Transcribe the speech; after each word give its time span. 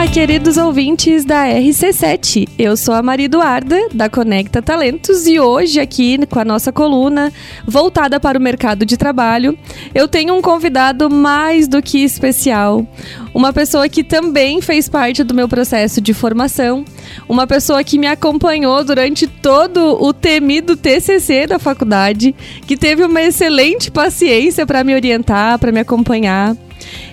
Olá, 0.00 0.08
queridos 0.08 0.56
ouvintes 0.56 1.26
da 1.26 1.44
RC7. 1.44 2.48
Eu 2.58 2.74
sou 2.74 2.94
a 2.94 3.02
Maria 3.02 3.26
Eduarda, 3.26 3.78
da 3.92 4.08
Conecta 4.08 4.62
Talentos, 4.62 5.26
e 5.26 5.38
hoje, 5.38 5.78
aqui 5.78 6.16
com 6.26 6.38
a 6.38 6.44
nossa 6.44 6.72
coluna 6.72 7.30
voltada 7.66 8.18
para 8.18 8.38
o 8.38 8.40
mercado 8.40 8.86
de 8.86 8.96
trabalho, 8.96 9.58
eu 9.94 10.08
tenho 10.08 10.34
um 10.34 10.40
convidado 10.40 11.10
mais 11.10 11.68
do 11.68 11.82
que 11.82 12.02
especial. 12.02 12.86
Uma 13.34 13.52
pessoa 13.52 13.90
que 13.90 14.02
também 14.02 14.62
fez 14.62 14.88
parte 14.88 15.22
do 15.22 15.34
meu 15.34 15.46
processo 15.46 16.00
de 16.00 16.14
formação, 16.14 16.82
uma 17.28 17.46
pessoa 17.46 17.84
que 17.84 17.98
me 17.98 18.06
acompanhou 18.06 18.82
durante 18.82 19.26
todo 19.26 20.02
o 20.02 20.14
temido 20.14 20.78
TCC 20.78 21.46
da 21.46 21.58
faculdade, 21.58 22.34
que 22.66 22.74
teve 22.74 23.04
uma 23.04 23.20
excelente 23.20 23.90
paciência 23.90 24.66
para 24.66 24.82
me 24.82 24.94
orientar, 24.94 25.58
para 25.58 25.70
me 25.70 25.80
acompanhar. 25.80 26.56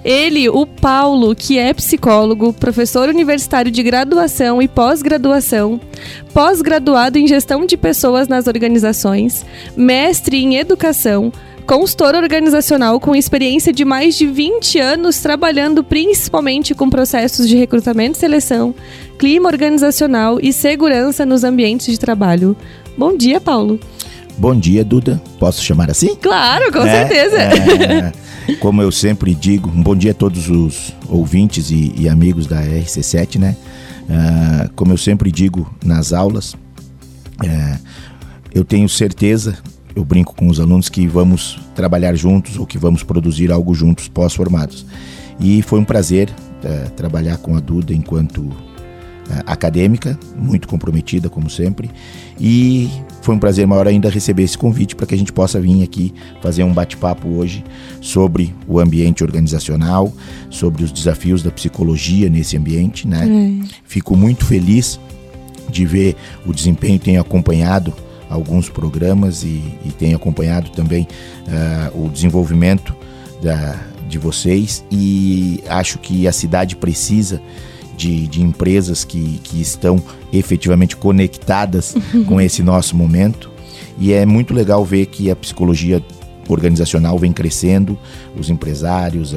Ele, 0.03 0.49
o 0.49 0.65
Paulo, 0.65 1.35
que 1.35 1.57
é 1.57 1.73
psicólogo, 1.73 2.53
professor 2.53 3.09
universitário 3.09 3.71
de 3.71 3.83
graduação 3.83 4.61
e 4.61 4.67
pós-graduação, 4.67 5.79
pós-graduado 6.33 7.17
em 7.17 7.27
gestão 7.27 7.65
de 7.65 7.77
pessoas 7.77 8.27
nas 8.27 8.47
organizações, 8.47 9.45
mestre 9.75 10.37
em 10.37 10.57
educação, 10.57 11.31
consultor 11.67 12.15
organizacional 12.15 12.97
com 12.97 13.13
experiência 13.13 13.73
de 13.73 13.83
mais 13.83 14.15
de 14.15 14.25
20 14.25 14.79
anos 14.79 15.19
trabalhando 15.19 15.83
principalmente 15.83 16.73
com 16.73 16.89
processos 16.89 17.47
de 17.47 17.57
recrutamento 17.57 18.17
e 18.17 18.19
seleção, 18.21 18.73
clima 19.19 19.49
organizacional 19.49 20.39
e 20.41 20.53
segurança 20.53 21.25
nos 21.25 21.43
ambientes 21.43 21.87
de 21.87 21.99
trabalho. 21.99 22.55
Bom 22.97 23.17
dia, 23.17 23.41
Paulo. 23.41 23.79
Bom 24.37 24.55
dia, 24.55 24.85
Duda. 24.85 25.19
Posso 25.39 25.63
chamar 25.63 25.89
assim? 25.89 26.15
Claro, 26.15 26.71
com 26.71 26.79
é, 26.79 27.07
certeza. 27.07 27.37
É, 28.47 28.55
como 28.59 28.81
eu 28.81 28.91
sempre 28.91 29.33
digo, 29.33 29.69
um 29.69 29.81
bom 29.81 29.95
dia 29.95 30.11
a 30.11 30.13
todos 30.13 30.47
os 30.47 30.93
ouvintes 31.09 31.71
e, 31.71 31.93
e 31.97 32.07
amigos 32.07 32.45
da 32.45 32.61
RC7, 32.61 33.39
né? 33.39 33.55
Uh, 34.03 34.71
como 34.75 34.93
eu 34.93 34.97
sempre 34.97 35.31
digo 35.31 35.69
nas 35.83 36.13
aulas, 36.13 36.53
uh, 36.53 37.79
eu 38.53 38.63
tenho 38.63 38.87
certeza, 38.87 39.57
eu 39.95 40.05
brinco 40.05 40.35
com 40.35 40.47
os 40.47 40.59
alunos 40.59 40.87
que 40.87 41.07
vamos 41.07 41.59
trabalhar 41.75 42.15
juntos 42.15 42.57
ou 42.57 42.65
que 42.65 42.77
vamos 42.77 43.03
produzir 43.03 43.51
algo 43.51 43.73
juntos 43.73 44.07
pós-formados. 44.07 44.85
E 45.39 45.61
foi 45.61 45.79
um 45.79 45.83
prazer 45.83 46.29
uh, 46.63 46.89
trabalhar 46.91 47.37
com 47.37 47.57
a 47.57 47.59
Duda 47.59 47.93
enquanto 47.93 48.49
acadêmica, 49.45 50.17
muito 50.35 50.67
comprometida, 50.67 51.29
como 51.29 51.49
sempre. 51.49 51.89
E 52.39 52.89
foi 53.21 53.35
um 53.35 53.39
prazer 53.39 53.67
maior 53.67 53.87
ainda 53.87 54.09
receber 54.09 54.43
esse 54.43 54.57
convite 54.57 54.95
para 54.95 55.05
que 55.05 55.15
a 55.15 55.17
gente 55.17 55.33
possa 55.33 55.59
vir 55.59 55.83
aqui 55.83 56.13
fazer 56.41 56.63
um 56.63 56.73
bate-papo 56.73 57.27
hoje 57.27 57.63
sobre 58.01 58.53
o 58.67 58.79
ambiente 58.79 59.23
organizacional, 59.23 60.13
sobre 60.49 60.83
os 60.83 60.91
desafios 60.91 61.43
da 61.43 61.51
psicologia 61.51 62.29
nesse 62.29 62.55
ambiente. 62.55 63.07
Né? 63.07 63.61
É. 63.65 63.75
Fico 63.83 64.15
muito 64.15 64.45
feliz 64.45 64.99
de 65.69 65.85
ver 65.85 66.15
o 66.45 66.53
desempenho 66.53 66.97
tem 66.97 67.17
acompanhado 67.17 67.93
alguns 68.29 68.69
programas 68.69 69.43
e, 69.43 69.61
e 69.85 69.91
tem 69.97 70.13
acompanhado 70.13 70.69
também 70.71 71.07
uh, 71.93 72.05
o 72.05 72.09
desenvolvimento 72.09 72.95
da, 73.41 73.77
de 74.07 74.17
vocês 74.17 74.83
e 74.91 75.63
acho 75.67 75.97
que 75.99 76.27
a 76.27 76.31
cidade 76.31 76.75
precisa 76.75 77.41
de, 77.97 78.27
de 78.27 78.41
empresas 78.41 79.03
que, 79.03 79.41
que 79.43 79.59
estão 79.59 80.01
efetivamente 80.31 80.95
conectadas 80.95 81.95
com 82.27 82.39
esse 82.41 82.61
nosso 82.63 82.95
momento. 82.95 83.51
E 83.99 84.13
é 84.13 84.25
muito 84.25 84.53
legal 84.53 84.85
ver 84.85 85.07
que 85.07 85.31
a 85.31 85.35
psicologia 85.35 86.01
organizacional 86.47 87.17
vem 87.19 87.33
crescendo, 87.33 87.97
os 88.37 88.49
empresários, 88.49 89.35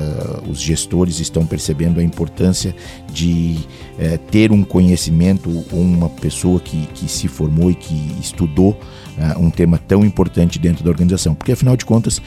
os 0.49 0.61
gestores 0.61 1.19
estão 1.19 1.45
percebendo 1.45 1.99
a 1.99 2.03
importância 2.03 2.75
de 3.13 3.59
uh, 3.99 4.19
ter 4.31 4.53
um 4.53 4.63
conhecimento, 4.63 5.51
uma 5.73 6.09
pessoa 6.09 6.61
que, 6.61 6.87
que 6.95 7.11
se 7.11 7.27
formou 7.29 7.71
e 7.71 7.75
que 7.75 8.13
estudou 8.21 8.71
uh, 8.71 9.41
um 9.41 9.51
tema 9.51 9.79
tão 9.79 10.05
importante 10.05 10.59
dentro 10.59 10.85
da 10.85 10.91
organização, 10.91 11.35
porque 11.35 11.53
afinal 11.53 11.77
de 11.77 11.85
contas 11.85 12.21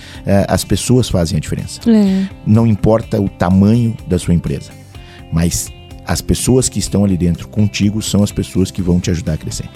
as 0.48 0.64
pessoas 0.64 1.10
fazem 1.10 1.38
a 1.38 1.40
diferença. 1.40 1.80
É. 1.90 2.28
Não 2.46 2.66
importa 2.68 3.22
o 3.22 3.30
tamanho 3.30 3.96
da 4.08 4.18
sua 4.20 4.34
empresa, 4.34 4.72
mas 5.32 5.72
as 6.06 6.22
pessoas 6.22 6.70
que 6.70 6.80
estão 6.80 7.04
ali 7.04 7.18
dentro 7.18 7.48
contigo 7.48 8.02
são 8.02 8.24
as 8.24 8.32
pessoas 8.32 8.72
que 8.72 8.82
vão 8.82 9.00
te 9.00 9.10
ajudar 9.12 9.34
a 9.34 9.38
crescer. 9.38 9.70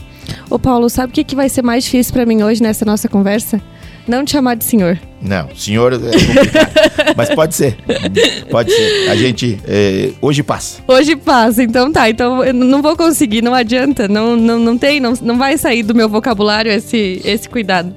Ô 0.50 0.60
Paulo, 0.60 0.90
sabe 0.90 1.12
o 1.12 1.14
que, 1.14 1.24
que 1.24 1.36
vai 1.36 1.50
ser 1.50 1.62
mais 1.62 1.84
difícil 1.84 2.14
para 2.14 2.26
mim 2.26 2.44
hoje 2.44 2.62
nessa 2.62 2.84
nossa 2.84 3.08
conversa? 3.08 3.62
Não 4.08 4.24
te 4.24 4.32
chamar 4.32 4.56
de 4.56 4.64
senhor. 4.64 4.98
Não, 5.22 5.54
senhor 5.54 5.92
é 5.94 5.98
complicado. 5.98 6.72
Mas 7.18 7.30
pode 7.36 7.56
ser. 7.56 7.78
Pode 8.50 8.72
ser. 8.72 9.10
A 9.10 9.16
gente. 9.16 9.60
É, 9.68 10.12
hoje 10.22 10.44
passa. 10.44 10.82
Hoje 10.88 11.16
passa, 11.18 11.62
então 11.62 11.92
tá. 11.92 12.10
Então 12.10 12.44
eu 12.44 12.54
não 12.54 12.82
vou 12.82 12.96
conseguir, 12.96 13.42
não 13.42 13.54
adianta. 13.54 14.08
Não, 14.08 14.38
não, 14.38 14.58
não 14.60 14.78
tem, 14.78 15.02
não, 15.02 15.14
não 15.22 15.38
vai 15.38 15.58
sair 15.58 15.84
do 15.84 15.94
meu 15.94 16.08
vocabulário 16.08 16.72
esse, 16.72 17.22
esse 17.26 17.50
cuidado. 17.50 17.94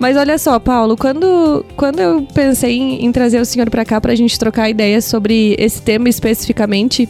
Mas 0.00 0.16
olha 0.16 0.38
só, 0.38 0.58
Paulo, 0.58 0.96
quando, 0.96 1.64
quando 1.76 2.00
eu 2.00 2.26
pensei 2.34 2.76
em, 2.76 3.04
em 3.04 3.12
trazer 3.12 3.40
o 3.40 3.44
senhor 3.44 3.68
para 3.68 3.84
cá 3.84 4.00
para 4.00 4.12
a 4.12 4.16
gente 4.16 4.38
trocar 4.38 4.68
ideias 4.68 5.04
sobre 5.04 5.56
esse 5.58 5.82
tema 5.82 6.08
especificamente, 6.08 7.08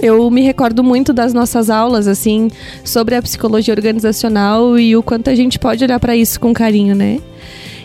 eu 0.00 0.30
me 0.30 0.42
recordo 0.42 0.82
muito 0.82 1.12
das 1.12 1.32
nossas 1.32 1.70
aulas, 1.70 2.06
assim, 2.06 2.50
sobre 2.84 3.14
a 3.14 3.22
psicologia 3.22 3.74
organizacional 3.74 4.78
e 4.78 4.96
o 4.96 5.02
quanto 5.02 5.30
a 5.30 5.34
gente 5.34 5.58
pode 5.58 5.82
olhar 5.84 5.98
para 6.00 6.16
isso 6.16 6.38
com 6.40 6.52
carinho, 6.52 6.94
né? 6.94 7.18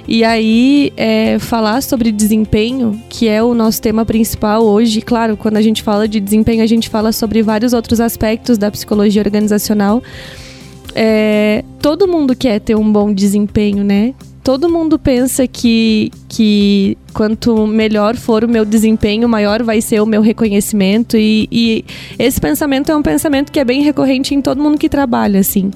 E 0.07 0.23
aí, 0.23 0.91
é, 0.97 1.37
falar 1.39 1.81
sobre 1.81 2.11
desempenho, 2.11 3.01
que 3.07 3.27
é 3.27 3.41
o 3.41 3.53
nosso 3.53 3.81
tema 3.81 4.03
principal 4.03 4.63
hoje. 4.63 5.01
Claro, 5.01 5.37
quando 5.37 5.57
a 5.57 5.61
gente 5.61 5.83
fala 5.83 6.07
de 6.07 6.19
desempenho, 6.19 6.63
a 6.63 6.67
gente 6.67 6.89
fala 6.89 7.11
sobre 7.11 7.41
vários 7.41 7.71
outros 7.71 7.99
aspectos 7.99 8.57
da 8.57 8.71
psicologia 8.71 9.21
organizacional. 9.21 10.01
É, 10.95 11.63
todo 11.79 12.07
mundo 12.07 12.35
quer 12.35 12.59
ter 12.59 12.75
um 12.75 12.91
bom 12.91 13.13
desempenho, 13.13 13.83
né? 13.83 14.13
Todo 14.43 14.69
mundo 14.69 14.97
pensa 14.97 15.47
que, 15.47 16.11
que 16.27 16.97
quanto 17.13 17.67
melhor 17.67 18.15
for 18.15 18.43
o 18.43 18.47
meu 18.47 18.65
desempenho, 18.65 19.27
maior 19.29 19.63
vai 19.63 19.81
ser 19.81 20.01
o 20.01 20.05
meu 20.05 20.21
reconhecimento. 20.21 21.17
E, 21.17 21.47
e 21.51 21.85
esse 22.17 22.39
pensamento 22.39 22.91
é 22.91 22.95
um 22.95 23.01
pensamento 23.01 23.51
que 23.51 23.59
é 23.59 23.65
bem 23.65 23.81
recorrente 23.83 24.33
em 24.33 24.41
todo 24.41 24.61
mundo 24.61 24.77
que 24.77 24.89
trabalha, 24.89 25.39
assim. 25.39 25.71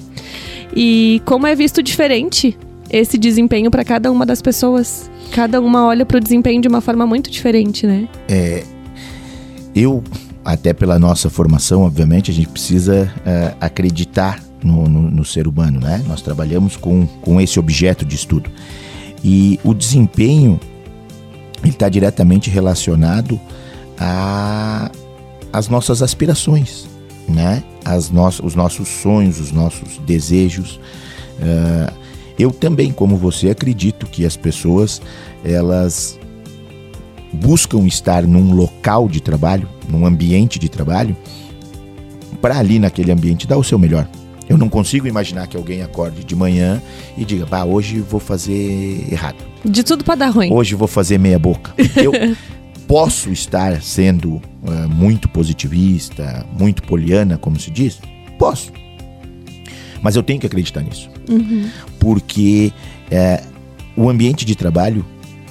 E 0.74 1.22
como 1.24 1.46
é 1.46 1.54
visto 1.54 1.82
diferente 1.82 2.56
esse 2.90 3.18
desempenho 3.18 3.70
para 3.70 3.84
cada 3.84 4.10
uma 4.10 4.24
das 4.24 4.40
pessoas. 4.40 5.10
Cada 5.32 5.60
uma 5.60 5.84
olha 5.84 6.06
para 6.06 6.18
o 6.18 6.20
desempenho 6.20 6.60
de 6.60 6.68
uma 6.68 6.80
forma 6.80 7.06
muito 7.06 7.30
diferente, 7.30 7.86
né? 7.86 8.08
É, 8.28 8.64
eu, 9.74 10.02
até 10.44 10.72
pela 10.72 10.98
nossa 10.98 11.28
formação, 11.28 11.82
obviamente, 11.82 12.30
a 12.30 12.34
gente 12.34 12.48
precisa 12.48 13.12
é, 13.24 13.54
acreditar 13.60 14.40
no, 14.62 14.88
no, 14.88 15.10
no, 15.10 15.24
ser 15.24 15.46
humano, 15.46 15.80
né? 15.80 16.02
Nós 16.06 16.22
trabalhamos 16.22 16.76
com, 16.76 17.06
com 17.20 17.40
esse 17.40 17.58
objeto 17.58 18.04
de 18.04 18.14
estudo. 18.14 18.50
E 19.22 19.58
o 19.64 19.74
desempenho 19.74 20.60
está 21.64 21.88
diretamente 21.88 22.50
relacionado 22.50 23.40
as 25.52 25.68
nossas 25.68 26.02
aspirações, 26.02 26.86
né? 27.28 27.62
As 27.84 28.10
no, 28.10 28.26
os 28.26 28.54
nossos 28.54 28.88
sonhos, 28.88 29.40
os 29.40 29.52
nossos 29.52 29.98
desejos. 29.98 30.80
Uh, 31.38 31.92
eu 32.38 32.50
também, 32.50 32.92
como 32.92 33.16
você, 33.16 33.50
acredito 33.50 34.06
que 34.06 34.26
as 34.26 34.36
pessoas 34.36 35.00
elas 35.42 36.18
buscam 37.32 37.86
estar 37.86 38.22
num 38.22 38.54
local 38.54 39.08
de 39.08 39.20
trabalho, 39.20 39.68
num 39.88 40.06
ambiente 40.06 40.58
de 40.58 40.68
trabalho, 40.68 41.16
para 42.40 42.58
ali 42.58 42.78
naquele 42.78 43.10
ambiente 43.10 43.46
dar 43.46 43.56
o 43.56 43.64
seu 43.64 43.78
melhor. 43.78 44.08
Eu 44.48 44.56
não 44.56 44.68
consigo 44.68 45.06
imaginar 45.06 45.46
que 45.48 45.56
alguém 45.56 45.82
acorde 45.82 46.24
de 46.24 46.36
manhã 46.36 46.80
e 47.16 47.24
diga, 47.24 47.44
bah, 47.44 47.64
hoje 47.64 48.00
vou 48.00 48.20
fazer 48.20 49.06
errado. 49.10 49.38
De 49.64 49.82
tudo 49.82 50.04
para 50.04 50.14
dar 50.14 50.28
ruim. 50.28 50.52
Hoje 50.52 50.74
vou 50.74 50.86
fazer 50.86 51.18
meia 51.18 51.38
boca. 51.38 51.74
Eu 51.96 52.12
posso 52.86 53.30
estar 53.30 53.82
sendo 53.82 54.34
uh, 54.36 54.88
muito 54.88 55.28
positivista, 55.28 56.46
muito 56.58 56.82
poliana, 56.84 57.36
como 57.36 57.58
se 57.58 57.70
diz? 57.70 57.98
Posso. 58.38 58.72
Mas 60.00 60.14
eu 60.14 60.22
tenho 60.22 60.38
que 60.38 60.46
acreditar 60.46 60.82
nisso. 60.82 61.10
Uhum. 61.28 61.68
Porque 61.98 62.72
uh, 63.10 63.46
o 63.96 64.08
ambiente 64.08 64.44
de 64.44 64.54
trabalho 64.54 65.04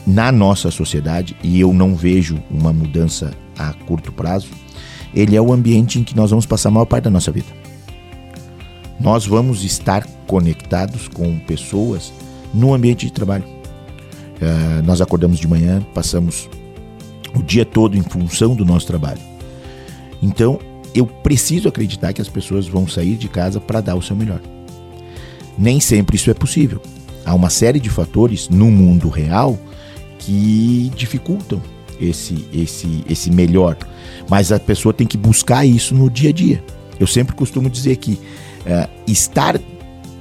na 0.07 0.31
nossa 0.31 0.71
sociedade, 0.71 1.36
e 1.44 1.59
eu 1.59 1.74
não 1.74 1.95
vejo 1.95 2.42
uma 2.50 2.71
mudança 2.71 3.33
a 3.57 3.74
curto 3.74 4.13
prazo, 4.13 4.47
ele 5.13 5.36
é 5.36 5.42
o 5.42 5.51
ambiente 5.51 6.00
em 6.00 6.03
que 6.03 6.15
nós 6.15 6.30
vamos 6.30 6.45
passar 6.45 6.69
a 6.69 6.71
maior 6.71 6.86
parte 6.86 7.06
da 7.06 7.09
nossa 7.09 7.31
vida 7.31 7.64
nós 9.00 9.25
vamos 9.25 9.63
estar 9.63 10.06
conectados 10.25 11.07
com 11.07 11.38
pessoas 11.39 12.13
no 12.53 12.74
ambiente 12.74 13.06
de 13.06 13.12
trabalho. 13.12 13.44
Uh, 13.44 14.83
nós 14.86 15.01
acordamos 15.01 15.39
de 15.39 15.47
manhã, 15.47 15.81
passamos 15.94 16.50
o 17.36 17.44
dia 17.44 17.65
todo 17.65 17.97
em 17.97 18.01
função 18.01 18.56
do 18.56 18.65
nosso 18.65 18.88
trabalho. 18.88 19.19
Então, 20.21 20.59
eu 20.94 21.06
preciso 21.06 21.68
acreditar 21.68 22.13
que 22.13 22.21
as 22.21 22.30
pessoas 22.30 22.68
vão 22.68 22.88
sair 22.88 23.15
de 23.15 23.27
casa 23.27 23.59
para 23.59 23.81
dar 23.81 23.95
o 23.95 24.01
seu 24.01 24.15
melhor. 24.15 24.39
Nem 25.57 25.80
sempre 25.80 26.15
isso 26.15 26.31
é 26.31 26.33
possível. 26.33 26.81
Há 27.25 27.33
uma 27.33 27.50
série 27.50 27.80
de 27.80 27.89
fatores 27.89 28.50
no 28.50 28.71
mundo 28.71 29.09
real 29.09 29.57
que 30.19 30.92
dificultam 30.95 31.62
esse, 32.00 32.47
esse, 32.53 33.03
esse 33.09 33.31
melhor. 33.31 33.77
Mas 34.30 34.51
a 34.51 34.59
pessoa 34.59 34.94
tem 34.94 35.06
que 35.06 35.18
buscar 35.18 35.65
isso 35.65 35.94
no 35.94 36.09
dia 36.09 36.30
a 36.30 36.33
dia. 36.33 36.63
Eu 37.00 37.07
sempre 37.07 37.36
costumo 37.36 37.69
dizer 37.69 37.97
que 37.97 38.13
uh, 38.13 38.89
estar 39.07 39.59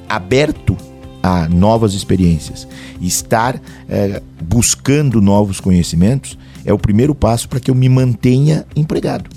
aberto 0.09 0.77
a 1.23 1.49
novas 1.49 1.95
experiências, 1.95 2.69
estar 3.01 3.57
uh, 3.57 4.23
buscando 4.43 5.21
novos 5.21 5.61
conhecimentos 5.61 6.39
é 6.65 6.73
o 6.73 6.79
primeiro 6.79 7.15
passo 7.15 7.49
para 7.49 7.61
que 7.61 7.71
eu 7.71 7.75
me 7.75 7.89
mantenha 7.89 8.67
empregado, 8.75 9.31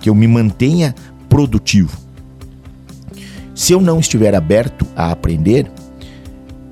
que 0.00 0.08
eu 0.08 0.14
me 0.14 0.26
mantenha 0.26 0.94
produtivo. 1.28 1.96
Se 3.54 3.72
eu 3.72 3.80
não 3.80 3.98
estiver 3.98 4.34
aberto 4.34 4.86
a 4.94 5.10
aprender, 5.10 5.70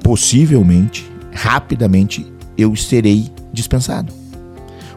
possivelmente, 0.02 1.10
rapidamente, 1.32 2.26
eu 2.58 2.76
serei 2.76 3.32
dispensado. 3.52 4.12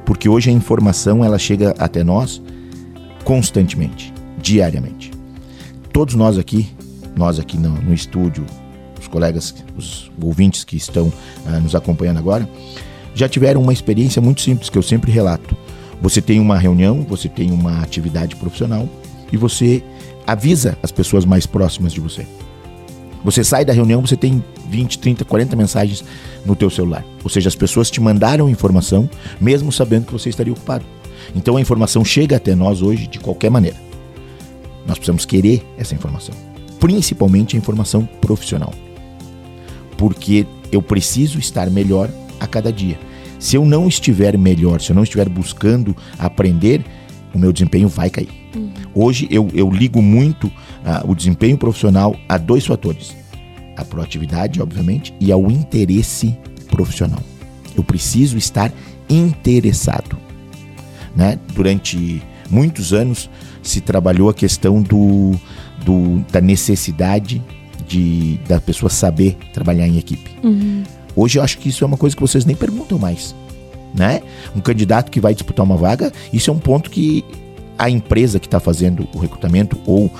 Porque 0.05 0.27
hoje 0.27 0.49
a 0.49 0.53
informação 0.53 1.23
ela 1.23 1.39
chega 1.39 1.73
até 1.79 2.03
nós 2.03 2.41
constantemente, 3.23 4.13
diariamente. 4.37 5.11
Todos 5.91 6.15
nós 6.15 6.37
aqui, 6.37 6.69
nós 7.15 7.39
aqui 7.39 7.57
no, 7.57 7.69
no 7.69 7.93
estúdio, 7.93 8.45
os 8.99 9.07
colegas, 9.07 9.53
os 9.75 10.11
ouvintes 10.21 10.63
que 10.63 10.75
estão 10.75 11.07
uh, 11.07 11.59
nos 11.61 11.75
acompanhando 11.75 12.17
agora, 12.17 12.47
já 13.15 13.27
tiveram 13.27 13.61
uma 13.61 13.73
experiência 13.73 14.21
muito 14.21 14.41
simples 14.41 14.69
que 14.69 14.77
eu 14.77 14.83
sempre 14.83 15.11
relato. 15.11 15.55
Você 16.01 16.21
tem 16.21 16.39
uma 16.39 16.57
reunião, 16.57 17.01
você 17.01 17.27
tem 17.27 17.51
uma 17.51 17.81
atividade 17.81 18.35
profissional 18.35 18.87
e 19.31 19.37
você 19.37 19.83
avisa 20.25 20.77
as 20.83 20.91
pessoas 20.91 21.25
mais 21.25 21.45
próximas 21.45 21.91
de 21.91 21.99
você. 21.99 22.27
Você 23.23 23.43
sai 23.43 23.65
da 23.65 23.73
reunião, 23.73 24.01
você 24.01 24.15
tem 24.15 24.43
20, 24.69 24.99
30, 24.99 25.25
40 25.25 25.55
mensagens 25.55 26.03
no 26.45 26.55
teu 26.55 26.69
celular. 26.69 27.03
Ou 27.23 27.29
seja, 27.29 27.49
as 27.49 27.55
pessoas 27.55 27.89
te 27.89 27.99
mandaram 27.99 28.47
informação 28.47 29.09
mesmo 29.41 29.71
sabendo 29.71 30.05
que 30.05 30.13
você 30.13 30.29
estaria 30.29 30.53
ocupado. 30.53 30.85
Então 31.35 31.57
a 31.57 31.61
informação 31.61 32.05
chega 32.05 32.37
até 32.37 32.53
nós 32.53 32.81
hoje 32.81 33.07
de 33.07 33.19
qualquer 33.19 33.49
maneira. 33.49 33.86
Nós 34.87 34.97
precisamos 34.97 35.25
querer 35.25 35.61
essa 35.77 35.93
informação, 35.93 36.33
principalmente 36.79 37.55
a 37.55 37.59
informação 37.59 38.05
profissional. 38.21 38.73
Porque 39.97 40.47
eu 40.71 40.81
preciso 40.81 41.37
estar 41.37 41.69
melhor 41.69 42.09
a 42.39 42.47
cada 42.47 42.71
dia. 42.71 42.97
Se 43.39 43.55
eu 43.55 43.65
não 43.65 43.87
estiver 43.87 44.37
melhor, 44.37 44.81
se 44.81 44.91
eu 44.91 44.95
não 44.95 45.03
estiver 45.03 45.27
buscando 45.27 45.95
aprender, 46.17 46.83
o 47.33 47.37
meu 47.37 47.51
desempenho 47.51 47.87
vai 47.87 48.09
cair. 48.09 48.29
Uhum. 48.55 48.71
Hoje 48.95 49.27
eu, 49.29 49.47
eu 49.53 49.69
ligo 49.69 50.01
muito 50.01 50.47
uh, 50.47 51.09
o 51.09 51.13
desempenho 51.13 51.57
profissional 51.57 52.15
a 52.27 52.37
dois 52.37 52.65
fatores: 52.65 53.15
a 53.75 53.83
proatividade, 53.83 54.61
obviamente, 54.61 55.13
e 55.19 55.31
ao 55.31 55.51
interesse 55.51 56.35
profissional. 56.71 57.21
Eu 57.75 57.83
preciso 57.83 58.37
estar 58.37 58.71
interessado. 59.09 60.17
Né? 61.15 61.37
Durante 61.53 62.21
muitos 62.49 62.93
anos 62.93 63.29
se 63.61 63.81
trabalhou 63.81 64.29
a 64.29 64.33
questão 64.33 64.81
do, 64.81 65.31
do 65.83 66.23
da 66.31 66.41
necessidade 66.41 67.41
de, 67.87 68.39
da 68.47 68.59
pessoa 68.59 68.89
saber 68.89 69.37
trabalhar 69.53 69.87
em 69.87 69.97
equipe. 69.97 70.31
Uhum. 70.43 70.83
Hoje 71.15 71.39
eu 71.39 71.43
acho 71.43 71.57
que 71.57 71.69
isso 71.69 71.83
é 71.83 71.87
uma 71.87 71.97
coisa 71.97 72.15
que 72.15 72.21
vocês 72.21 72.45
nem 72.45 72.55
perguntam 72.55 72.99
mais. 72.99 73.35
Né? 73.95 74.21
Um 74.55 74.59
candidato 74.59 75.09
que 75.09 75.19
vai 75.19 75.33
disputar 75.33 75.65
uma 75.65 75.77
vaga, 75.77 76.11
isso 76.31 76.51
é 76.51 76.53
um 76.53 76.59
ponto 76.59 76.89
que 76.91 77.25
a 77.77 77.89
empresa 77.89 78.39
que 78.39 78.47
está 78.47 78.59
fazendo 78.59 79.07
o 79.13 79.19
recrutamento 79.19 79.79
ou 79.85 80.05
uh, 80.05 80.11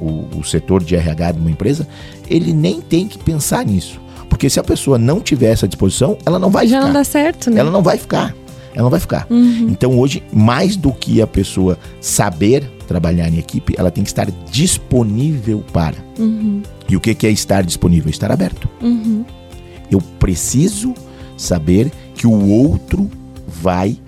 o, 0.00 0.38
o, 0.38 0.44
setor 0.44 0.82
de 0.82 0.94
RH 0.94 1.32
de 1.32 1.38
uma 1.40 1.50
empresa, 1.50 1.88
ele 2.28 2.52
nem 2.52 2.80
tem 2.80 3.08
que 3.08 3.18
pensar 3.18 3.64
nisso. 3.64 4.00
Porque 4.28 4.48
se 4.48 4.60
a 4.60 4.64
pessoa 4.64 4.98
não 4.98 5.20
tiver 5.20 5.50
essa 5.52 5.66
disposição, 5.66 6.16
ela 6.24 6.38
não 6.38 6.50
vai 6.50 6.66
Já 6.66 6.76
ficar. 6.76 6.86
não 6.86 6.92
dá 6.92 7.04
certo, 7.04 7.50
né? 7.50 7.60
Ela 7.60 7.70
não 7.70 7.82
vai 7.82 7.98
ficar. 7.98 8.34
Ela 8.74 8.84
não 8.84 8.90
vai 8.90 9.00
ficar. 9.00 9.26
Uhum. 9.30 9.68
Então 9.68 9.98
hoje, 9.98 10.22
mais 10.32 10.76
do 10.76 10.92
que 10.92 11.20
a 11.20 11.26
pessoa 11.26 11.78
saber 12.00 12.64
trabalhar 12.86 13.28
em 13.28 13.38
equipe, 13.38 13.74
ela 13.76 13.90
tem 13.90 14.02
que 14.04 14.10
estar 14.10 14.30
disponível 14.50 15.64
para. 15.72 15.96
Uhum. 16.18 16.62
E 16.88 16.96
o 16.96 17.00
que, 17.00 17.26
é 17.26 17.30
estar 17.30 17.62
disponível? 17.62 18.10
Estar 18.10 18.30
aberto. 18.30 18.68
Uhum. 18.80 19.24
Eu 19.90 20.00
preciso 20.18 20.94
saber 21.36 21.90
que 22.14 22.26
o 22.26 22.48
outro 22.48 23.10
vai 23.46 23.98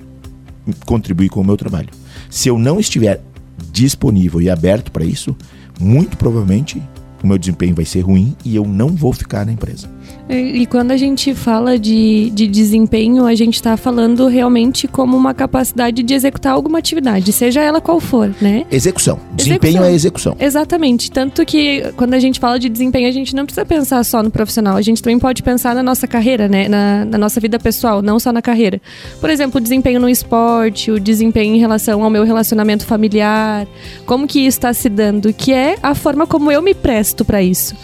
contribuir 0.87 1.28
com 1.28 1.40
o 1.40 1.44
meu 1.44 1.56
trabalho. 1.56 1.88
Se 2.31 2.49
eu 2.49 2.58
não 2.58 2.81
estiver 2.81 3.22
disponível 3.72 4.40
e 4.40 4.50
aberto 4.50 4.90
para 4.90 5.05
isso, 5.05 5.37
muito 5.81 6.16
provavelmente 6.16 6.82
o 7.22 7.26
meu 7.26 7.38
desempenho 7.38 7.75
vai 7.75 7.84
ser 7.84 8.00
ruim 8.00 8.37
e 8.44 8.55
eu 8.55 8.66
não 8.66 8.90
vou 8.90 9.12
ficar 9.12 9.46
na 9.46 9.52
empresa. 9.52 9.90
E, 10.29 10.65
quando 10.67 10.91
a 10.91 10.97
gente 10.97 11.35
fala 11.35 11.79
de, 11.79 12.31
de 12.31 12.47
desempenho, 12.47 13.27
a 13.27 13.35
gente 13.35 13.56
está 13.56 13.77
falando 13.77 14.27
realmente 14.27 14.89
como 14.89 15.17
uma 15.17 15.35
capacidade 15.35 16.03
de 16.03 16.15
executar 16.15 16.53
alguma 16.53 16.79
atividade, 16.79 17.31
seja 17.31 17.61
ela 17.61 17.81
qual 17.81 18.01
for, 18.01 18.35
né? 18.41 18.65
Execução. 18.71 19.21
Desempenho 19.33 19.73
execução. 19.73 19.85
é 19.85 19.95
execução. 19.95 20.37
Exatamente. 20.41 21.11
Tanto 21.11 21.45
que 21.45 21.93
quando 21.97 22.15
a 22.15 22.19
gente 22.19 22.41
fala 22.41 22.59
de 22.59 22.71
desempenho, 22.71 23.06
a 23.06 23.12
gente 23.12 23.37
não 23.37 23.45
precisa 23.45 23.67
pensar 23.67 24.03
só 24.03 24.23
no 24.23 24.31
profissional, 24.31 24.77
a 24.77 24.83
gente 24.83 25.03
também 25.03 25.19
pode 25.19 25.43
pensar 25.43 25.75
na 25.75 25.83
nossa 25.83 26.07
carreira, 26.07 26.49
né? 26.49 26.69
Na, 26.69 27.05
na 27.05 27.19
nossa 27.19 27.39
vida 27.39 27.59
pessoal, 27.59 28.00
não 28.00 28.19
só 28.19 28.33
na 28.33 28.41
carreira. 28.41 28.81
Por 29.21 29.29
exemplo, 29.29 29.59
o 29.59 29.62
desempenho 29.62 30.00
no 30.00 30.09
esporte, 30.09 30.91
o 30.91 30.99
desempenho 30.99 31.55
em 31.55 31.59
relação 31.59 32.03
ao 32.03 32.09
meu 32.09 32.25
relacionamento 32.25 32.87
familiar, 32.87 33.67
como 34.07 34.27
que 34.27 34.41
isso 34.41 34.57
está 34.57 34.73
se 34.73 34.89
dando, 34.89 35.33
que 35.35 35.53
é 35.53 35.77
a 35.83 35.95
forma 35.95 36.27
como 36.27 36.50
eu 36.50 36.62
me 36.62 36.73
presto 36.73 37.25
para 37.25 37.43
isso. 37.43 37.75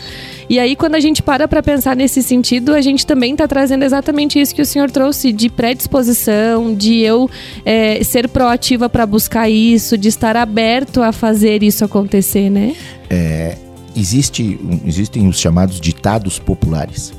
E 0.51 0.59
aí, 0.59 0.75
quando 0.75 0.97
a 0.97 1.01
gente 1.01 1.23
para 1.23 1.47
para 1.47 1.63
pensar 1.63 1.95
nesse 1.95 2.25
sentido, 2.25 2.75
a 2.75 2.81
gente 2.81 3.07
também 3.07 3.31
está 3.31 3.47
trazendo 3.47 3.85
exatamente 3.85 4.41
isso 4.41 4.53
que 4.53 4.61
o 4.61 4.67
senhor 4.67 4.91
trouxe, 4.91 5.31
de 5.31 5.49
predisposição, 5.49 6.75
de 6.75 6.99
eu 6.99 7.31
é, 7.65 8.03
ser 8.03 8.29
proativa 8.29 8.89
para 8.89 9.07
buscar 9.07 9.49
isso, 9.49 9.97
de 9.97 10.09
estar 10.09 10.37
aberto 10.37 11.05
a 11.05 11.13
fazer 11.13 11.63
isso 11.63 11.85
acontecer, 11.85 12.51
né? 12.51 12.75
É, 13.09 13.57
existe, 13.95 14.59
existem 14.85 15.29
os 15.29 15.39
chamados 15.39 15.81
ditados 15.81 16.41
populares. 16.41 17.13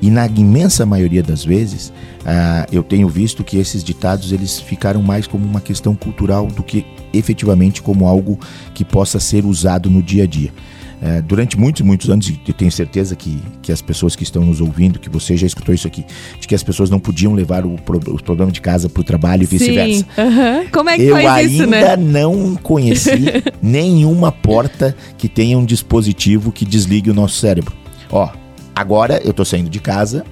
E 0.00 0.08
na 0.08 0.26
imensa 0.26 0.86
maioria 0.86 1.24
das 1.24 1.44
vezes, 1.44 1.92
ah, 2.24 2.68
eu 2.70 2.84
tenho 2.84 3.08
visto 3.08 3.42
que 3.42 3.58
esses 3.58 3.82
ditados 3.82 4.30
eles 4.30 4.60
ficaram 4.60 5.02
mais 5.02 5.26
como 5.26 5.44
uma 5.44 5.60
questão 5.60 5.96
cultural 5.96 6.46
do 6.46 6.62
que 6.62 6.86
efetivamente 7.12 7.82
como 7.82 8.06
algo 8.06 8.38
que 8.72 8.84
possa 8.84 9.18
ser 9.18 9.44
usado 9.44 9.90
no 9.90 10.00
dia 10.00 10.22
a 10.22 10.26
dia. 10.28 10.52
É, 11.02 11.22
durante 11.22 11.58
muitos, 11.58 11.80
muitos 11.80 12.10
anos, 12.10 12.28
e 12.28 12.52
tenho 12.52 12.70
certeza 12.70 13.16
que, 13.16 13.42
que 13.62 13.72
as 13.72 13.80
pessoas 13.80 14.14
que 14.14 14.22
estão 14.22 14.44
nos 14.44 14.60
ouvindo, 14.60 14.98
que 14.98 15.08
você 15.08 15.34
já 15.34 15.46
escutou 15.46 15.74
isso 15.74 15.86
aqui, 15.86 16.04
de 16.38 16.46
que 16.46 16.54
as 16.54 16.62
pessoas 16.62 16.90
não 16.90 17.00
podiam 17.00 17.32
levar 17.32 17.64
o, 17.64 17.76
os 18.12 18.20
problemas 18.20 18.52
de 18.52 18.60
casa 18.60 18.86
para 18.86 19.00
o 19.00 19.04
trabalho 19.04 19.42
e 19.42 19.46
vice-versa. 19.46 20.04
Uhum. 20.18 20.68
Como 20.70 20.90
é 20.90 20.96
que 20.96 21.04
eu 21.04 21.16
faz 21.16 21.50
isso, 21.50 21.66
né? 21.66 21.82
Eu 21.82 21.88
ainda 21.88 21.96
não 21.96 22.54
conheci 22.56 23.24
nenhuma 23.62 24.30
porta 24.30 24.94
que 25.16 25.26
tenha 25.26 25.56
um 25.56 25.64
dispositivo 25.64 26.52
que 26.52 26.66
desligue 26.66 27.10
o 27.10 27.14
nosso 27.14 27.36
cérebro. 27.36 27.74
Ó, 28.10 28.28
agora 28.74 29.22
eu 29.24 29.30
estou 29.30 29.44
saindo 29.46 29.70
de 29.70 29.80
casa 29.80 30.22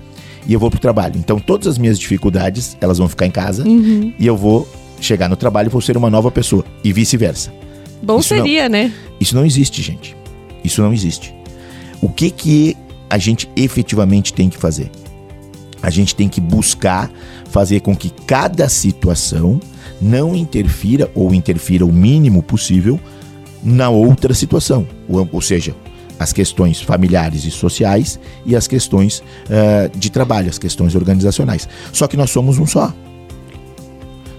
e 0.46 0.52
eu 0.52 0.60
vou 0.60 0.70
para 0.70 0.76
o 0.76 0.80
trabalho. 0.80 1.14
Então 1.16 1.38
todas 1.38 1.66
as 1.66 1.78
minhas 1.78 1.98
dificuldades, 1.98 2.76
elas 2.78 2.98
vão 2.98 3.08
ficar 3.08 3.24
em 3.24 3.30
casa 3.30 3.66
uhum. 3.66 4.12
e 4.18 4.26
eu 4.26 4.36
vou 4.36 4.68
chegar 5.00 5.30
no 5.30 5.36
trabalho 5.36 5.68
e 5.68 5.70
vou 5.70 5.80
ser 5.80 5.96
uma 5.96 6.10
nova 6.10 6.30
pessoa 6.30 6.62
e 6.84 6.92
vice-versa. 6.92 7.50
Bom 8.02 8.18
isso 8.18 8.28
seria, 8.28 8.64
não, 8.64 8.78
né? 8.78 8.92
Isso 9.18 9.34
não 9.34 9.46
existe, 9.46 9.80
gente. 9.82 10.17
Isso 10.64 10.82
não 10.82 10.92
existe. 10.92 11.34
O 12.00 12.08
que 12.08 12.30
que 12.30 12.76
a 13.10 13.18
gente 13.18 13.48
efetivamente 13.56 14.32
tem 14.32 14.48
que 14.48 14.56
fazer? 14.56 14.90
A 15.82 15.90
gente 15.90 16.14
tem 16.14 16.28
que 16.28 16.40
buscar 16.40 17.10
fazer 17.50 17.80
com 17.80 17.94
que 17.96 18.10
cada 18.10 18.68
situação 18.68 19.60
não 20.00 20.34
interfira 20.34 21.10
ou 21.14 21.34
interfira 21.34 21.84
o 21.84 21.92
mínimo 21.92 22.42
possível 22.42 23.00
na 23.62 23.88
outra 23.88 24.34
situação. 24.34 24.86
Ou, 25.08 25.28
ou 25.32 25.40
seja, 25.40 25.74
as 26.18 26.32
questões 26.32 26.80
familiares 26.80 27.44
e 27.44 27.50
sociais 27.50 28.18
e 28.44 28.56
as 28.56 28.66
questões 28.66 29.20
uh, 29.20 29.96
de 29.96 30.10
trabalho, 30.10 30.48
as 30.48 30.58
questões 30.58 30.94
organizacionais. 30.94 31.68
Só 31.92 32.06
que 32.06 32.16
nós 32.16 32.30
somos 32.30 32.58
um 32.58 32.66
só. 32.66 32.92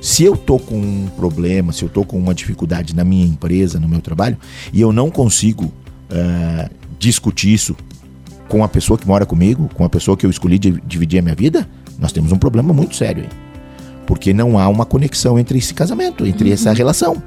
Se 0.01 0.23
eu 0.23 0.37
tô 0.37 0.57
com 0.57 0.77
um 0.77 1.07
problema, 1.17 1.73
se 1.73 1.83
eu 1.83 1.89
tô 1.89 2.05
com 2.05 2.17
uma 2.17 2.33
dificuldade 2.33 2.95
na 2.95 3.03
minha 3.03 3.25
empresa, 3.25 3.79
no 3.79 3.87
meu 3.87 3.99
trabalho, 3.99 4.37
e 4.71 4.79
eu 4.79 4.93
não 4.93 5.09
consigo 5.09 5.71
uh, 6.11 6.69
discutir 6.97 7.53
isso 7.53 7.75
com 8.47 8.63
a 8.63 8.67
pessoa 8.67 8.97
que 8.97 9.07
mora 9.07 9.25
comigo, 9.25 9.69
com 9.73 9.85
a 9.85 9.89
pessoa 9.89 10.17
que 10.17 10.25
eu 10.25 10.29
escolhi 10.29 10.57
dividir 10.57 11.19
a 11.19 11.21
minha 11.21 11.35
vida, 11.35 11.67
nós 11.99 12.11
temos 12.11 12.31
um 12.31 12.37
problema 12.37 12.73
muito 12.73 12.95
sério 12.95 13.23
aí. 13.23 13.29
Porque 14.07 14.33
não 14.33 14.57
há 14.57 14.67
uma 14.67 14.85
conexão 14.85 15.37
entre 15.37 15.59
esse 15.59 15.73
casamento, 15.73 16.25
entre 16.25 16.47
uhum. 16.47 16.53
essa 16.53 16.73
relação. 16.73 17.21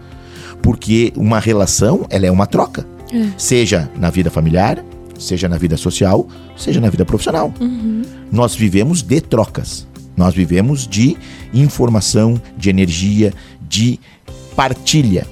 Porque 0.61 1.12
uma 1.17 1.39
relação, 1.39 2.07
ela 2.11 2.27
é 2.27 2.31
uma 2.31 2.47
troca. 2.47 2.85
É. 3.12 3.29
Seja 3.39 3.89
na 3.97 4.11
vida 4.11 4.31
familiar, 4.31 4.83
seja 5.19 5.49
na 5.49 5.57
vida 5.57 5.77
social, 5.77 6.27
seja 6.57 6.81
na 6.81 6.91
vida 6.91 7.05
profissional. 7.05 7.55
Uhum. 7.61 8.03
Nós 8.33 8.55
vivemos 8.57 9.01
de 9.03 9.21
trocas. 9.21 9.87
Nós 10.17 10.35
vivemos 10.35 10.87
de 10.87 11.17
informação, 11.55 12.41
de 12.57 12.69
energia, 12.69 13.33
de 13.69 14.01
partilha. 14.57 15.27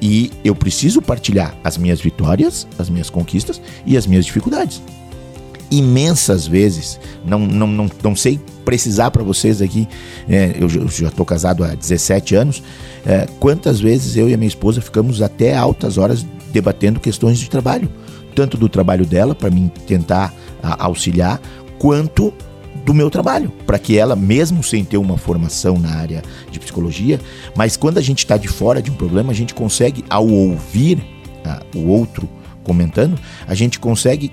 E 0.00 0.30
eu 0.44 0.54
preciso 0.54 1.02
partilhar 1.02 1.56
as 1.64 1.76
minhas 1.76 2.00
vitórias, 2.00 2.66
as 2.78 2.88
minhas 2.88 3.10
conquistas 3.10 3.60
e 3.84 3.96
as 3.96 4.06
minhas 4.06 4.24
dificuldades. 4.24 4.80
imensas 5.70 6.46
vezes, 6.46 6.98
não, 7.26 7.40
não, 7.40 7.66
não, 7.66 7.90
não 8.02 8.16
sei 8.16 8.40
precisar 8.64 9.10
para 9.10 9.22
vocês 9.22 9.60
aqui, 9.60 9.88
é, 10.28 10.56
eu, 10.58 10.68
já 10.68 11.08
estou 11.08 11.26
casado 11.26 11.64
há 11.64 11.74
17 11.74 12.34
anos, 12.34 12.62
é, 13.06 13.26
quantas 13.40 13.80
vezes 13.80 14.16
eu 14.16 14.28
e 14.28 14.34
a 14.34 14.36
minha 14.36 14.48
esposa 14.48 14.80
ficamos 14.80 15.20
até 15.20 15.56
altas 15.56 15.98
horas 15.98 16.24
debatendo 16.52 17.00
questões 17.00 17.38
de 17.38 17.50
trabalho, 17.50 17.90
tanto 18.34 18.56
do 18.56 18.68
trabalho 18.68 19.04
dela, 19.04 19.34
para 19.34 19.50
mim 19.50 19.70
tentar 19.86 20.34
a, 20.62 20.84
auxiliar, 20.84 21.40
quanto 21.78 22.32
do 22.88 22.94
meu 22.94 23.10
trabalho, 23.10 23.52
para 23.66 23.78
que 23.78 23.98
ela, 23.98 24.16
mesmo 24.16 24.62
sem 24.62 24.82
ter 24.82 24.96
uma 24.96 25.18
formação 25.18 25.78
na 25.78 25.90
área 25.90 26.22
de 26.50 26.58
psicologia, 26.58 27.20
mas 27.54 27.76
quando 27.76 27.98
a 27.98 28.00
gente 28.00 28.20
está 28.20 28.38
de 28.38 28.48
fora 28.48 28.80
de 28.80 28.90
um 28.90 28.94
problema, 28.94 29.30
a 29.30 29.34
gente 29.34 29.52
consegue, 29.52 30.02
ao 30.08 30.26
ouvir 30.26 31.04
ah, 31.44 31.60
o 31.76 31.86
outro 31.86 32.26
comentando, 32.64 33.20
a 33.46 33.54
gente 33.54 33.78
consegue 33.78 34.32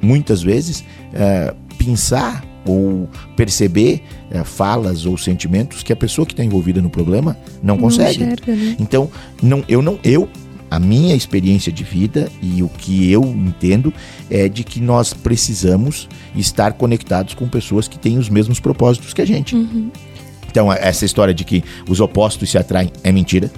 muitas 0.00 0.40
vezes 0.40 0.84
é, 1.12 1.52
pensar 1.76 2.44
ou 2.64 3.08
perceber 3.34 4.04
é, 4.30 4.44
falas 4.44 5.04
ou 5.04 5.18
sentimentos 5.18 5.82
que 5.82 5.92
a 5.92 5.96
pessoa 5.96 6.24
que 6.24 6.32
está 6.32 6.44
envolvida 6.44 6.80
no 6.80 6.88
problema 6.88 7.36
não, 7.60 7.74
não 7.74 7.82
consegue. 7.82 8.22
Enxerga, 8.22 8.54
né? 8.54 8.76
Então, 8.78 9.10
não, 9.42 9.64
eu 9.68 9.82
não, 9.82 9.98
eu 10.04 10.28
a 10.70 10.78
minha 10.78 11.14
experiência 11.14 11.70
de 11.70 11.84
vida 11.84 12.30
e 12.42 12.62
o 12.62 12.68
que 12.68 13.10
eu 13.10 13.22
entendo 13.24 13.92
é 14.30 14.48
de 14.48 14.64
que 14.64 14.80
nós 14.80 15.12
precisamos 15.14 16.08
estar 16.34 16.72
conectados 16.72 17.34
com 17.34 17.48
pessoas 17.48 17.86
que 17.86 17.98
têm 17.98 18.18
os 18.18 18.28
mesmos 18.28 18.58
propósitos 18.58 19.14
que 19.14 19.22
a 19.22 19.24
gente. 19.24 19.54
Uhum. 19.54 19.90
Então, 20.50 20.72
essa 20.72 21.04
história 21.04 21.34
de 21.34 21.44
que 21.44 21.62
os 21.88 22.00
opostos 22.00 22.50
se 22.50 22.58
atraem 22.58 22.90
é 23.04 23.12
mentira. 23.12 23.50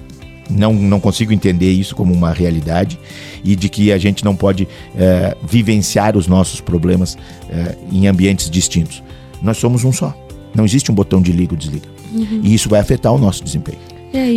Não, 0.49 0.73
não 0.73 0.99
consigo 0.99 1.31
entender 1.31 1.71
isso 1.71 1.95
como 1.95 2.11
uma 2.11 2.33
realidade 2.33 2.99
e 3.43 3.55
de 3.55 3.69
que 3.69 3.91
a 3.91 3.99
gente 3.99 4.25
não 4.25 4.35
pode 4.35 4.67
é, 4.95 5.37
vivenciar 5.43 6.17
os 6.17 6.27
nossos 6.27 6.59
problemas 6.59 7.17
é, 7.49 7.77
em 7.91 8.07
ambientes 8.07 8.49
distintos. 8.49 9.03
Nós 9.41 9.57
somos 9.57 9.83
um 9.83 9.91
só. 9.91 10.13
Não 10.53 10.65
existe 10.65 10.91
um 10.91 10.95
botão 10.95 11.21
de 11.21 11.31
liga 11.31 11.53
ou 11.53 11.57
desliga. 11.57 11.87
Uhum. 12.11 12.41
E 12.43 12.53
isso 12.53 12.67
vai 12.67 12.79
afetar 12.79 13.13
o 13.13 13.17
nosso 13.19 13.43
desempenho. 13.43 13.77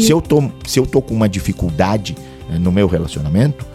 Se 0.00 0.10
eu, 0.10 0.20
tô, 0.20 0.50
se 0.66 0.78
eu 0.78 0.86
tô 0.86 1.00
com 1.00 1.14
uma 1.14 1.28
dificuldade 1.28 2.14
é, 2.14 2.31
no 2.58 2.72
meu 2.72 2.86
relacionamento, 2.86 3.66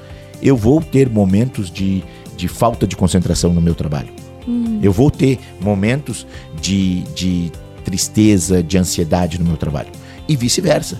eu 0.41 0.55
vou 0.55 0.81
ter 0.81 1.09
momentos 1.09 1.69
de, 1.69 2.03
de 2.35 2.47
falta 2.47 2.85
de 2.85 2.95
concentração 2.95 3.53
no 3.53 3.61
meu 3.61 3.75
trabalho. 3.75 4.09
Uhum. 4.47 4.79
Eu 4.81 4.91
vou 4.91 5.11
ter 5.11 5.39
momentos 5.59 6.25
de, 6.61 7.01
de 7.15 7.51
tristeza, 7.83 8.61
de 8.61 8.77
ansiedade 8.77 9.39
no 9.39 9.45
meu 9.45 9.57
trabalho. 9.57 9.89
E 10.27 10.35
vice-versa 10.35 10.97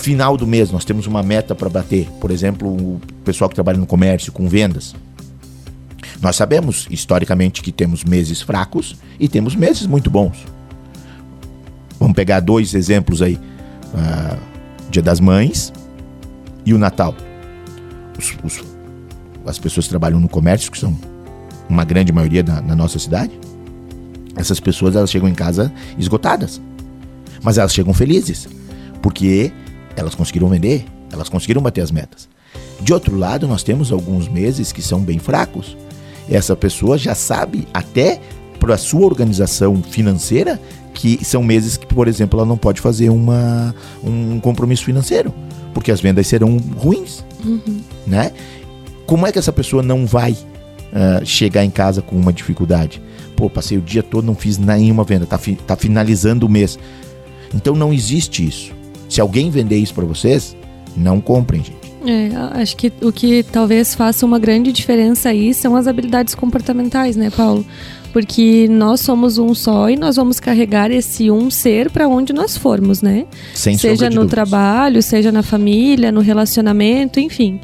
final 0.00 0.36
do 0.36 0.46
mês 0.46 0.70
nós 0.70 0.84
temos 0.84 1.06
uma 1.06 1.22
meta 1.22 1.54
para 1.54 1.68
bater, 1.68 2.08
por 2.20 2.30
exemplo, 2.30 2.68
o 2.68 3.00
pessoal 3.24 3.48
que 3.48 3.54
trabalha 3.54 3.78
no 3.78 3.86
comércio 3.86 4.32
com 4.32 4.48
vendas. 4.48 4.94
Nós 6.20 6.36
sabemos 6.36 6.86
historicamente 6.90 7.62
que 7.62 7.70
temos 7.70 8.02
meses 8.02 8.40
fracos 8.42 8.96
e 9.18 9.28
temos 9.28 9.54
meses 9.54 9.86
muito 9.86 10.10
bons. 10.10 10.44
Vamos 11.98 12.14
pegar 12.14 12.40
dois 12.40 12.74
exemplos 12.74 13.22
aí: 13.22 13.36
uh, 13.36 14.38
Dia 14.90 15.02
das 15.02 15.20
Mães 15.20 15.72
e 16.64 16.74
o 16.74 16.78
Natal. 16.78 17.14
Os, 18.18 18.36
os, 18.42 18.64
as 19.46 19.58
pessoas 19.58 19.86
que 19.86 19.90
trabalham 19.90 20.20
no 20.20 20.28
comércio, 20.28 20.70
que 20.70 20.78
são 20.78 20.96
uma 21.68 21.84
grande 21.84 22.12
maioria 22.12 22.42
na, 22.42 22.60
na 22.60 22.76
nossa 22.76 22.98
cidade, 22.98 23.32
essas 24.36 24.60
pessoas 24.60 24.96
elas 24.96 25.10
chegam 25.10 25.28
em 25.28 25.34
casa 25.34 25.72
esgotadas, 25.98 26.60
mas 27.42 27.58
elas 27.58 27.72
chegam 27.72 27.92
felizes, 27.92 28.48
porque 29.02 29.52
elas 29.96 30.14
conseguiram 30.14 30.48
vender, 30.48 30.84
elas 31.12 31.28
conseguiram 31.28 31.62
bater 31.62 31.80
as 31.80 31.90
metas. 31.90 32.28
De 32.80 32.92
outro 32.92 33.16
lado, 33.16 33.46
nós 33.46 33.62
temos 33.62 33.92
alguns 33.92 34.28
meses 34.28 34.72
que 34.72 34.80
são 34.80 35.00
bem 35.00 35.18
fracos. 35.18 35.76
Essa 36.28 36.56
pessoa 36.56 36.96
já 36.96 37.14
sabe, 37.14 37.68
até 37.74 38.20
para 38.58 38.74
a 38.74 38.78
sua 38.78 39.04
organização 39.04 39.82
financeira, 39.82 40.60
que 40.94 41.24
são 41.24 41.42
meses 41.42 41.76
que, 41.76 41.86
por 41.86 42.08
exemplo, 42.08 42.38
ela 42.38 42.46
não 42.46 42.56
pode 42.56 42.80
fazer 42.80 43.10
uma, 43.10 43.74
um 44.02 44.38
compromisso 44.40 44.84
financeiro, 44.84 45.32
porque 45.80 45.90
as 45.90 46.00
vendas 46.02 46.26
serão 46.26 46.58
ruins, 46.76 47.24
uhum. 47.42 47.80
né? 48.06 48.32
Como 49.06 49.26
é 49.26 49.32
que 49.32 49.38
essa 49.38 49.50
pessoa 49.50 49.82
não 49.82 50.04
vai 50.04 50.32
uh, 50.32 51.24
chegar 51.24 51.64
em 51.64 51.70
casa 51.70 52.02
com 52.02 52.14
uma 52.16 52.34
dificuldade? 52.34 53.00
Pô, 53.34 53.48
passei 53.48 53.78
o 53.78 53.80
dia 53.80 54.02
todo, 54.02 54.26
não 54.26 54.34
fiz 54.34 54.58
nenhuma 54.58 55.04
venda, 55.04 55.24
tá, 55.24 55.38
fi, 55.38 55.54
tá 55.54 55.74
finalizando 55.76 56.44
o 56.44 56.50
mês. 56.50 56.78
Então 57.54 57.74
não 57.74 57.94
existe 57.94 58.46
isso. 58.46 58.74
Se 59.08 59.22
alguém 59.22 59.50
vender 59.50 59.78
isso 59.78 59.94
para 59.94 60.04
vocês, 60.04 60.54
não 60.94 61.18
comprem, 61.18 61.64
gente. 61.64 61.80
É, 62.06 62.60
acho 62.60 62.76
que 62.76 62.92
o 63.00 63.10
que 63.10 63.42
talvez 63.42 63.94
faça 63.94 64.26
uma 64.26 64.38
grande 64.38 64.72
diferença 64.72 65.30
aí 65.30 65.54
são 65.54 65.74
as 65.76 65.86
habilidades 65.86 66.34
comportamentais, 66.34 67.16
né, 67.16 67.30
Paulo? 67.30 67.64
Porque 68.12 68.66
nós 68.68 69.00
somos 69.00 69.38
um 69.38 69.54
só 69.54 69.88
e 69.88 69.96
nós 69.96 70.16
vamos 70.16 70.40
carregar 70.40 70.90
esse 70.90 71.30
um 71.30 71.50
ser 71.50 71.90
para 71.90 72.08
onde 72.08 72.32
nós 72.32 72.56
formos, 72.56 73.02
né? 73.02 73.26
Sem 73.54 73.78
seja 73.78 74.06
no 74.06 74.16
dúvidas. 74.16 74.30
trabalho, 74.30 75.02
seja 75.02 75.30
na 75.30 75.42
família, 75.42 76.10
no 76.10 76.20
relacionamento, 76.20 77.20
enfim. 77.20 77.60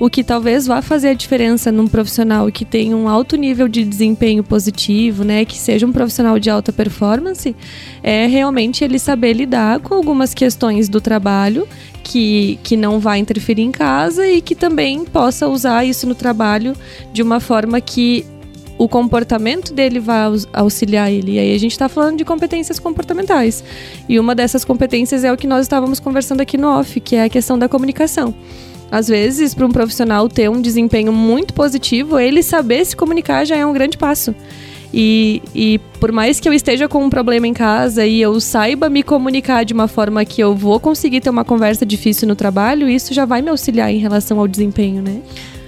O 0.00 0.10
que 0.10 0.24
talvez 0.24 0.66
vá 0.66 0.82
fazer 0.82 1.10
a 1.10 1.14
diferença 1.14 1.70
num 1.70 1.86
profissional 1.86 2.50
que 2.50 2.64
tem 2.64 2.92
um 2.92 3.08
alto 3.08 3.36
nível 3.36 3.68
de 3.68 3.84
desempenho 3.84 4.42
positivo, 4.42 5.22
né, 5.22 5.44
que 5.44 5.56
seja 5.56 5.86
um 5.86 5.92
profissional 5.92 6.40
de 6.40 6.50
alta 6.50 6.72
performance, 6.72 7.54
é 8.02 8.26
realmente 8.26 8.82
ele 8.82 8.98
saber 8.98 9.32
lidar 9.34 9.78
com 9.78 9.94
algumas 9.94 10.34
questões 10.34 10.88
do 10.88 11.00
trabalho 11.00 11.68
que, 12.02 12.58
que 12.64 12.76
não 12.76 12.98
vai 12.98 13.20
interferir 13.20 13.62
em 13.62 13.70
casa 13.70 14.26
e 14.26 14.40
que 14.40 14.56
também 14.56 15.04
possa 15.04 15.46
usar 15.46 15.84
isso 15.84 16.04
no 16.04 16.16
trabalho 16.16 16.74
de 17.12 17.22
uma 17.22 17.38
forma 17.38 17.80
que 17.80 18.26
o 18.78 18.88
comportamento 18.88 19.72
dele 19.72 20.00
vai 20.00 20.22
auxiliar 20.52 21.10
ele. 21.10 21.32
E 21.32 21.38
aí 21.38 21.54
a 21.54 21.58
gente 21.58 21.72
está 21.72 21.88
falando 21.88 22.18
de 22.18 22.24
competências 22.24 22.78
comportamentais. 22.78 23.62
E 24.08 24.18
uma 24.18 24.34
dessas 24.34 24.64
competências 24.64 25.24
é 25.24 25.32
o 25.32 25.36
que 25.36 25.46
nós 25.46 25.62
estávamos 25.62 26.00
conversando 26.00 26.40
aqui 26.40 26.56
no 26.56 26.68
off, 26.68 27.00
que 27.00 27.16
é 27.16 27.24
a 27.24 27.28
questão 27.28 27.58
da 27.58 27.68
comunicação. 27.68 28.34
Às 28.90 29.08
vezes, 29.08 29.54
para 29.54 29.64
um 29.64 29.70
profissional 29.70 30.28
ter 30.28 30.50
um 30.50 30.60
desempenho 30.60 31.12
muito 31.12 31.54
positivo, 31.54 32.18
ele 32.18 32.42
saber 32.42 32.84
se 32.84 32.94
comunicar 32.94 33.44
já 33.46 33.56
é 33.56 33.64
um 33.64 33.72
grande 33.72 33.96
passo. 33.96 34.34
E, 34.92 35.42
e, 35.54 35.80
por 35.98 36.12
mais 36.12 36.38
que 36.38 36.46
eu 36.46 36.52
esteja 36.52 36.86
com 36.86 37.02
um 37.02 37.08
problema 37.08 37.46
em 37.46 37.54
casa 37.54 38.04
e 38.04 38.20
eu 38.20 38.38
saiba 38.38 38.90
me 38.90 39.02
comunicar 39.02 39.64
de 39.64 39.72
uma 39.72 39.88
forma 39.88 40.22
que 40.26 40.42
eu 40.42 40.54
vou 40.54 40.78
conseguir 40.78 41.22
ter 41.22 41.30
uma 41.30 41.44
conversa 41.44 41.86
difícil 41.86 42.28
no 42.28 42.36
trabalho, 42.36 42.86
isso 42.86 43.14
já 43.14 43.24
vai 43.24 43.40
me 43.40 43.48
auxiliar 43.48 43.90
em 43.90 43.96
relação 43.96 44.38
ao 44.38 44.46
desempenho, 44.46 45.02
né? 45.02 45.22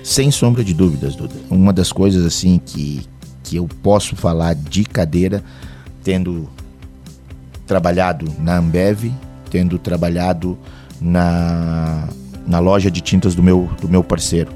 Sem 0.04 0.30
sombra 0.30 0.62
de 0.62 0.74
dúvidas, 0.74 1.16
Duda. 1.16 1.34
Uma 1.50 1.72
das 1.72 1.90
coisas 1.90 2.26
assim 2.26 2.60
que, 2.64 3.02
que 3.42 3.56
eu 3.56 3.66
posso 3.82 4.14
falar 4.14 4.54
de 4.54 4.84
cadeira, 4.84 5.42
tendo 6.02 6.46
trabalhado 7.66 8.30
na 8.38 8.58
Ambev, 8.58 9.10
tendo 9.50 9.78
trabalhado 9.78 10.58
na 11.00 12.06
na 12.46 12.58
loja 12.58 12.90
de 12.90 13.00
tintas 13.00 13.34
do 13.34 13.42
meu, 13.42 13.70
do 13.80 13.88
meu 13.88 14.04
parceiro, 14.04 14.52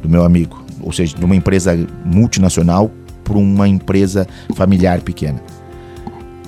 do 0.00 0.08
meu 0.08 0.24
amigo. 0.24 0.64
Ou 0.80 0.92
seja, 0.92 1.16
de 1.16 1.24
uma 1.24 1.34
empresa 1.34 1.76
multinacional 2.04 2.88
para 3.24 3.36
uma 3.36 3.66
empresa 3.66 4.28
familiar 4.54 5.00
pequena. 5.00 5.42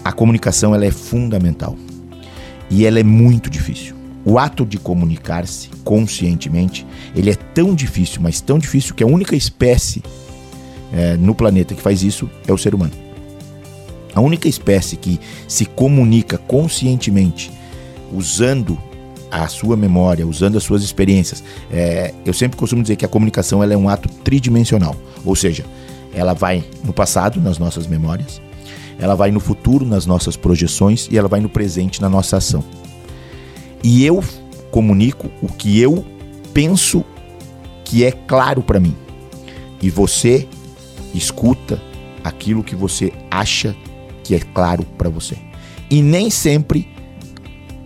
A 0.05 0.13
comunicação 0.13 0.73
ela 0.73 0.85
é 0.85 0.93
fundamental 0.93 1.77
e 2.71 2.87
ela 2.87 3.01
é 3.01 3.03
muito 3.03 3.51
difícil. 3.51 4.04
O 4.25 4.39
ato 4.39 4.65
de 4.65 4.79
comunicar-se 4.79 5.69
conscientemente, 5.85 6.87
ele 7.15 7.31
é 7.31 7.35
tão 7.35 7.75
difícil, 7.75 8.23
mas 8.23 8.41
tão 8.41 8.59
difícil 8.59 8.95
que 8.95 9.05
a 9.05 9.07
única 9.07 9.37
espécie 9.37 10.03
é, 10.93 11.17
no 11.17 11.35
planeta 11.35 11.75
que 11.75 11.83
faz 11.83 12.03
isso 12.03 12.31
é 12.47 12.53
o 12.53 12.59
ser 12.59 12.75
humano. 12.75 12.93
A 14.15 14.21
única 14.21 14.49
espécie 14.49 14.97
que 14.97 15.21
se 15.49 15.67
comunica 15.67 16.39
conscientemente 16.39 17.51
usando 18.13 18.79
a 19.31 19.49
sua 19.49 19.77
memória, 19.77 20.27
usando 20.27 20.57
as 20.57 20.63
suas 20.63 20.85
experiências. 20.85 21.43
É, 21.71 22.15
eu 22.25 22.33
sempre 22.33 22.57
costumo 22.57 22.83
dizer 22.83 22.95
que 22.95 23.05
a 23.05 23.09
comunicação 23.09 23.63
ela 23.63 23.75
é 23.75 23.77
um 23.77 23.89
ato 23.89 24.09
tridimensional, 24.09 24.95
ou 25.25 25.35
seja, 25.35 25.65
ela 26.15 26.33
vai 26.33 26.65
no 26.85 26.93
passado, 26.93 27.41
nas 27.41 27.59
nossas 27.59 27.89
memórias, 27.89 28.41
ela 28.99 29.17
vai 29.17 29.33
no 29.33 29.41
futuro, 29.41 29.85
nas 29.85 30.07
nossas 30.07 30.37
projeções 30.37 31.09
e 31.11 31.19
ela 31.19 31.27
vai 31.27 31.41
no 31.41 31.49
presente, 31.49 32.01
na 32.01 32.09
nossa 32.09 32.37
ação. 32.37 32.63
E 33.85 34.03
eu 34.03 34.25
comunico 34.71 35.31
o 35.43 35.47
que 35.47 35.79
eu 35.79 36.03
penso 36.55 37.05
que 37.85 38.03
é 38.03 38.11
claro 38.11 38.63
para 38.63 38.81
mim. 38.81 38.97
E 39.83 39.91
você 39.91 40.49
escuta 41.15 41.81
aquilo 42.25 42.65
que 42.65 42.75
você 42.75 43.13
acha 43.31 43.77
que 44.23 44.35
é 44.35 44.41
claro 44.41 44.85
para 44.97 45.11
você. 45.11 45.37
E 45.91 46.01
nem 46.01 46.31
sempre 46.31 46.89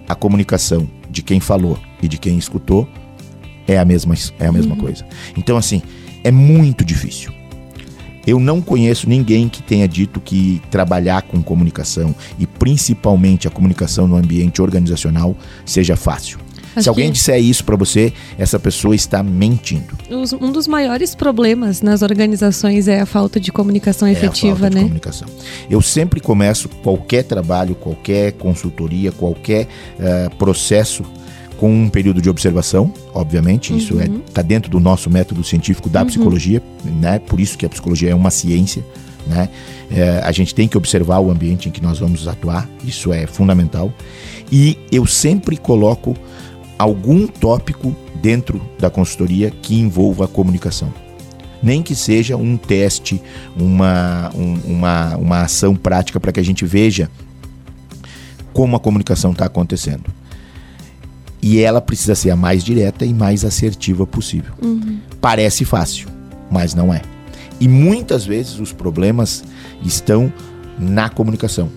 a 0.08 0.14
comunicação 0.14 0.88
de 1.10 1.20
quem 1.20 1.40
falou 1.40 1.76
e 2.00 2.06
de 2.06 2.16
quem 2.16 2.38
escutou 2.38 2.88
é 3.66 3.76
a 3.76 3.84
mesma, 3.84 4.14
é 4.38 4.46
a 4.46 4.52
mesma 4.52 4.76
uhum. 4.76 4.80
coisa. 4.80 5.04
Então, 5.36 5.56
assim, 5.56 5.82
é 6.22 6.30
muito 6.30 6.84
difícil. 6.84 7.32
Eu 8.28 8.38
não 8.38 8.60
conheço 8.60 9.08
ninguém 9.08 9.48
que 9.48 9.62
tenha 9.62 9.88
dito 9.88 10.20
que 10.20 10.60
trabalhar 10.70 11.22
com 11.22 11.42
comunicação 11.42 12.14
e 12.38 12.46
principalmente 12.46 13.48
a 13.48 13.50
comunicação 13.50 14.06
no 14.06 14.16
ambiente 14.16 14.60
organizacional 14.60 15.34
seja 15.64 15.96
fácil. 15.96 16.38
Acho 16.76 16.82
Se 16.82 16.88
alguém 16.90 17.10
disser 17.10 17.40
isso 17.40 17.64
para 17.64 17.74
você, 17.74 18.12
essa 18.36 18.58
pessoa 18.58 18.94
está 18.94 19.22
mentindo. 19.22 19.96
Um 20.42 20.52
dos 20.52 20.68
maiores 20.68 21.14
problemas 21.14 21.80
nas 21.80 22.02
organizações 22.02 22.86
é 22.86 23.00
a 23.00 23.06
falta 23.06 23.40
de 23.40 23.50
comunicação 23.50 24.06
É 24.06 24.10
a 24.10 24.12
efetiva, 24.12 24.58
falta 24.58 24.68
de 24.68 24.76
né? 24.76 24.82
comunicação. 24.82 25.28
Eu 25.70 25.80
sempre 25.80 26.20
começo 26.20 26.68
qualquer 26.68 27.24
trabalho, 27.24 27.74
qualquer 27.74 28.32
consultoria, 28.32 29.10
qualquer 29.10 29.66
eh, 29.98 30.28
processo 30.38 31.02
com 31.58 31.70
um 31.70 31.88
período 31.90 32.22
de 32.22 32.30
observação, 32.30 32.90
obviamente, 33.12 33.76
isso 33.76 33.94
Uhum. 33.94 34.00
é 34.00 34.08
tá 34.32 34.40
dentro 34.42 34.70
do 34.70 34.80
nosso 34.80 35.10
método 35.10 35.44
científico 35.44 35.88
da 35.90 36.04
psicologia, 36.04 36.62
né? 36.84 37.18
Por 37.18 37.38
isso 37.40 37.58
que 37.58 37.66
a 37.66 37.68
psicologia 37.68 38.10
é 38.10 38.14
uma 38.14 38.30
ciência, 38.30 38.82
né? 39.26 39.48
Eh, 39.90 40.20
a 40.24 40.32
gente 40.32 40.54
tem 40.54 40.66
que 40.68 40.76
observar 40.78 41.18
o 41.18 41.30
ambiente 41.30 41.68
em 41.68 41.72
que 41.72 41.82
nós 41.82 41.98
vamos 41.98 42.26
atuar, 42.28 42.66
isso 42.84 43.12
é 43.12 43.26
fundamental. 43.26 43.92
E 44.50 44.78
eu 44.90 45.04
sempre 45.04 45.56
coloco 45.56 46.16
algum 46.78 47.26
tópico 47.26 47.94
dentro 48.22 48.60
da 48.78 48.88
consultoria 48.88 49.50
que 49.50 49.74
envolva 49.78 50.24
a 50.24 50.28
comunicação 50.28 50.92
nem 51.60 51.82
que 51.82 51.92
seja 51.96 52.36
um 52.36 52.56
teste, 52.56 53.20
uma, 53.58 54.30
um- 54.32 54.60
uma, 54.64 55.16
uma 55.16 55.40
ação 55.42 55.74
prática 55.74 56.20
para 56.20 56.30
que 56.30 56.38
a 56.38 56.42
gente 56.44 56.64
veja 56.64 57.10
como 58.52 58.76
a 58.76 58.80
comunicação 58.80 59.32
está 59.32 59.46
acontecendo. 59.46 60.04
E 61.40 61.60
ela 61.60 61.80
precisa 61.80 62.14
ser 62.14 62.30
a 62.30 62.36
mais 62.36 62.64
direta 62.64 63.04
e 63.04 63.14
mais 63.14 63.44
assertiva 63.44 64.06
possível. 64.06 64.52
Parece 65.20 65.64
fácil, 65.64 66.08
mas 66.50 66.74
não 66.74 66.92
é. 66.92 67.02
E 67.60 67.68
muitas 67.68 68.24
vezes 68.24 68.58
os 68.58 68.72
problemas 68.72 69.44
estão 69.84 70.32
na 70.78 71.08
comunicação. 71.08 71.68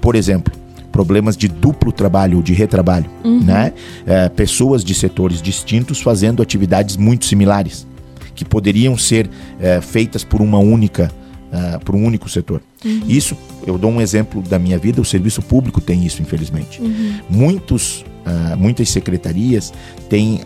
Por 0.00 0.14
exemplo, 0.14 0.52
problemas 0.90 1.36
de 1.36 1.48
duplo 1.48 1.90
trabalho 1.90 2.38
ou 2.38 2.42
de 2.42 2.52
retrabalho, 2.52 3.10
né? 3.42 3.72
É, 4.06 4.28
pessoas 4.28 4.84
de 4.84 4.94
setores 4.94 5.40
distintos 5.40 6.00
fazendo 6.00 6.42
atividades 6.42 6.96
muito 6.96 7.24
similares 7.24 7.86
que 8.34 8.44
poderiam 8.44 8.96
ser 8.96 9.28
é, 9.60 9.80
feitas 9.80 10.24
por 10.24 10.40
uma 10.40 10.58
única 10.58 11.10
ah, 11.52 11.78
por 11.84 11.94
um 11.94 12.04
único 12.04 12.28
setor. 12.28 12.62
Isso, 13.06 13.36
eu 13.66 13.76
dou 13.76 13.90
um 13.90 14.00
exemplo 14.00 14.40
da 14.40 14.58
minha 14.58 14.78
vida, 14.78 15.00
o 15.00 15.04
serviço 15.04 15.42
público 15.42 15.80
tem 15.80 16.04
isso, 16.04 16.22
infelizmente. 16.22 16.80
Muitos, 17.28 18.04
ah, 18.24 18.56
muitas 18.56 18.88
secretarias 18.88 19.72
têm 20.08 20.40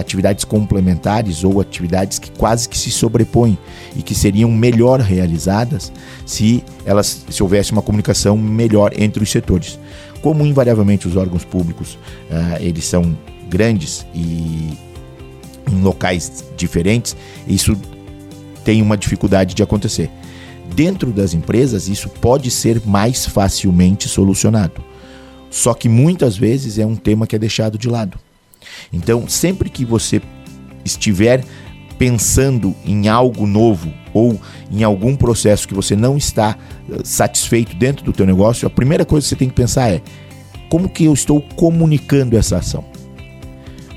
atividades 0.00 0.44
complementares 0.44 1.44
ou 1.44 1.60
atividades 1.60 2.18
que 2.18 2.30
quase 2.32 2.68
que 2.68 2.76
se 2.76 2.90
sobrepõem 2.90 3.56
e 3.96 4.02
que 4.02 4.14
seriam 4.14 4.50
melhor 4.50 5.00
realizadas 5.00 5.92
se 6.26 6.62
elas 6.84 7.24
se 7.30 7.42
houvesse 7.42 7.72
uma 7.72 7.80
comunicação 7.80 8.36
melhor 8.36 8.92
entre 8.98 9.22
os 9.22 9.30
setores. 9.30 9.78
Como 10.20 10.44
invariavelmente 10.44 11.08
os 11.08 11.16
órgãos 11.16 11.44
públicos 11.44 11.96
ah, 12.30 12.58
eles 12.60 12.84
são 12.84 13.16
grandes 13.48 14.04
e 14.14 14.76
em 15.70 15.80
locais 15.82 16.44
diferentes, 16.56 17.16
isso 17.46 17.76
tem 18.64 18.82
uma 18.82 18.96
dificuldade 18.96 19.54
de 19.54 19.62
acontecer. 19.62 20.10
Dentro 20.74 21.10
das 21.10 21.34
empresas, 21.34 21.88
isso 21.88 22.08
pode 22.08 22.50
ser 22.50 22.80
mais 22.86 23.26
facilmente 23.26 24.08
solucionado. 24.08 24.82
Só 25.50 25.74
que 25.74 25.88
muitas 25.88 26.36
vezes 26.36 26.78
é 26.78 26.86
um 26.86 26.96
tema 26.96 27.26
que 27.26 27.36
é 27.36 27.38
deixado 27.38 27.76
de 27.76 27.88
lado. 27.88 28.18
Então, 28.92 29.28
sempre 29.28 29.68
que 29.68 29.84
você 29.84 30.22
estiver 30.84 31.44
pensando 31.98 32.74
em 32.84 33.08
algo 33.08 33.46
novo 33.46 33.92
ou 34.14 34.40
em 34.70 34.82
algum 34.82 35.14
processo 35.14 35.68
que 35.68 35.74
você 35.74 35.94
não 35.94 36.16
está 36.16 36.56
eh, 36.90 37.00
satisfeito 37.04 37.76
dentro 37.76 38.04
do 38.04 38.12
teu 38.12 38.26
negócio, 38.26 38.66
a 38.66 38.70
primeira 38.70 39.04
coisa 39.04 39.24
que 39.24 39.28
você 39.28 39.36
tem 39.36 39.48
que 39.48 39.54
pensar 39.54 39.90
é: 39.90 40.00
como 40.70 40.88
que 40.88 41.04
eu 41.04 41.12
estou 41.12 41.42
comunicando 41.54 42.36
essa 42.36 42.56
ação? 42.56 42.84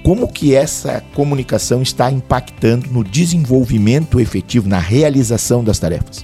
Como 0.03 0.27
que 0.27 0.53
essa 0.53 1.01
comunicação 1.15 1.81
está 1.81 2.11
impactando 2.11 2.91
no 2.91 3.03
desenvolvimento 3.03 4.19
efetivo, 4.19 4.67
na 4.67 4.77
realização 4.77 5.63
das 5.63 5.79
tarefas? 5.79 6.23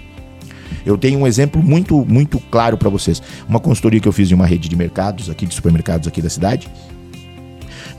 Eu 0.85 0.97
tenho 0.97 1.19
um 1.19 1.27
exemplo 1.27 1.61
muito, 1.61 2.05
muito 2.05 2.39
claro 2.51 2.77
para 2.77 2.89
vocês. 2.89 3.21
Uma 3.47 3.59
consultoria 3.59 3.99
que 3.99 4.07
eu 4.07 4.11
fiz 4.11 4.27
de 4.27 4.35
uma 4.35 4.45
rede 4.45 4.67
de 4.67 4.75
mercados, 4.75 5.29
aqui 5.29 5.45
de 5.45 5.53
supermercados 5.53 6.07
aqui 6.07 6.21
da 6.21 6.29
cidade. 6.29 6.67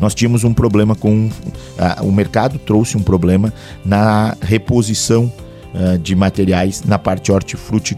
Nós 0.01 0.15
tínhamos 0.15 0.45
um 0.45 0.53
problema 0.53 0.95
com. 0.95 1.31
ah, 1.79 2.03
o 2.03 2.11
mercado 2.11 2.59
trouxe 2.59 2.97
um 2.97 3.03
problema 3.03 3.53
na 3.85 4.37
reposição 4.41 5.33
ah, 5.75 5.97
de 5.97 6.15
materiais 6.15 6.83
na 6.85 6.99
parte 6.99 7.31
hortifruti, 7.31 7.95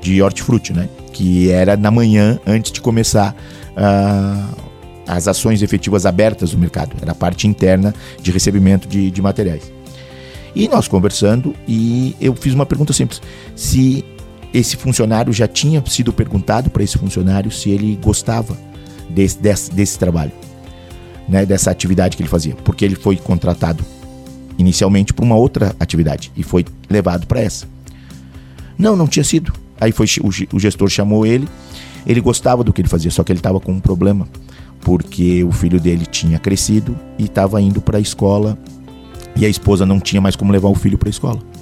de 0.00 0.22
hortifruti, 0.22 0.72
né? 0.72 0.88
Que 1.12 1.50
era 1.50 1.76
na 1.76 1.90
manhã 1.90 2.38
antes 2.46 2.72
de 2.72 2.80
começar 2.80 3.34
ah, 3.76 4.48
as 5.06 5.28
ações 5.28 5.62
efetivas 5.62 6.06
abertas 6.06 6.50
do 6.50 6.58
mercado. 6.58 6.96
Era 7.00 7.12
a 7.12 7.14
parte 7.14 7.46
interna 7.46 7.94
de 8.20 8.30
recebimento 8.30 8.88
de, 8.88 9.10
de 9.10 9.22
materiais. 9.22 9.72
E 10.54 10.68
nós 10.68 10.86
conversando, 10.86 11.54
e 11.66 12.14
eu 12.20 12.34
fiz 12.34 12.54
uma 12.54 12.64
pergunta 12.64 12.92
simples: 12.92 13.20
se 13.56 14.04
esse 14.54 14.76
funcionário 14.76 15.32
já 15.32 15.48
tinha 15.48 15.82
sido 15.84 16.12
perguntado 16.12 16.70
para 16.70 16.84
esse 16.84 16.96
funcionário 16.96 17.50
se 17.50 17.70
ele 17.70 17.98
gostava 18.00 18.56
desse, 19.10 19.36
desse, 19.38 19.74
desse 19.74 19.98
trabalho, 19.98 20.30
né, 21.28 21.44
dessa 21.44 21.72
atividade 21.72 22.16
que 22.16 22.22
ele 22.22 22.30
fazia, 22.30 22.54
porque 22.62 22.84
ele 22.84 22.94
foi 22.94 23.16
contratado 23.16 23.84
inicialmente 24.56 25.12
para 25.12 25.24
uma 25.24 25.34
outra 25.34 25.74
atividade 25.80 26.30
e 26.36 26.44
foi 26.44 26.64
levado 26.88 27.26
para 27.26 27.40
essa. 27.40 27.66
Não, 28.78 28.94
não 28.94 29.08
tinha 29.08 29.24
sido. 29.24 29.52
Aí 29.80 29.90
foi 29.90 30.06
o, 30.22 30.56
o 30.56 30.60
gestor 30.60 30.88
chamou 30.88 31.26
ele, 31.26 31.48
ele 32.06 32.20
gostava 32.20 32.62
do 32.62 32.72
que 32.72 32.80
ele 32.80 32.88
fazia, 32.88 33.10
só 33.10 33.24
que 33.24 33.32
ele 33.32 33.40
estava 33.40 33.58
com 33.58 33.72
um 33.72 33.80
problema, 33.80 34.28
porque 34.82 35.42
o 35.42 35.50
filho 35.50 35.80
dele 35.80 36.06
tinha 36.06 36.38
crescido 36.38 36.96
e 37.18 37.24
estava 37.24 37.60
indo 37.60 37.80
para 37.80 37.98
a 37.98 38.00
escola 38.00 38.56
e 39.34 39.44
a 39.44 39.48
esposa 39.48 39.84
não 39.84 39.98
tinha 39.98 40.20
mais 40.20 40.36
como 40.36 40.52
levar 40.52 40.68
o 40.68 40.76
filho 40.76 40.96
para 40.96 41.08
a 41.08 41.10
escola. 41.10 41.53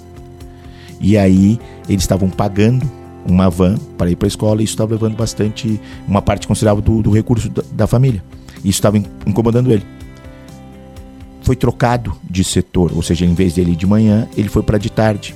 E 1.03 1.19
aí 1.19 1.59
eles 1.89 2.03
estavam 2.05 2.31
pagando 2.31 2.89
uma 3.29 3.51
van 3.51 3.77
para 3.99 4.11
ir 4.11 4.17
para 4.17 4.27
a 4.27 4.29
escola 4.29 4.61
e 4.61 4.65
isso 4.65 4.73
estava 4.75 4.93
levando 4.95 5.17
bastante, 5.17 5.81
uma 6.09 6.23
parte 6.23 6.47
considerável 6.47 6.81
do, 6.83 7.03
do 7.03 7.11
recurso 7.11 7.49
da, 7.51 7.63
da 7.73 7.87
família. 7.87 8.23
Isso 8.59 8.79
estava 8.79 8.97
in- 8.97 9.05
incomodando 9.27 9.71
ele. 9.71 9.85
Foi 11.43 11.57
trocado 11.57 12.15
de 12.29 12.45
setor, 12.45 12.93
ou 12.95 13.03
seja, 13.03 13.25
em 13.27 13.35
vez 13.35 13.55
dele 13.55 13.73
ir 13.73 13.77
de 13.77 13.87
manhã, 13.87 14.29
ele 14.37 14.49
foi 14.49 14.63
para 14.63 14.79
de 14.79 14.89
tarde, 14.91 15.35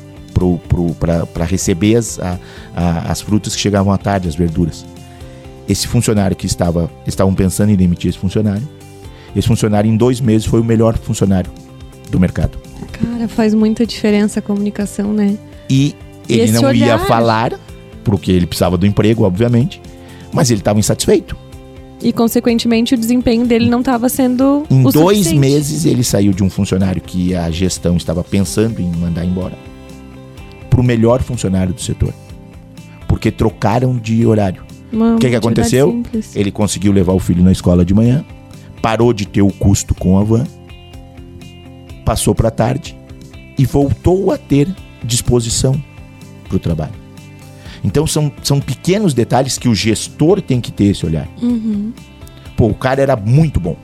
para 1.34 1.44
receber 1.44 1.96
as, 1.96 2.18
a- 2.20 2.38
a- 2.74 3.10
as 3.10 3.20
frutas 3.20 3.54
que 3.54 3.60
chegavam 3.60 3.92
à 3.92 3.98
tarde, 3.98 4.28
as 4.28 4.36
verduras. 4.36 4.84
Esse 5.68 5.88
funcionário 5.88 6.36
que 6.36 6.46
estava, 6.46 6.88
estavam 7.06 7.34
pensando 7.34 7.70
em 7.70 7.76
demitir 7.76 8.10
esse 8.10 8.18
funcionário, 8.18 8.62
esse 9.34 9.48
funcionário 9.48 9.90
em 9.90 9.96
dois 9.96 10.20
meses 10.20 10.46
foi 10.46 10.60
o 10.60 10.64
melhor 10.64 10.96
funcionário 10.96 11.50
do 12.10 12.20
mercado. 12.20 12.56
Cara, 12.92 13.26
faz 13.26 13.52
muita 13.52 13.84
diferença 13.84 14.38
a 14.38 14.42
comunicação, 14.42 15.12
né? 15.12 15.36
E 15.68 15.94
ele 16.28 16.42
esse 16.42 16.52
não 16.52 16.62
ia 16.62 16.68
olhar? 16.68 16.98
falar, 17.06 17.58
porque 18.04 18.30
ele 18.30 18.46
precisava 18.46 18.76
do 18.76 18.86
emprego, 18.86 19.24
obviamente, 19.24 19.80
mas 20.32 20.50
ele 20.50 20.60
estava 20.60 20.78
insatisfeito. 20.78 21.36
E, 22.02 22.12
consequentemente, 22.12 22.94
o 22.94 22.98
desempenho 22.98 23.46
dele 23.46 23.70
não 23.70 23.80
estava 23.80 24.08
sendo 24.08 24.64
Em 24.70 24.84
o 24.86 24.92
dois 24.92 25.18
suficiente. 25.18 25.38
meses 25.40 25.84
ele 25.86 26.04
saiu 26.04 26.32
de 26.32 26.44
um 26.44 26.50
funcionário 26.50 27.00
que 27.00 27.34
a 27.34 27.50
gestão 27.50 27.96
estava 27.96 28.22
pensando 28.22 28.80
em 28.80 28.90
mandar 28.96 29.24
embora 29.24 29.54
para 30.68 30.78
o 30.80 30.84
melhor 30.84 31.22
funcionário 31.22 31.72
do 31.72 31.80
setor. 31.80 32.12
Porque 33.08 33.30
trocaram 33.30 33.96
de 33.96 34.26
horário. 34.26 34.62
O 34.92 35.16
que, 35.18 35.30
que 35.30 35.36
aconteceu? 35.36 35.90
simples. 35.90 36.36
Ele 36.36 36.50
conseguiu 36.50 36.92
levar 36.92 37.12
o 37.14 37.18
filho 37.18 37.42
na 37.42 37.50
escola 37.50 37.82
de 37.84 37.94
manhã, 37.94 38.24
parou 38.82 39.12
de 39.14 39.26
ter 39.26 39.42
o 39.42 39.48
custo 39.50 39.94
com 39.94 40.18
a 40.18 40.22
van, 40.22 40.44
passou 42.04 42.34
para 42.34 42.48
a 42.48 42.50
tarde 42.50 42.96
e 43.58 43.64
voltou 43.64 44.30
a 44.30 44.36
ter 44.38 44.68
disposição 45.06 45.80
para 46.48 46.56
o 46.56 46.58
trabalho. 46.58 46.92
Então 47.84 48.06
são, 48.06 48.32
são 48.42 48.60
pequenos 48.60 49.14
detalhes 49.14 49.56
que 49.58 49.68
o 49.68 49.74
gestor 49.74 50.40
tem 50.42 50.60
que 50.60 50.72
ter 50.72 50.86
esse 50.86 51.06
olhar. 51.06 51.28
Uhum. 51.40 51.92
Pô, 52.56 52.66
o 52.66 52.74
cara 52.74 53.00
era 53.00 53.14
muito 53.16 53.60
bom. 53.60 53.76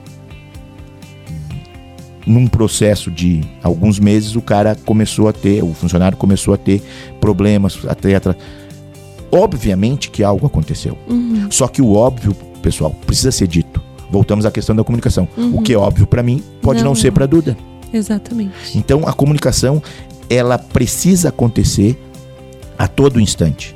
Num 2.25 2.47
processo 2.47 3.11
de 3.11 3.41
alguns 3.61 3.99
meses, 3.99 4.35
o 4.35 4.41
cara 4.41 4.75
começou 4.85 5.27
a 5.27 5.33
ter, 5.33 5.61
o 5.63 5.73
funcionário 5.73 6.17
começou 6.17 6.53
a 6.53 6.57
ter 6.57 6.81
problemas, 7.19 7.77
a 7.87 7.93
ter 7.93 8.15
atra- 8.15 8.37
Obviamente 9.31 10.09
que 10.11 10.23
algo 10.23 10.45
aconteceu. 10.45 10.97
Uhum. 11.09 11.47
Só 11.49 11.67
que 11.67 11.81
o 11.81 11.93
óbvio, 11.93 12.33
pessoal, 12.61 12.91
precisa 13.05 13.31
ser 13.31 13.47
dito. 13.47 13.81
Voltamos 14.11 14.45
à 14.45 14.51
questão 14.51 14.75
da 14.75 14.83
comunicação. 14.83 15.27
Uhum. 15.35 15.57
O 15.57 15.61
que 15.63 15.73
é 15.73 15.77
óbvio 15.77 16.05
para 16.07 16.21
mim 16.23 16.41
pode 16.61 16.79
não, 16.79 16.89
Não, 16.89 16.95
ser 16.95 17.11
para 17.11 17.25
Duda. 17.25 17.57
Exatamente. 17.91 18.53
Então 18.75 19.07
a 19.07 19.11
comunicação 19.11 19.81
ela 20.29 20.57
precisa 20.57 21.29
acontecer 21.29 21.97
a 22.77 22.87
todo 22.87 23.19
instante. 23.19 23.75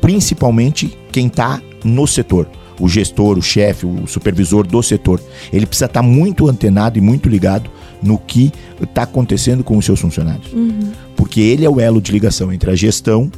Principalmente 0.00 0.96
quem 1.12 1.26
está 1.26 1.60
no 1.84 2.06
setor, 2.06 2.48
o 2.80 2.88
gestor, 2.88 3.38
o 3.38 3.42
chefe, 3.42 3.86
o 3.86 4.06
supervisor 4.06 4.66
do 4.66 4.82
setor. 4.82 5.20
Ele 5.52 5.66
precisa 5.66 5.86
estar 5.86 6.02
muito 6.02 6.48
antenado 6.48 6.98
e 6.98 7.00
muito 7.00 7.28
ligado 7.28 7.70
no 8.02 8.18
que 8.18 8.52
está 8.80 9.02
acontecendo 9.02 9.64
com 9.64 9.76
os 9.76 9.84
seus 9.84 10.00
funcionários. 10.00 10.52
Uhum. 10.52 10.92
Porque 11.16 11.40
ele 11.40 11.64
é 11.64 11.70
o 11.70 11.80
elo 11.80 12.00
de 12.00 12.12
ligação 12.12 12.52
entre 12.52 12.70
a 12.70 12.74
gestão 12.74 13.30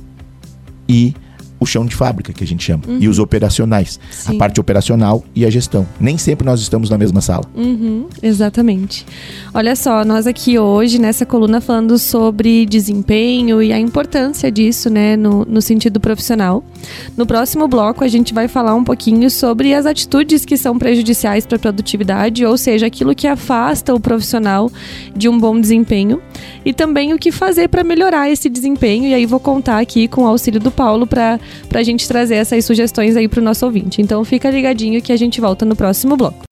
e 0.88 1.14
o 1.61 1.66
chão 1.66 1.85
de 1.85 1.94
fábrica, 1.94 2.33
que 2.33 2.42
a 2.42 2.46
gente 2.46 2.64
chama, 2.64 2.83
uhum. 2.88 2.99
e 2.99 3.07
os 3.07 3.18
operacionais. 3.18 4.01
Sim. 4.11 4.35
A 4.35 4.38
parte 4.38 4.59
operacional 4.59 5.23
e 5.35 5.44
a 5.44 5.51
gestão. 5.51 5.87
Nem 6.01 6.16
sempre 6.16 6.46
nós 6.46 6.61
estamos 6.61 6.88
na 6.88 6.96
mesma 6.96 7.20
sala. 7.20 7.44
Uhum, 7.55 8.07
exatamente. 8.23 9.07
Olha 9.53 9.77
só, 9.77 10.03
nós 10.05 10.27
aqui 10.27 10.59
hoje, 10.59 10.99
nessa 10.99 11.27
coluna, 11.27 11.61
falando 11.61 11.99
sobre 11.99 12.64
desempenho 12.64 13.62
e 13.62 13.73
a 13.73 13.79
importância 13.79 14.51
disso, 14.51 14.88
né, 14.88 15.16
no, 15.16 15.44
no 15.44 15.61
sentido 15.61 16.01
profissional. 16.01 16.64
No 17.14 17.27
próximo 17.27 17.68
bloco, 17.68 18.03
a 18.03 18.09
gente 18.09 18.33
vai 18.33 18.49
falar 18.49 18.75
um 18.75 18.83
pouquinho 18.83 19.31
sobre 19.31 19.75
as 19.75 19.85
atitudes 19.85 20.46
que 20.46 20.57
são 20.57 20.79
prejudiciais 20.79 21.44
para 21.44 21.57
a 21.57 21.61
produtividade, 21.61 22.44
ou 22.44 22.57
seja, 22.57 22.87
aquilo 22.87 23.14
que 23.14 23.27
afasta 23.27 23.94
o 23.94 24.01
profissional 24.01 24.70
de 25.14 25.29
um 25.29 25.38
bom 25.38 25.61
desempenho, 25.61 26.23
e 26.64 26.73
também 26.73 27.12
o 27.12 27.18
que 27.18 27.31
fazer 27.31 27.68
para 27.68 27.85
melhorar 27.85 28.31
esse 28.31 28.49
desempenho. 28.49 29.05
E 29.05 29.14
aí 29.14 29.27
vou 29.27 29.40
contar 29.40 29.79
aqui 29.79 30.09
com 30.09 30.23
o 30.23 30.27
auxílio 30.27 30.61
do 30.61 30.70
Paulo 30.70 31.07
para 31.07 31.38
para 31.68 31.80
a 31.80 31.82
gente 31.82 32.06
trazer 32.06 32.36
essas 32.36 32.64
sugestões 32.64 33.16
aí 33.16 33.28
para 33.28 33.40
o 33.40 33.44
nosso 33.44 33.64
ouvinte. 33.64 34.00
Então 34.00 34.24
fica 34.24 34.50
ligadinho 34.50 35.00
que 35.02 35.12
a 35.12 35.16
gente 35.16 35.40
volta 35.40 35.64
no 35.64 35.76
próximo 35.76 36.16
bloco. 36.16 36.44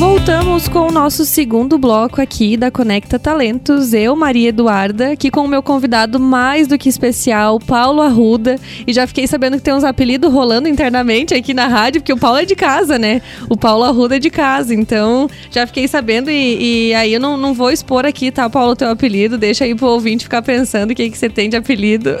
Voltamos 0.00 0.66
com 0.66 0.88
o 0.88 0.90
nosso 0.90 1.26
segundo 1.26 1.76
bloco 1.76 2.22
aqui 2.22 2.56
da 2.56 2.70
Conecta 2.70 3.18
Talentos. 3.18 3.92
Eu, 3.92 4.16
Maria 4.16 4.48
Eduarda, 4.48 5.12
aqui 5.12 5.30
com 5.30 5.42
o 5.42 5.46
meu 5.46 5.62
convidado 5.62 6.18
mais 6.18 6.66
do 6.66 6.78
que 6.78 6.88
especial, 6.88 7.60
Paulo 7.60 8.00
Arruda. 8.00 8.56
E 8.86 8.94
já 8.94 9.06
fiquei 9.06 9.26
sabendo 9.26 9.58
que 9.58 9.62
tem 9.62 9.74
uns 9.74 9.84
apelidos 9.84 10.32
rolando 10.32 10.66
internamente 10.68 11.34
aqui 11.34 11.52
na 11.52 11.66
rádio, 11.66 12.00
porque 12.00 12.14
o 12.14 12.16
Paulo 12.16 12.38
é 12.38 12.46
de 12.46 12.56
casa, 12.56 12.98
né? 12.98 13.20
O 13.50 13.58
Paulo 13.58 13.84
Arruda 13.84 14.16
é 14.16 14.18
de 14.18 14.30
casa. 14.30 14.74
Então, 14.74 15.28
já 15.50 15.66
fiquei 15.66 15.86
sabendo 15.86 16.30
e, 16.30 16.88
e 16.88 16.94
aí 16.94 17.12
eu 17.12 17.20
não, 17.20 17.36
não 17.36 17.52
vou 17.52 17.70
expor 17.70 18.06
aqui, 18.06 18.30
tá, 18.30 18.48
Paulo, 18.48 18.74
teu 18.74 18.88
apelido. 18.88 19.36
Deixa 19.36 19.64
aí 19.64 19.74
pro 19.74 19.88
ouvinte 19.88 20.24
ficar 20.24 20.40
pensando 20.40 20.92
o 20.92 20.94
que, 20.94 21.10
que 21.10 21.18
você 21.18 21.28
tem 21.28 21.50
de 21.50 21.58
apelido. 21.58 22.12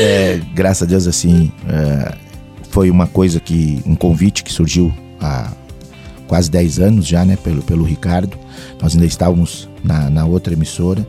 É, 0.00 0.40
graças 0.54 0.82
a 0.82 0.86
Deus, 0.86 1.06
assim, 1.06 1.52
é, 1.68 2.14
foi 2.70 2.90
uma 2.90 3.06
coisa 3.06 3.38
que, 3.38 3.82
um 3.84 3.94
convite 3.94 4.42
que 4.42 4.50
surgiu 4.50 4.92
há 5.20 5.50
quase 6.26 6.50
10 6.50 6.78
anos 6.78 7.06
já, 7.06 7.24
né, 7.24 7.36
pelo, 7.36 7.62
pelo 7.62 7.84
Ricardo. 7.84 8.36
Nós 8.80 8.94
ainda 8.94 9.06
estávamos 9.06 9.68
na, 9.82 10.10
na 10.10 10.24
outra 10.24 10.52
emissora 10.52 11.06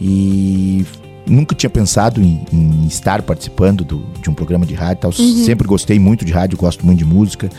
e 0.00 0.84
nunca 1.26 1.54
tinha 1.54 1.70
pensado 1.70 2.20
em, 2.22 2.44
em 2.52 2.86
estar 2.86 3.22
participando 3.22 3.84
do, 3.84 4.04
de 4.20 4.30
um 4.30 4.34
programa 4.34 4.66
de 4.66 4.74
rádio. 4.74 5.02
Tal. 5.02 5.10
Uhum. 5.18 5.44
Sempre 5.44 5.66
gostei 5.66 5.98
muito 5.98 6.24
de 6.24 6.32
rádio, 6.32 6.58
gosto 6.58 6.84
muito 6.84 6.98
de 6.98 7.04
música. 7.04 7.50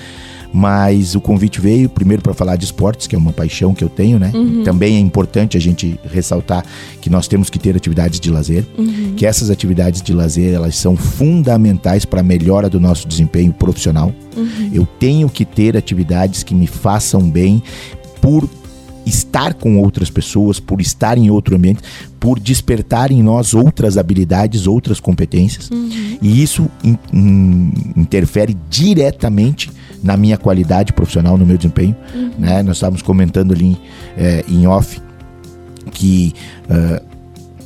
Mas 0.57 1.15
o 1.15 1.19
convite 1.19 1.59
veio 1.59 1.89
primeiro 1.89 2.23
para 2.23 2.33
falar 2.33 2.55
de 2.55 2.63
esportes, 2.63 3.07
que 3.07 3.13
é 3.13 3.17
uma 3.17 3.33
paixão 3.33 3.73
que 3.73 3.83
eu 3.83 3.89
tenho, 3.89 4.17
né? 4.17 4.31
Uhum. 4.33 4.63
Também 4.63 4.95
é 4.95 4.99
importante 5.01 5.57
a 5.57 5.59
gente 5.59 5.99
ressaltar 6.09 6.63
que 7.01 7.09
nós 7.09 7.27
temos 7.27 7.49
que 7.49 7.59
ter 7.59 7.75
atividades 7.75 8.21
de 8.21 8.31
lazer, 8.31 8.65
uhum. 8.77 9.15
que 9.17 9.25
essas 9.25 9.49
atividades 9.49 10.01
de 10.01 10.13
lazer 10.13 10.53
elas 10.53 10.77
são 10.77 10.95
fundamentais 10.95 12.05
para 12.05 12.21
a 12.21 12.23
melhora 12.23 12.69
do 12.69 12.79
nosso 12.79 13.05
desempenho 13.05 13.51
profissional. 13.51 14.13
Uhum. 14.33 14.69
Eu 14.71 14.85
tenho 14.97 15.27
que 15.27 15.43
ter 15.43 15.75
atividades 15.75 16.41
que 16.41 16.55
me 16.55 16.67
façam 16.67 17.29
bem 17.29 17.61
por 18.21 18.49
estar 19.05 19.55
com 19.55 19.77
outras 19.77 20.09
pessoas, 20.09 20.57
por 20.57 20.79
estar 20.79 21.17
em 21.17 21.29
outro 21.29 21.53
ambiente, 21.53 21.81
por 22.17 22.39
despertar 22.39 23.11
em 23.11 23.21
nós 23.21 23.53
outras 23.53 23.97
habilidades, 23.97 24.67
outras 24.67 25.01
competências. 25.01 25.69
Uhum. 25.69 26.17
E 26.21 26.41
isso 26.41 26.69
in, 26.81 26.97
in, 27.11 27.71
interfere 27.97 28.55
diretamente 28.69 29.69
na 30.03 30.15
minha 30.17 30.37
qualidade 30.37 30.93
profissional, 30.93 31.37
no 31.37 31.45
meu 31.45 31.57
desempenho. 31.57 31.95
Uhum. 32.13 32.31
Né? 32.37 32.63
Nós 32.63 32.77
estávamos 32.77 33.01
comentando 33.01 33.53
ali 33.53 33.77
é, 34.17 34.43
em 34.47 34.67
off 34.67 35.01
que 35.91 36.33
uh, 36.69 37.03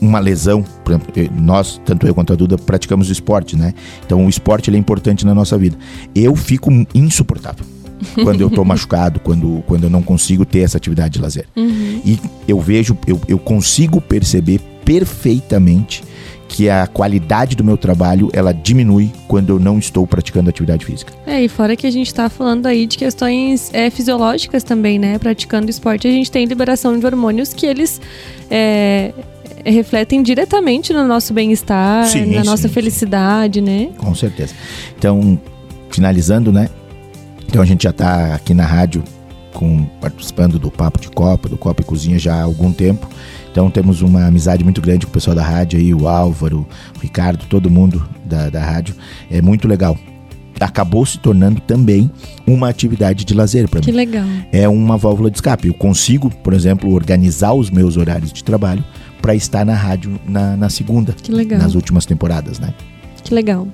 uma 0.01 0.19
lesão, 0.19 0.63
por 0.83 0.93
exemplo, 0.93 1.41
nós, 1.41 1.79
tanto 1.85 2.07
eu 2.07 2.13
quanto 2.13 2.33
a 2.33 2.35
Duda, 2.35 2.57
praticamos 2.57 3.09
esporte, 3.09 3.55
né? 3.55 3.73
Então 4.05 4.25
o 4.25 4.29
esporte 4.29 4.73
é 4.73 4.77
importante 4.77 5.25
na 5.25 5.35
nossa 5.35 5.57
vida. 5.57 5.77
Eu 6.15 6.35
fico 6.35 6.71
insuportável 6.93 7.65
quando 8.23 8.41
eu 8.41 8.47
estou 8.47 8.63
machucado, 8.63 9.19
quando, 9.19 9.63
quando 9.67 9.83
eu 9.85 9.89
não 9.89 10.01
consigo 10.01 10.45
ter 10.45 10.59
essa 10.59 10.77
atividade 10.77 11.15
de 11.15 11.21
lazer. 11.21 11.45
Uhum. 11.55 12.01
E 12.05 12.19
eu 12.47 12.59
vejo, 12.59 12.97
eu, 13.05 13.19
eu 13.27 13.37
consigo 13.37 13.99
perceber 13.99 14.59
perfeitamente 14.85 16.03
que 16.59 16.69
a 16.69 16.85
qualidade 16.87 17.55
do 17.55 17.63
meu 17.63 17.77
trabalho 17.77 18.29
ela 18.33 18.53
diminui 18.53 19.13
quando 19.29 19.51
eu 19.51 19.59
não 19.61 19.79
estou 19.79 20.05
praticando 20.05 20.49
atividade 20.49 20.85
física. 20.85 21.13
É, 21.25 21.41
e 21.41 21.47
fora 21.47 21.73
que 21.73 21.87
a 21.87 21.89
gente 21.89 22.07
está 22.07 22.27
falando 22.29 22.65
aí 22.65 22.85
de 22.85 22.97
questões 22.97 23.73
é, 23.73 23.89
fisiológicas 23.89 24.61
também, 24.61 24.99
né? 24.99 25.17
Praticando 25.17 25.69
esporte, 25.69 26.05
a 26.05 26.11
gente 26.11 26.29
tem 26.29 26.45
liberação 26.45 26.99
de 26.99 27.05
hormônios 27.05 27.53
que 27.53 27.65
eles 27.65 28.01
é, 28.51 29.13
refletem 29.65 30.21
diretamente 30.21 30.91
no 30.91 31.07
nosso 31.07 31.33
bem-estar, 31.33 32.13
na 32.27 32.43
nossa 32.43 32.67
sim, 32.67 32.73
felicidade, 32.73 33.59
sim. 33.59 33.65
né? 33.65 33.89
Com 33.97 34.13
certeza. 34.13 34.53
Então, 34.97 35.39
finalizando, 35.89 36.51
né? 36.51 36.67
Então 37.47 37.61
a 37.61 37.65
gente 37.65 37.83
já 37.83 37.91
está 37.91 38.35
aqui 38.35 38.53
na 38.53 38.65
rádio 38.65 39.01
com, 39.53 39.85
participando 40.01 40.59
do 40.59 40.69
Papo 40.69 40.99
de 40.99 41.09
Copa, 41.09 41.47
do 41.47 41.57
Copa 41.57 41.83
e 41.83 41.85
Cozinha 41.85 42.19
já 42.19 42.35
há 42.35 42.43
algum 42.43 42.73
tempo. 42.73 43.07
Então 43.51 43.69
temos 43.69 44.01
uma 44.01 44.25
amizade 44.25 44.63
muito 44.63 44.81
grande 44.81 45.05
com 45.05 45.11
o 45.11 45.13
pessoal 45.13 45.35
da 45.35 45.43
rádio 45.43 45.79
aí, 45.79 45.93
o 45.93 46.07
Álvaro, 46.07 46.67
o 46.95 46.99
Ricardo, 46.99 47.45
todo 47.45 47.69
mundo 47.69 48.07
da, 48.25 48.49
da 48.49 48.63
rádio. 48.63 48.95
É 49.29 49.41
muito 49.41 49.67
legal. 49.67 49.97
Acabou 50.59 51.05
se 51.05 51.17
tornando 51.17 51.61
também 51.61 52.11
uma 52.45 52.67
atividade 52.67 53.23
de 53.23 53.33
lazer 53.33 53.69
para 53.69 53.79
mim. 53.79 53.85
Que 53.85 53.91
legal. 53.91 54.25
É 54.51 54.67
uma 54.67 54.97
válvula 54.97 55.31
de 55.31 55.37
escape. 55.37 55.69
Eu 55.69 55.73
consigo, 55.73 56.29
por 56.29 56.53
exemplo, 56.53 56.93
organizar 56.93 57.53
os 57.53 57.69
meus 57.69 57.95
horários 57.95 58.33
de 58.33 58.43
trabalho 58.43 58.83
para 59.21 59.33
estar 59.33 59.65
na 59.65 59.73
rádio 59.73 60.19
na, 60.27 60.57
na 60.57 60.69
segunda. 60.69 61.13
Que 61.13 61.31
legal. 61.31 61.59
Nas 61.59 61.75
últimas 61.75 62.05
temporadas, 62.05 62.59
né? 62.59 62.73
Que 63.29 63.35
legal. 63.35 63.67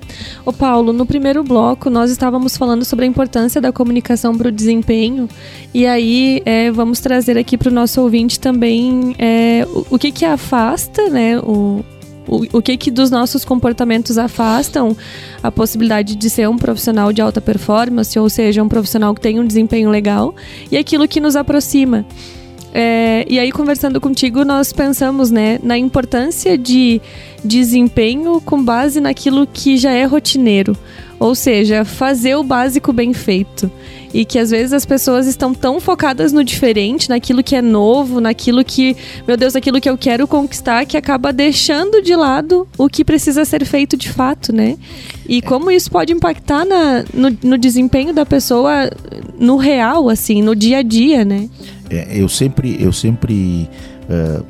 Ô 0.44 0.52
Paulo, 0.52 0.92
no 0.92 1.06
primeiro 1.06 1.42
bloco 1.42 1.88
nós 1.88 2.10
estávamos 2.10 2.58
falando 2.58 2.84
sobre 2.84 3.06
a 3.06 3.08
importância 3.08 3.58
da 3.58 3.72
comunicação 3.72 4.36
para 4.36 4.48
o 4.48 4.52
desempenho 4.52 5.30
e 5.72 5.86
aí 5.86 6.42
é, 6.44 6.70
vamos 6.70 7.00
trazer 7.00 7.38
aqui 7.38 7.56
para 7.56 7.70
o 7.70 7.72
nosso 7.72 8.02
ouvinte 8.02 8.38
também 8.38 9.16
é, 9.18 9.66
o, 9.70 9.94
o, 9.94 9.98
que 9.98 10.12
que 10.12 10.26
afasta, 10.26 11.08
né, 11.08 11.38
o, 11.38 11.82
o, 12.28 12.58
o 12.58 12.60
que 12.60 12.76
que 12.76 12.90
dos 12.90 13.10
nossos 13.10 13.46
comportamentos 13.46 14.18
afastam 14.18 14.94
a 15.42 15.50
possibilidade 15.50 16.16
de 16.16 16.28
ser 16.28 16.46
um 16.50 16.58
profissional 16.58 17.10
de 17.10 17.22
alta 17.22 17.40
performance, 17.40 18.18
ou 18.18 18.28
seja, 18.28 18.62
um 18.62 18.68
profissional 18.68 19.14
que 19.14 19.22
tem 19.22 19.40
um 19.40 19.46
desempenho 19.46 19.88
legal 19.88 20.34
e 20.70 20.76
aquilo 20.76 21.08
que 21.08 21.18
nos 21.18 21.34
aproxima. 21.34 22.04
É, 22.78 23.24
e 23.26 23.38
aí, 23.38 23.50
conversando 23.50 23.98
contigo, 23.98 24.44
nós 24.44 24.70
pensamos 24.70 25.30
né, 25.30 25.58
na 25.62 25.78
importância 25.78 26.58
de 26.58 27.00
desempenho 27.42 28.38
com 28.38 28.62
base 28.62 29.00
naquilo 29.00 29.46
que 29.46 29.78
já 29.78 29.92
é 29.92 30.04
rotineiro. 30.04 30.76
Ou 31.18 31.34
seja, 31.34 31.86
fazer 31.86 32.36
o 32.36 32.42
básico 32.42 32.92
bem 32.92 33.14
feito. 33.14 33.72
E 34.16 34.24
que 34.24 34.38
às 34.38 34.50
vezes 34.50 34.72
as 34.72 34.86
pessoas 34.86 35.26
estão 35.26 35.52
tão 35.52 35.78
focadas 35.78 36.32
no 36.32 36.42
diferente, 36.42 37.10
naquilo 37.10 37.42
que 37.42 37.54
é 37.54 37.60
novo, 37.60 38.18
naquilo 38.18 38.64
que, 38.64 38.96
meu 39.28 39.36
Deus, 39.36 39.54
aquilo 39.54 39.78
que 39.78 39.90
eu 39.90 39.98
quero 39.98 40.26
conquistar, 40.26 40.86
que 40.86 40.96
acaba 40.96 41.34
deixando 41.34 42.00
de 42.00 42.16
lado 42.16 42.66
o 42.78 42.88
que 42.88 43.04
precisa 43.04 43.44
ser 43.44 43.62
feito 43.66 43.94
de 43.94 44.08
fato, 44.08 44.54
né? 44.54 44.78
E 45.28 45.42
como 45.42 45.70
isso 45.70 45.90
pode 45.90 46.14
impactar 46.14 46.64
na, 46.64 47.04
no, 47.12 47.36
no 47.42 47.58
desempenho 47.58 48.14
da 48.14 48.24
pessoa 48.24 48.90
no 49.38 49.58
real, 49.58 50.08
assim, 50.08 50.40
no 50.40 50.56
dia 50.56 50.78
a 50.78 50.82
dia, 50.82 51.22
né? 51.22 51.50
É, 51.90 52.18
eu 52.18 52.26
sempre, 52.26 52.74
eu 52.80 52.94
sempre 52.94 53.68
uh, 54.08 54.42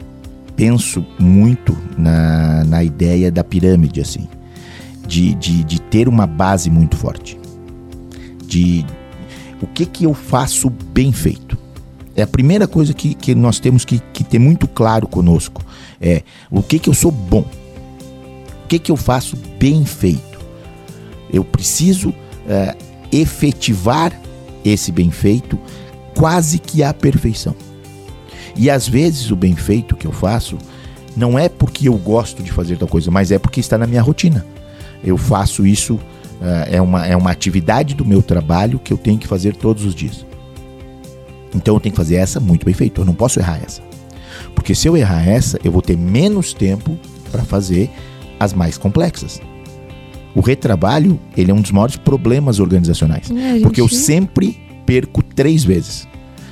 penso 0.55 1.05
muito 1.18 1.76
na, 1.98 2.62
na 2.62 2.85
ideia 2.85 3.33
da 3.33 3.42
pirâmide, 3.42 4.00
assim, 4.00 4.29
de, 5.09 5.35
de, 5.35 5.64
de 5.64 5.81
ter 5.81 6.07
uma 6.07 6.24
base 6.24 6.70
muito 6.70 6.96
forte. 6.96 7.37
De 8.46 8.87
o 9.60 9.66
que, 9.66 9.86
que 9.86 10.04
eu 10.04 10.14
faço 10.14 10.70
bem 10.70 11.12
feito. 11.12 11.56
É 12.14 12.22
a 12.22 12.26
primeira 12.26 12.66
coisa 12.66 12.94
que, 12.94 13.14
que 13.14 13.34
nós 13.34 13.58
temos 13.58 13.84
que, 13.84 13.98
que 14.12 14.24
ter 14.24 14.38
muito 14.38 14.66
claro 14.66 15.06
conosco. 15.06 15.62
É 16.00 16.22
o 16.50 16.62
que, 16.62 16.78
que 16.78 16.88
eu 16.88 16.94
sou 16.94 17.10
bom. 17.10 17.44
O 18.64 18.68
que, 18.68 18.78
que 18.78 18.90
eu 18.90 18.96
faço 18.96 19.36
bem 19.58 19.84
feito. 19.84 20.40
Eu 21.32 21.44
preciso 21.44 22.10
uh, 22.10 22.76
efetivar 23.12 24.18
esse 24.64 24.90
bem 24.90 25.10
feito 25.10 25.58
quase 26.14 26.58
que 26.58 26.82
à 26.82 26.92
perfeição. 26.92 27.54
E 28.56 28.70
às 28.70 28.88
vezes 28.88 29.30
o 29.30 29.36
bem 29.36 29.54
feito 29.54 29.94
que 29.94 30.06
eu 30.06 30.12
faço 30.12 30.56
não 31.16 31.38
é 31.38 31.48
porque 31.48 31.88
eu 31.88 31.96
gosto 31.96 32.42
de 32.42 32.50
fazer 32.50 32.78
tal 32.78 32.88
coisa, 32.88 33.10
mas 33.10 33.30
é 33.30 33.38
porque 33.38 33.60
está 33.60 33.76
na 33.76 33.86
minha 33.86 34.02
rotina. 34.02 34.44
Eu 35.04 35.16
faço 35.16 35.66
isso, 35.66 35.98
é, 36.70 36.81
uma, 36.81 37.07
é 37.07 37.16
uma 37.16 37.31
atividade 37.31 37.94
do 37.94 38.05
meu 38.05 38.22
trabalho 38.22 38.79
que 38.79 38.92
eu 38.92 38.99
tenho 38.99 39.18
que 39.18 39.27
fazer 39.27 39.57
todos 39.57 39.85
os 39.85 39.94
dias. 39.94 40.25
Então 41.55 41.75
eu 41.75 41.81
tenho 41.81 41.92
que 41.92 41.96
fazer 41.96 42.16
essa 42.16 42.38
muito 42.38 42.64
bem 42.64 42.75
feito, 42.75 43.01
eu 43.01 43.05
não 43.05 43.14
posso 43.14 43.38
errar 43.38 43.61
essa. 43.64 43.83
Porque 44.55 44.75
se 44.75 44.88
eu 44.88 44.96
errar 44.96 45.27
essa, 45.27 45.59
eu 45.64 45.72
vou 45.72 45.83
ter 45.83 45.96
menos 45.96 46.53
tempo 46.53 46.99
para 47.31 47.42
fazer 47.42 47.90
as 48.38 48.53
mais 48.53 48.77
complexas. 48.77 49.40
O 50.35 50.40
retrabalho, 50.40 51.18
ele 51.37 51.51
é 51.51 51.55
um 51.55 51.61
dos 51.62 51.70
maiores 51.70 51.96
problemas 51.96 52.61
organizacionais. 52.61 53.31
É, 53.31 53.61
porque 53.61 53.81
eu 53.81 53.88
sempre 53.88 54.59
perco 54.85 55.22
três 55.22 55.64
vezes. 55.64 56.07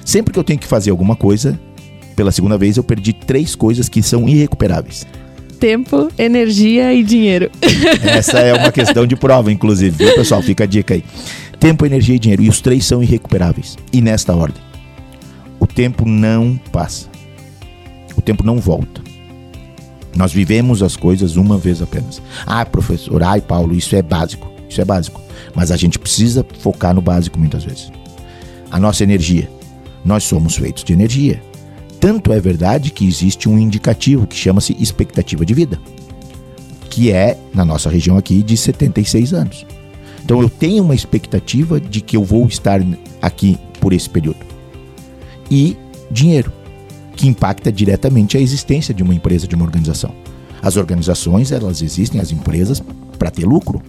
Sempre 0.05 0.33
que 0.33 0.39
eu 0.39 0.45
tenho 0.45 0.59
que 0.59 0.67
fazer 0.67 0.91
alguma 0.91 1.15
coisa, 1.15 1.61
pela 2.17 2.33
segunda 2.33 2.57
vez 2.57 2.77
eu 2.77 2.85
perdi 2.85 3.13
três 3.13 3.55
coisas 3.55 3.89
que 3.89 4.03
são 4.03 4.29
irrecuperáveis. 4.29 5.07
Tempo, 5.59 6.09
energia 6.19 6.93
e 6.93 7.03
dinheiro. 7.03 7.51
Essa 8.03 8.39
é 8.41 8.53
uma 8.53 8.73
questão 8.73 9.07
de 9.07 9.17
prova, 9.17 9.51
inclusive, 9.51 9.97
viu, 9.97 10.15
pessoal? 10.15 10.43
Fica 10.43 10.65
a 10.65 10.67
dica 10.67 10.95
aí. 10.95 11.05
Tempo, 11.59 11.87
energia 11.87 12.17
e 12.17 12.19
dinheiro. 12.19 12.43
E 12.43 12.49
os 12.49 12.61
três 12.61 12.85
são 12.85 13.03
irrecuperáveis. 13.03 13.77
E 13.93 14.01
nesta 14.01 14.35
ordem. 14.35 14.63
O 15.59 15.67
tempo 15.67 16.07
não 16.07 16.61
passa. 16.71 17.09
O 18.17 18.21
tempo 18.21 18.45
não 18.45 18.59
volta. 18.59 19.03
Nós 20.17 20.33
vivemos 20.33 20.83
as 20.83 20.95
coisas 20.95 21.37
uma 21.37 21.59
vez 21.59 21.83
apenas. 21.83 22.23
Ah, 22.47 22.65
professor, 22.65 23.23
ai, 23.23 23.41
Paulo, 23.41 23.75
isso 23.75 23.97
é 23.97 24.03
básico. 24.03 24.53
Isso 24.69 24.81
é 24.81 24.85
básico. 24.85 25.21
Mas 25.55 25.71
a 25.71 25.77
gente 25.77 25.99
precisa 25.99 26.47
focar 26.61 26.95
no 26.95 27.01
básico 27.01 27.39
muitas 27.39 27.65
vezes. 27.65 27.91
A 28.71 28.79
nossa 28.79 29.03
energia. 29.03 29.49
Nós 30.05 30.25
somos 30.25 30.57
feitos 30.57 30.85
de 30.85 30.93
energia. 30.93 31.43
Tanto 32.05 32.35
é 32.35 32.39
verdade 32.39 32.91
que 32.91 33.09
existe 33.09 33.49
um 33.49 33.59
indicativo 33.59 34.27
que 34.27 34.37
chama-se 34.37 34.77
expectativa 34.79 35.43
de 35.43 35.55
vida, 35.55 35.81
que 36.91 37.11
é, 37.11 37.39
na 37.55 37.65
nossa 37.65 37.89
região 37.89 38.19
aqui, 38.19 38.43
de 38.43 38.59
76 38.59 39.33
anos. 39.33 39.65
Então 40.23 40.43
eu 40.43 40.51
tenho 40.51 40.85
uma 40.85 40.95
expectativa 40.95 41.81
de 41.81 42.03
que 42.03 42.15
eu 42.15 42.23
vou 42.23 42.47
estar 42.47 42.79
aqui 43.23 43.59
por 43.81 43.95
esse 43.95 44.11
período. 44.11 44.45
E 45.51 45.79
dinheiro, 46.11 46.53
que 47.17 47.27
impacta 47.27 47.73
diretamente 47.73 48.37
a 48.37 48.41
existência 48.41 48.93
de 48.93 49.03
uma 49.03 49.15
empresa, 49.15 49.49
de 49.49 49.55
uma 49.55 49.65
organização. 49.65 50.15
As 50.61 50.77
organizações, 50.77 51.53
elas 51.53 51.81
existem, 51.81 52.21
as 52.21 52.31
empresas, 52.31 52.83
para 53.19 53.31
ter 53.31 53.47
lucro. 53.47 53.81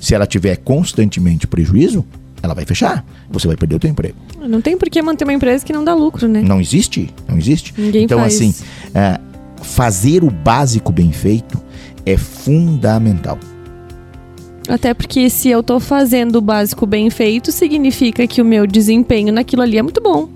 Se 0.00 0.14
ela 0.14 0.26
tiver 0.26 0.56
constantemente 0.56 1.46
prejuízo, 1.46 2.06
ela 2.44 2.54
vai 2.54 2.64
fechar. 2.64 3.04
Você 3.30 3.46
vai 3.46 3.56
perder 3.56 3.76
o 3.76 3.80
seu 3.80 3.90
emprego. 3.90 4.16
Não 4.38 4.60
tem 4.60 4.76
por 4.76 4.88
que 4.88 5.00
manter 5.02 5.24
uma 5.24 5.32
empresa 5.32 5.64
que 5.64 5.72
não 5.72 5.84
dá 5.84 5.94
lucro, 5.94 6.28
né? 6.28 6.42
Não 6.42 6.60
existe, 6.60 7.10
não 7.28 7.38
existe. 7.38 7.74
Ninguém 7.76 8.04
então, 8.04 8.20
faz. 8.20 8.34
assim, 8.34 8.54
é, 8.94 9.18
fazer 9.62 10.22
o 10.22 10.30
básico 10.30 10.92
bem 10.92 11.10
feito 11.10 11.60
é 12.04 12.16
fundamental. 12.16 13.38
Até 14.68 14.94
porque 14.94 15.28
se 15.28 15.48
eu 15.48 15.62
tô 15.62 15.78
fazendo 15.78 16.36
o 16.36 16.40
básico 16.40 16.86
bem 16.86 17.10
feito, 17.10 17.52
significa 17.52 18.26
que 18.26 18.40
o 18.40 18.44
meu 18.44 18.66
desempenho 18.66 19.32
naquilo 19.32 19.62
ali 19.62 19.78
é 19.78 19.82
muito 19.82 20.00
bom. 20.00 20.28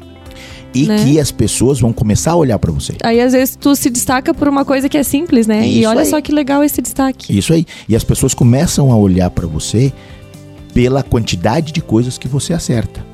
E 0.74 0.86
Né? 0.86 1.02
que 1.02 1.18
as 1.18 1.30
pessoas 1.30 1.80
vão 1.80 1.94
começar 1.94 2.32
a 2.32 2.36
olhar 2.36 2.58
para 2.58 2.70
você. 2.70 2.94
Aí 3.02 3.20
às 3.20 3.32
vezes 3.32 3.56
tu 3.56 3.74
se 3.74 3.88
destaca 3.88 4.34
por 4.34 4.46
uma 4.48 4.66
coisa 4.66 4.86
que 4.86 4.98
é 4.98 5.02
simples, 5.02 5.46
né? 5.46 5.66
e 5.66 5.86
olha 5.86 6.00
aí. 6.00 6.06
só 6.06 6.20
que 6.20 6.30
legal 6.30 6.62
esse 6.62 6.82
destaque. 6.82 7.36
Isso 7.36 7.54
aí. 7.54 7.66
E 7.88 7.96
as 7.96 8.04
pessoas 8.04 8.34
começam 8.34 8.92
a 8.92 8.96
olhar 8.96 9.30
para 9.30 9.46
você 9.46 9.92
pela 10.72 11.02
quantidade 11.02 11.72
de 11.72 11.80
coisas 11.80 12.18
que 12.18 12.28
você 12.28 12.52
acerta. 12.52 13.06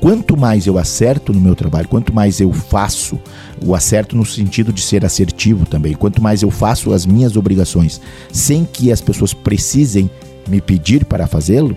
Quanto 0.00 0.36
mais 0.36 0.66
eu 0.66 0.78
acerto 0.78 1.32
no 1.32 1.40
meu 1.40 1.54
trabalho, 1.54 1.86
quanto 1.86 2.12
mais 2.12 2.40
eu 2.40 2.52
faço, 2.52 3.20
o 3.64 3.72
acerto 3.72 4.16
no 4.16 4.26
sentido 4.26 4.72
de 4.72 4.82
ser 4.82 5.04
assertivo 5.04 5.64
também, 5.64 5.94
quanto 5.94 6.20
mais 6.20 6.42
eu 6.42 6.50
faço 6.50 6.92
as 6.92 7.06
minhas 7.06 7.36
obrigações 7.36 8.00
sem 8.32 8.64
que 8.64 8.90
as 8.90 9.00
pessoas 9.00 9.32
precisem 9.32 10.10
me 10.48 10.60
pedir 10.60 11.04
para 11.04 11.28
fazê-lo, 11.28 11.76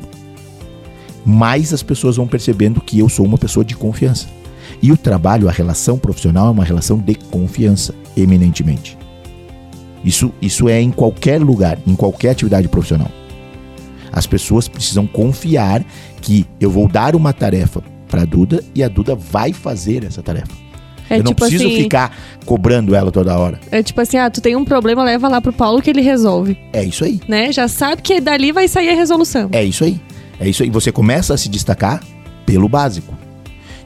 mais 1.24 1.72
as 1.72 1.84
pessoas 1.84 2.16
vão 2.16 2.28
percebendo 2.28 2.82
que 2.82 2.98
eu 2.98 3.08
sou 3.10 3.26
uma 3.26 3.38
pessoa 3.38 3.64
de 3.64 3.76
confiança. 3.76 4.28
E 4.82 4.92
o 4.92 4.98
trabalho, 4.98 5.48
a 5.48 5.52
relação 5.52 5.98
profissional 5.98 6.48
é 6.48 6.52
uma 6.52 6.64
relação 6.64 6.98
de 6.98 7.14
confiança, 7.14 7.94
eminentemente. 8.18 8.98
Isso, 10.04 10.32
isso 10.42 10.68
é 10.68 10.82
em 10.82 10.92
qualquer 10.92 11.40
lugar, 11.42 11.78
em 11.86 11.96
qualquer 11.96 12.32
atividade 12.32 12.68
profissional. 12.68 13.12
As 14.16 14.26
pessoas 14.26 14.68
precisam 14.70 15.06
confiar 15.06 15.84
que 16.22 16.46
eu 16.60 16.72
vou 16.72 16.88
dar 16.88 17.16
uma 17.16 17.34
tarefa 17.34 17.84
para 18.08 18.22
a 18.22 18.26
Duda 18.26 18.64
e 18.74 18.82
a 18.82 18.88
Duda 18.88 19.14
vai 19.14 19.52
fazer 19.52 20.06
essa 20.06 20.24
tarefa. 20.24 20.48
É 21.10 21.16
eu 21.20 21.24
não 21.24 21.34
tipo 21.34 21.42
preciso 21.42 21.68
assim, 21.68 21.84
ficar 21.84 22.18
cobrando 22.46 22.96
ela 22.96 23.12
toda 23.12 23.38
hora. 23.38 23.60
é 23.70 23.84
tipo 23.84 24.00
assim, 24.02 24.18
ah, 24.18 24.30
tu 24.30 24.42
tem 24.42 24.56
um 24.56 24.66
problema, 24.66 25.04
leva 25.04 25.28
lá 25.28 25.40
pro 25.42 25.54
Paulo 25.54 25.82
que 25.82 25.90
ele 25.90 26.02
resolve, 26.02 26.58
É 26.74 26.84
isso 26.84 27.04
aí. 27.04 27.20
né? 27.28 27.52
Já 27.52 27.68
sabe 27.68 28.02
que 28.02 28.20
dali 28.22 28.52
vai 28.52 28.68
sair 28.68 28.90
a 28.90 28.96
resolução. 28.96 29.50
É 29.52 29.64
isso 29.64 29.84
aí. 29.84 30.00
É 30.40 30.48
isso 30.48 30.64
aí. 30.64 30.70
Você 30.70 30.92
começa 30.92 31.34
a 31.34 31.38
se 31.38 31.50
destacar 31.50 32.02
pelo 32.46 32.68
básico. 32.70 33.14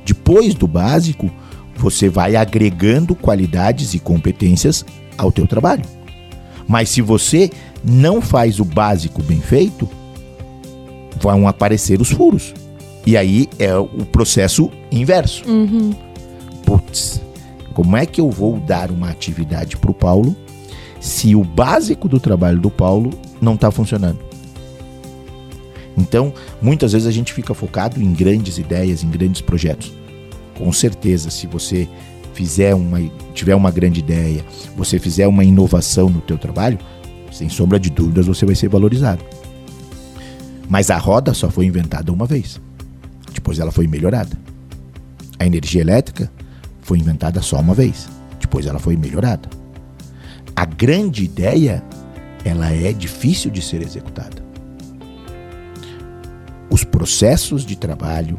Depois 0.05 0.53
do 0.53 0.67
básico, 0.67 1.29
você 1.75 2.07
vai 2.07 2.35
agregando 2.35 3.15
qualidades 3.15 3.93
e 3.93 3.99
competências 3.99 4.85
ao 5.17 5.31
teu 5.31 5.45
trabalho. 5.47 5.83
Mas 6.67 6.89
se 6.89 7.01
você 7.01 7.49
não 7.83 8.21
faz 8.21 8.59
o 8.59 8.65
básico 8.65 9.21
bem 9.23 9.41
feito, 9.41 9.89
vão 11.19 11.47
aparecer 11.47 12.01
os 12.01 12.09
furos. 12.09 12.53
E 13.05 13.17
aí 13.17 13.47
é 13.57 13.75
o 13.75 14.05
processo 14.11 14.69
inverso. 14.91 15.43
Uhum. 15.49 15.91
Putz, 16.65 17.21
como 17.73 17.95
é 17.95 18.05
que 18.05 18.21
eu 18.21 18.29
vou 18.29 18.59
dar 18.59 18.91
uma 18.91 19.09
atividade 19.09 19.77
para 19.77 19.91
o 19.91 19.93
Paulo 19.93 20.35
se 20.99 21.33
o 21.33 21.43
básico 21.43 22.09
do 22.09 22.19
trabalho 22.19 22.59
do 22.59 22.69
Paulo 22.69 23.11
não 23.41 23.55
está 23.55 23.71
funcionando? 23.71 24.19
Então, 25.97 26.33
muitas 26.61 26.93
vezes 26.93 27.07
a 27.07 27.11
gente 27.11 27.33
fica 27.33 27.53
focado 27.53 28.01
em 28.01 28.13
grandes 28.13 28.57
ideias, 28.57 29.03
em 29.03 29.09
grandes 29.09 29.41
projetos. 29.41 29.93
Com 30.57 30.71
certeza, 30.71 31.29
se 31.29 31.47
você 31.47 31.87
fizer 32.33 32.73
uma, 32.73 32.99
tiver 33.33 33.55
uma 33.55 33.71
grande 33.71 33.99
ideia, 33.99 34.45
você 34.75 34.97
fizer 34.99 35.27
uma 35.27 35.43
inovação 35.43 36.09
no 36.09 36.21
teu 36.21 36.37
trabalho, 36.37 36.77
sem 37.31 37.49
sombra 37.49 37.79
de 37.79 37.89
dúvidas 37.89 38.27
você 38.27 38.45
vai 38.45 38.55
ser 38.55 38.69
valorizado. 38.69 39.23
Mas 40.69 40.91
a 40.91 40.97
roda 40.97 41.33
só 41.33 41.49
foi 41.49 41.65
inventada 41.65 42.13
uma 42.13 42.27
vez. 42.27 42.61
Depois 43.33 43.57
ela 43.57 43.71
foi 43.71 43.87
melhorada. 43.87 44.37
A 45.39 45.45
energia 45.45 45.81
elétrica 45.81 46.31
foi 46.83 46.99
inventada 46.99 47.41
só 47.41 47.59
uma 47.59 47.73
vez. 47.73 48.07
Depois 48.39 48.67
ela 48.67 48.77
foi 48.77 48.95
melhorada. 48.95 49.49
A 50.55 50.65
grande 50.65 51.23
ideia, 51.23 51.83
ela 52.45 52.71
é 52.71 52.93
difícil 52.93 53.49
de 53.49 53.63
ser 53.63 53.81
executada. 53.81 54.43
Os 56.69 56.83
processos 56.83 57.65
de 57.65 57.75
trabalho, 57.75 58.37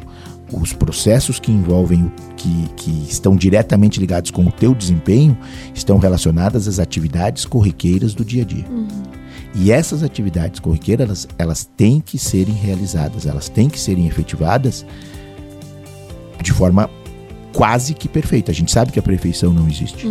os 0.53 0.71
processos 0.71 1.37
que 1.37 1.51
envolvem, 1.51 2.09
que, 2.37 2.69
que 2.77 3.07
estão 3.09 3.35
diretamente 3.35 3.99
ligados 3.99 4.31
com 4.31 4.45
o 4.45 4.51
teu 4.51 4.73
desempenho, 4.73 5.37
estão 5.73 5.97
relacionadas 5.97 6.65
às 6.67 6.79
atividades 6.79 7.43
corriqueiras 7.43 8.13
do 8.13 8.23
dia 8.23 8.43
a 8.43 8.45
dia. 8.45 8.65
E 9.53 9.71
essas 9.71 10.03
atividades 10.03 10.59
corriqueiras, 10.59 11.05
elas, 11.05 11.27
elas 11.37 11.69
têm 11.77 11.99
que 11.99 12.17
serem 12.17 12.53
realizadas, 12.53 13.25
elas 13.25 13.49
têm 13.49 13.69
que 13.69 13.79
serem 13.79 14.07
efetivadas 14.07 14.85
de 16.41 16.53
forma 16.53 16.89
quase 17.53 17.93
que 17.93 18.07
perfeita. 18.07 18.51
A 18.51 18.55
gente 18.55 18.71
sabe 18.71 18.91
que 18.91 18.99
a 18.99 19.03
perfeição 19.03 19.51
não 19.53 19.67
existe, 19.67 20.07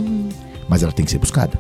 mas 0.69 0.83
ela 0.83 0.93
tem 0.93 1.05
que 1.05 1.11
ser 1.11 1.19
buscada. 1.19 1.59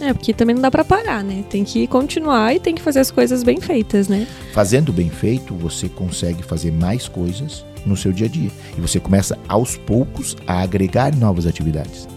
É, 0.00 0.12
porque 0.12 0.32
também 0.32 0.54
não 0.54 0.62
dá 0.62 0.70
pra 0.70 0.84
parar, 0.84 1.24
né? 1.24 1.44
Tem 1.50 1.64
que 1.64 1.86
continuar 1.88 2.54
e 2.54 2.60
tem 2.60 2.74
que 2.74 2.80
fazer 2.80 3.00
as 3.00 3.10
coisas 3.10 3.42
bem 3.42 3.60
feitas, 3.60 4.08
né? 4.08 4.26
Fazendo 4.52 4.92
bem 4.92 5.10
feito, 5.10 5.54
você 5.54 5.88
consegue 5.88 6.42
fazer 6.42 6.70
mais 6.70 7.08
coisas 7.08 7.64
no 7.84 7.96
seu 7.96 8.12
dia 8.12 8.26
a 8.26 8.30
dia. 8.30 8.50
E 8.76 8.80
você 8.80 9.00
começa 9.00 9.36
aos 9.48 9.76
poucos 9.76 10.36
a 10.46 10.60
agregar 10.60 11.14
novas 11.16 11.46
atividades. 11.46 12.08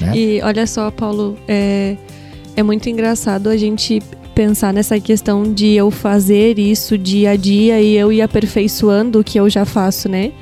Né? 0.00 0.16
E 0.16 0.42
olha 0.42 0.66
só, 0.66 0.90
Paulo, 0.90 1.36
é, 1.48 1.96
é 2.60 2.62
muito 2.62 2.88
engraçado 2.90 3.48
a 3.48 3.56
gente 3.56 4.00
pensar 4.34 4.72
nessa 4.72 5.00
questão 5.00 5.42
de 5.42 5.72
eu 5.72 5.90
fazer 5.90 6.58
isso 6.58 6.96
dia 6.96 7.30
a 7.30 7.36
dia 7.36 7.80
e 7.80 7.96
eu 7.96 8.12
ir 8.12 8.20
aperfeiçoando 8.20 9.20
o 9.20 9.24
que 9.24 9.40
eu 9.40 9.48
já 9.48 9.64
faço, 9.64 10.08
né? 10.08 10.32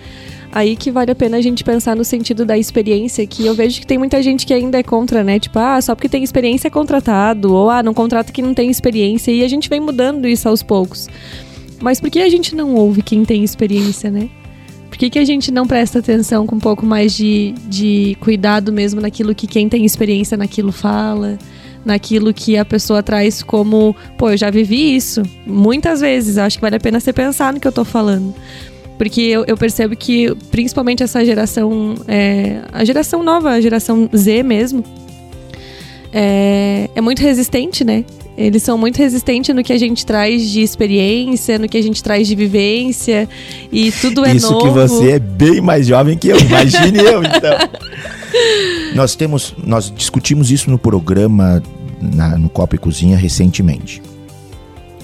Aí 0.50 0.74
que 0.74 0.90
vale 0.90 1.12
a 1.12 1.14
pena 1.14 1.36
a 1.36 1.40
gente 1.40 1.62
pensar 1.62 1.94
no 1.94 2.04
sentido 2.04 2.44
da 2.44 2.58
experiência, 2.58 3.24
que 3.26 3.46
eu 3.46 3.54
vejo 3.54 3.80
que 3.80 3.86
tem 3.86 3.98
muita 3.98 4.20
gente 4.20 4.44
que 4.44 4.52
ainda 4.52 4.78
é 4.78 4.82
contra, 4.82 5.22
né? 5.22 5.38
Tipo, 5.38 5.60
ah, 5.60 5.80
só 5.80 5.94
porque 5.94 6.08
tem 6.08 6.24
experiência 6.24 6.66
é 6.66 6.70
contratado, 6.70 7.54
ou 7.54 7.70
ah, 7.70 7.82
não 7.82 7.94
contrata 7.94 8.32
que 8.32 8.42
não 8.42 8.52
tem 8.52 8.68
experiência, 8.68 9.30
e 9.30 9.44
a 9.44 9.48
gente 9.48 9.68
vem 9.68 9.80
mudando 9.80 10.26
isso 10.26 10.48
aos 10.48 10.62
poucos. 10.62 11.08
Mas 11.80 12.00
por 12.00 12.10
que 12.10 12.18
a 12.18 12.28
gente 12.28 12.56
não 12.56 12.74
ouve 12.74 13.00
quem 13.00 13.24
tem 13.24 13.44
experiência, 13.44 14.10
né? 14.10 14.28
Por 14.88 14.98
que, 14.98 15.10
que 15.10 15.18
a 15.18 15.24
gente 15.24 15.52
não 15.52 15.66
presta 15.66 16.00
atenção 16.00 16.46
com 16.46 16.56
um 16.56 16.60
pouco 16.60 16.84
mais 16.84 17.12
de, 17.12 17.54
de 17.68 18.16
cuidado 18.20 18.72
mesmo 18.72 19.00
naquilo 19.00 19.34
que 19.34 19.46
quem 19.46 19.68
tem 19.68 19.84
experiência 19.84 20.36
naquilo 20.36 20.72
fala? 20.72 21.38
Naquilo 21.84 22.34
que 22.34 22.56
a 22.56 22.64
pessoa 22.64 23.02
traz 23.02 23.42
como, 23.42 23.94
pô, 24.16 24.30
eu 24.30 24.36
já 24.36 24.50
vivi 24.50 24.94
isso 24.94 25.22
muitas 25.46 26.00
vezes, 26.00 26.36
acho 26.36 26.58
que 26.58 26.60
vale 26.60 26.76
a 26.76 26.80
pena 26.80 27.00
você 27.00 27.12
pensar 27.12 27.52
no 27.52 27.60
que 27.60 27.66
eu 27.66 27.72
tô 27.72 27.84
falando. 27.84 28.34
Porque 28.98 29.20
eu, 29.20 29.44
eu 29.46 29.56
percebo 29.56 29.96
que, 29.96 30.34
principalmente 30.50 31.02
essa 31.04 31.24
geração, 31.24 31.94
é, 32.08 32.60
a 32.72 32.84
geração 32.84 33.22
nova, 33.22 33.50
a 33.50 33.60
geração 33.60 34.10
Z 34.14 34.42
mesmo, 34.42 34.82
é, 36.12 36.90
é 36.94 37.00
muito 37.00 37.20
resistente, 37.20 37.84
né? 37.84 38.04
Eles 38.36 38.62
são 38.62 38.78
muito 38.78 38.96
resistentes 38.98 39.54
no 39.54 39.64
que 39.64 39.72
a 39.72 39.78
gente 39.78 40.06
traz 40.06 40.48
de 40.48 40.62
experiência, 40.62 41.58
no 41.58 41.68
que 41.68 41.76
a 41.76 41.82
gente 41.82 42.02
traz 42.02 42.26
de 42.28 42.36
vivência, 42.36 43.28
e 43.70 43.90
tudo 43.90 44.24
é 44.24 44.34
Isso 44.34 44.52
novo. 44.52 44.66
que 44.66 44.70
você 44.70 45.12
é 45.12 45.18
bem 45.18 45.60
mais 45.60 45.86
jovem 45.86 46.16
que 46.16 46.28
eu, 46.28 46.38
imagine 46.38 46.98
eu, 46.98 47.22
então. 47.22 47.58
Nós 48.94 49.14
temos, 49.14 49.54
nós 49.64 49.92
discutimos 49.94 50.50
isso 50.50 50.70
no 50.70 50.78
programa 50.78 51.62
na- 52.00 52.36
no 52.38 52.48
Copa 52.48 52.74
e 52.76 52.78
Cozinha 52.78 53.16
recentemente. 53.16 54.00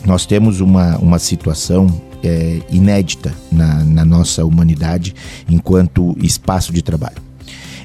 Nós 0.05 0.27
temos 0.27 0.61
uma, 0.61 0.97
uma 0.99 1.19
situação 1.19 1.87
é, 2.23 2.61
inédita 2.71 3.33
na, 3.53 3.85
na 3.85 4.05
nossa 4.05 4.45
humanidade 4.45 5.15
enquanto 5.49 6.17
espaço 6.23 6.73
de 6.73 6.83
trabalho. 6.83 7.17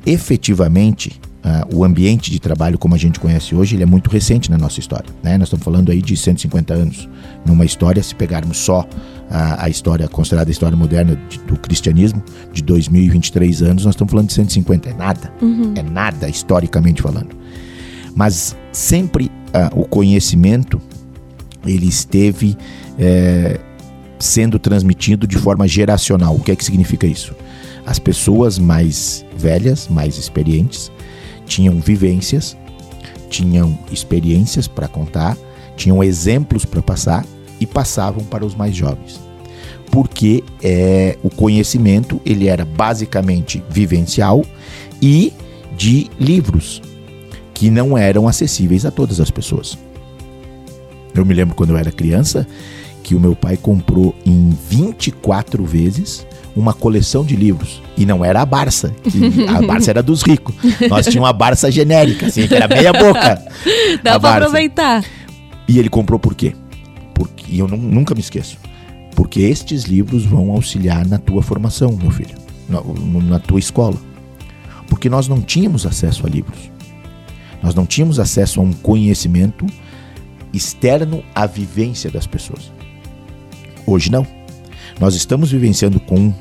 Efetivamente, 0.05 1.18
uh, 1.43 1.75
o 1.75 1.83
ambiente 1.83 2.31
de 2.31 2.39
trabalho 2.39 2.77
como 2.77 2.95
a 2.95 2.97
gente 2.97 3.19
conhece 3.19 3.55
hoje, 3.55 3.75
ele 3.75 3.83
é 3.83 3.85
muito 3.85 4.09
recente 4.09 4.49
na 4.49 4.57
nossa 4.57 4.79
história. 4.79 5.09
Né? 5.23 5.37
Nós 5.37 5.47
estamos 5.47 5.63
falando 5.63 5.91
aí 5.91 6.01
de 6.01 6.15
150 6.15 6.73
anos 6.73 7.09
numa 7.45 7.65
história, 7.65 8.01
se 8.01 8.13
pegarmos 8.15 8.57
só 8.57 8.87
a, 9.29 9.65
a 9.65 9.69
história 9.69 10.07
considerada 10.07 10.49
a 10.49 10.51
história 10.51 10.77
moderna 10.77 11.17
de, 11.29 11.39
do 11.39 11.57
cristianismo, 11.57 12.23
de 12.51 12.61
2023 12.63 13.61
anos, 13.61 13.85
nós 13.85 13.95
estamos 13.95 14.11
falando 14.11 14.27
de 14.27 14.33
150. 14.33 14.89
É 14.89 14.93
nada. 14.93 15.33
Uhum. 15.41 15.73
É 15.75 15.83
nada, 15.83 16.29
historicamente 16.29 17.01
falando. 17.01 17.35
Mas 18.15 18.55
sempre 18.71 19.25
uh, 19.25 19.79
o 19.79 19.85
conhecimento 19.85 20.81
ele 21.65 21.87
esteve 21.87 22.57
é, 22.97 23.59
sendo 24.17 24.59
transmitido 24.59 25.27
de 25.27 25.37
forma 25.37 25.67
geracional. 25.67 26.35
O 26.35 26.39
que 26.39 26.51
é 26.51 26.55
que 26.55 26.63
significa 26.63 27.07
isso? 27.07 27.35
As 27.85 27.99
pessoas 27.99 28.59
mais 28.59 29.25
velhas, 29.37 29.87
mais 29.87 30.17
experientes, 30.17 30.91
tinham 31.49 31.81
vivências, 31.81 32.55
tinham 33.29 33.77
experiências 33.91 34.67
para 34.67 34.87
contar, 34.87 35.35
tinham 35.75 36.01
exemplos 36.03 36.63
para 36.63 36.81
passar 36.81 37.25
e 37.59 37.65
passavam 37.65 38.23
para 38.23 38.45
os 38.45 38.55
mais 38.55 38.75
jovens. 38.75 39.19
Porque 39.91 40.43
é, 40.63 41.17
o 41.23 41.29
conhecimento 41.29 42.21
ele 42.23 42.47
era 42.47 42.63
basicamente 42.63 43.63
vivencial 43.69 44.45
e 45.01 45.33
de 45.75 46.09
livros 46.19 46.81
que 47.53 47.69
não 47.69 47.97
eram 47.97 48.27
acessíveis 48.27 48.85
a 48.85 48.91
todas 48.91 49.19
as 49.19 49.31
pessoas. 49.31 49.77
Eu 51.15 51.25
me 51.25 51.33
lembro 51.33 51.55
quando 51.55 51.71
eu 51.71 51.77
era 51.77 51.91
criança 51.91 52.47
que 53.09 53.15
o 53.15 53.19
meu 53.19 53.35
pai 53.35 53.57
comprou 53.57 54.13
em 54.23 54.55
24 54.69 55.65
vezes 55.65 56.27
uma 56.55 56.75
coleção 56.75 57.25
de 57.25 57.35
livros. 57.35 57.81
E 57.97 58.05
não 58.05 58.23
era 58.23 58.39
a 58.39 58.45
Barça. 58.45 58.93
a 59.47 59.61
Barça 59.65 59.89
era 59.89 60.03
dos 60.03 60.21
ricos. 60.21 60.53
Nós 60.87 61.07
tínhamos 61.07 61.27
uma 61.27 61.33
Barça 61.33 61.71
genérica, 61.71 62.27
assim, 62.27 62.47
que 62.47 62.53
era 62.53 62.67
meia 62.67 62.93
boca. 62.93 63.41
Dá 64.03 64.19
pra 64.19 64.35
aproveitar. 64.35 65.03
E 65.67 65.79
ele 65.79 65.89
comprou 65.89 66.19
por 66.19 66.35
quê? 66.35 66.53
Porque, 67.15 67.45
e 67.49 67.57
eu 67.57 67.67
nunca 67.67 68.13
me 68.13 68.21
esqueço. 68.21 68.59
Porque 69.15 69.39
estes 69.39 69.85
livros 69.85 70.23
vão 70.23 70.51
auxiliar 70.51 71.03
na 71.07 71.17
tua 71.17 71.41
formação, 71.41 71.97
meu 71.99 72.11
filho. 72.11 72.37
Na, 72.69 72.79
na 73.23 73.39
tua 73.39 73.57
escola. 73.57 73.97
Porque 74.87 75.09
nós 75.09 75.27
não 75.27 75.41
tínhamos 75.41 75.83
acesso 75.83 76.27
a 76.27 76.29
livros. 76.29 76.69
Nós 77.63 77.73
não 77.73 77.87
tínhamos 77.87 78.19
acesso 78.19 78.59
a 78.59 78.63
um 78.63 78.71
conhecimento 78.71 79.65
externo 80.53 81.23
à 81.33 81.47
vivência 81.47 82.11
das 82.11 82.27
pessoas. 82.27 82.71
Hoje 83.89 84.11
não. 84.11 84.25
Nós 84.99 85.15
estamos 85.15 85.51
vivenciando 85.51 85.99
com 85.99 86.31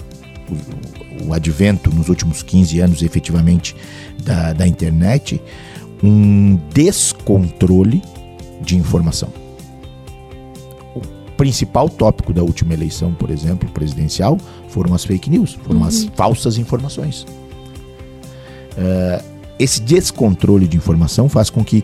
o, 1.26 1.32
advento 1.32 1.90
nos 1.94 2.08
últimos 2.08 2.42
15 2.42 2.80
anos, 2.80 3.02
efetivamente, 3.02 3.74
da, 4.22 4.52
da 4.52 4.66
internet, 4.66 5.40
um 6.02 6.56
descontrole 6.74 8.02
de 8.60 8.76
informação. 8.76 9.32
O 10.94 11.00
principal 11.36 11.88
tópico 11.88 12.34
da 12.34 12.42
última 12.42 12.74
eleição, 12.74 13.14
por 13.14 13.30
exemplo, 13.30 13.68
presidencial, 13.70 14.38
foram 14.68 14.94
as 14.94 15.04
fake 15.04 15.30
news, 15.30 15.54
foram 15.64 15.80
uhum. 15.80 15.86
as 15.86 16.04
falsas 16.14 16.58
informações. 16.58 17.22
Uh, 18.72 19.24
esse 19.58 19.80
descontrole 19.80 20.68
de 20.68 20.76
informação 20.76 21.28
faz 21.28 21.48
com 21.50 21.64
que 21.64 21.82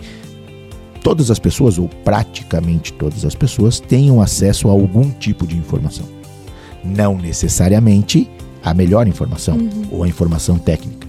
todas 1.05 1.31
as 1.31 1.38
pessoas, 1.38 1.79
ou 1.79 1.87
praticamente 1.87 2.93
todas 2.95 3.27
as 3.27 3.35
pessoas, 3.35 3.79
tenham 3.79 4.23
acesso 4.23 4.69
a 4.69 4.73
algum 4.73 5.11
tipo 5.11 5.47
de 5.47 5.55
informação. 5.55 6.07
Não 6.83 7.19
necessariamente 7.19 8.29
a 8.62 8.73
melhor 8.73 9.07
informação 9.07 9.57
uhum. 9.57 9.87
ou 9.90 10.03
a 10.03 10.09
informação 10.09 10.59
técnica. 10.59 11.07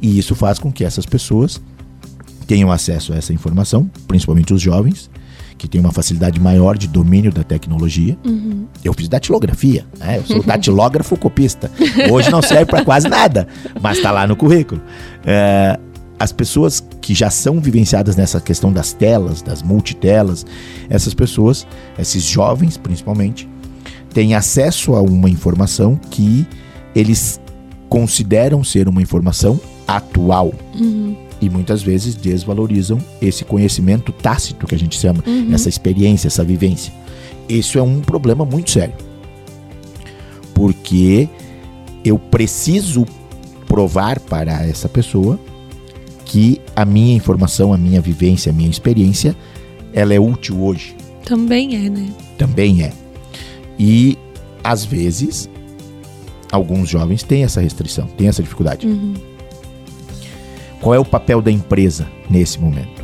E 0.00 0.18
isso 0.18 0.34
faz 0.34 0.58
com 0.58 0.70
que 0.70 0.84
essas 0.84 1.06
pessoas 1.06 1.60
tenham 2.46 2.70
acesso 2.70 3.14
a 3.14 3.16
essa 3.16 3.32
informação, 3.32 3.90
principalmente 4.06 4.52
os 4.52 4.60
jovens, 4.60 5.10
que 5.56 5.66
têm 5.66 5.80
uma 5.80 5.92
facilidade 5.92 6.38
maior 6.38 6.76
de 6.76 6.86
domínio 6.86 7.32
da 7.32 7.42
tecnologia. 7.42 8.18
Uhum. 8.24 8.66
Eu 8.84 8.92
fiz 8.92 9.08
datilografia, 9.08 9.86
né? 9.98 10.18
eu 10.18 10.26
sou 10.26 10.42
datilógrafo 10.44 11.16
copista. 11.16 11.70
Hoje 12.10 12.30
não 12.30 12.42
serve 12.42 12.66
para 12.66 12.84
quase 12.84 13.08
nada, 13.08 13.48
mas 13.80 13.96
está 13.96 14.10
lá 14.10 14.26
no 14.26 14.36
currículo. 14.36 14.82
É, 15.24 15.78
as 16.20 16.32
pessoas 16.32 16.84
que 17.00 17.14
já 17.14 17.30
são 17.30 17.58
vivenciadas 17.58 18.14
nessa 18.14 18.42
questão 18.42 18.70
das 18.70 18.92
telas, 18.92 19.40
das 19.40 19.62
multitelas, 19.62 20.44
essas 20.90 21.14
pessoas, 21.14 21.66
esses 21.98 22.22
jovens 22.22 22.76
principalmente, 22.76 23.48
têm 24.12 24.34
acesso 24.34 24.94
a 24.94 25.00
uma 25.00 25.30
informação 25.30 25.96
que 26.10 26.46
eles 26.94 27.40
consideram 27.88 28.62
ser 28.62 28.86
uma 28.86 29.00
informação 29.00 29.58
atual. 29.88 30.52
Uhum. 30.78 31.16
E 31.40 31.48
muitas 31.48 31.82
vezes 31.82 32.14
desvalorizam 32.14 32.98
esse 33.22 33.42
conhecimento 33.42 34.12
tácito 34.12 34.66
que 34.66 34.74
a 34.74 34.78
gente 34.78 34.98
chama, 34.98 35.24
uhum. 35.26 35.54
essa 35.54 35.70
experiência, 35.70 36.28
essa 36.28 36.44
vivência. 36.44 36.92
Isso 37.48 37.78
é 37.78 37.82
um 37.82 38.00
problema 38.00 38.44
muito 38.44 38.70
sério. 38.70 38.94
Porque 40.52 41.30
eu 42.04 42.18
preciso 42.18 43.06
provar 43.66 44.20
para 44.20 44.66
essa 44.66 44.86
pessoa 44.86 45.40
que 46.30 46.60
a 46.76 46.84
minha 46.84 47.16
informação, 47.16 47.72
a 47.72 47.76
minha 47.76 48.00
vivência, 48.00 48.50
a 48.50 48.52
minha 48.52 48.70
experiência, 48.70 49.36
ela 49.92 50.14
é 50.14 50.20
útil 50.20 50.62
hoje. 50.62 50.94
Também 51.24 51.74
é, 51.74 51.90
né? 51.90 52.08
Também 52.38 52.84
é. 52.84 52.92
E 53.76 54.16
às 54.62 54.84
vezes 54.84 55.50
alguns 56.52 56.88
jovens 56.88 57.24
têm 57.24 57.42
essa 57.42 57.60
restrição, 57.60 58.06
têm 58.16 58.28
essa 58.28 58.44
dificuldade. 58.44 58.86
Uhum. 58.86 59.14
Qual 60.80 60.94
é 60.94 61.00
o 61.00 61.04
papel 61.04 61.42
da 61.42 61.50
empresa 61.50 62.06
nesse 62.30 62.60
momento? 62.60 62.99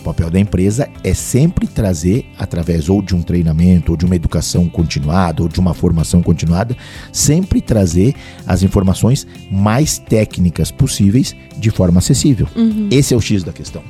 O 0.00 0.02
papel 0.02 0.30
da 0.30 0.40
empresa 0.40 0.88
é 1.04 1.12
sempre 1.12 1.66
trazer, 1.66 2.24
através 2.38 2.88
ou 2.88 3.02
de 3.02 3.14
um 3.14 3.20
treinamento, 3.20 3.92
ou 3.92 3.98
de 3.98 4.06
uma 4.06 4.16
educação 4.16 4.66
continuada, 4.66 5.42
ou 5.42 5.48
de 5.48 5.60
uma 5.60 5.74
formação 5.74 6.22
continuada, 6.22 6.74
sempre 7.12 7.60
trazer 7.60 8.14
as 8.46 8.62
informações 8.62 9.26
mais 9.50 9.98
técnicas 9.98 10.70
possíveis 10.70 11.36
de 11.58 11.70
forma 11.70 11.98
acessível. 11.98 12.48
Uhum. 12.56 12.88
Esse 12.90 13.12
é 13.12 13.16
o 13.16 13.20
X 13.20 13.44
da 13.44 13.52
questão. 13.52 13.82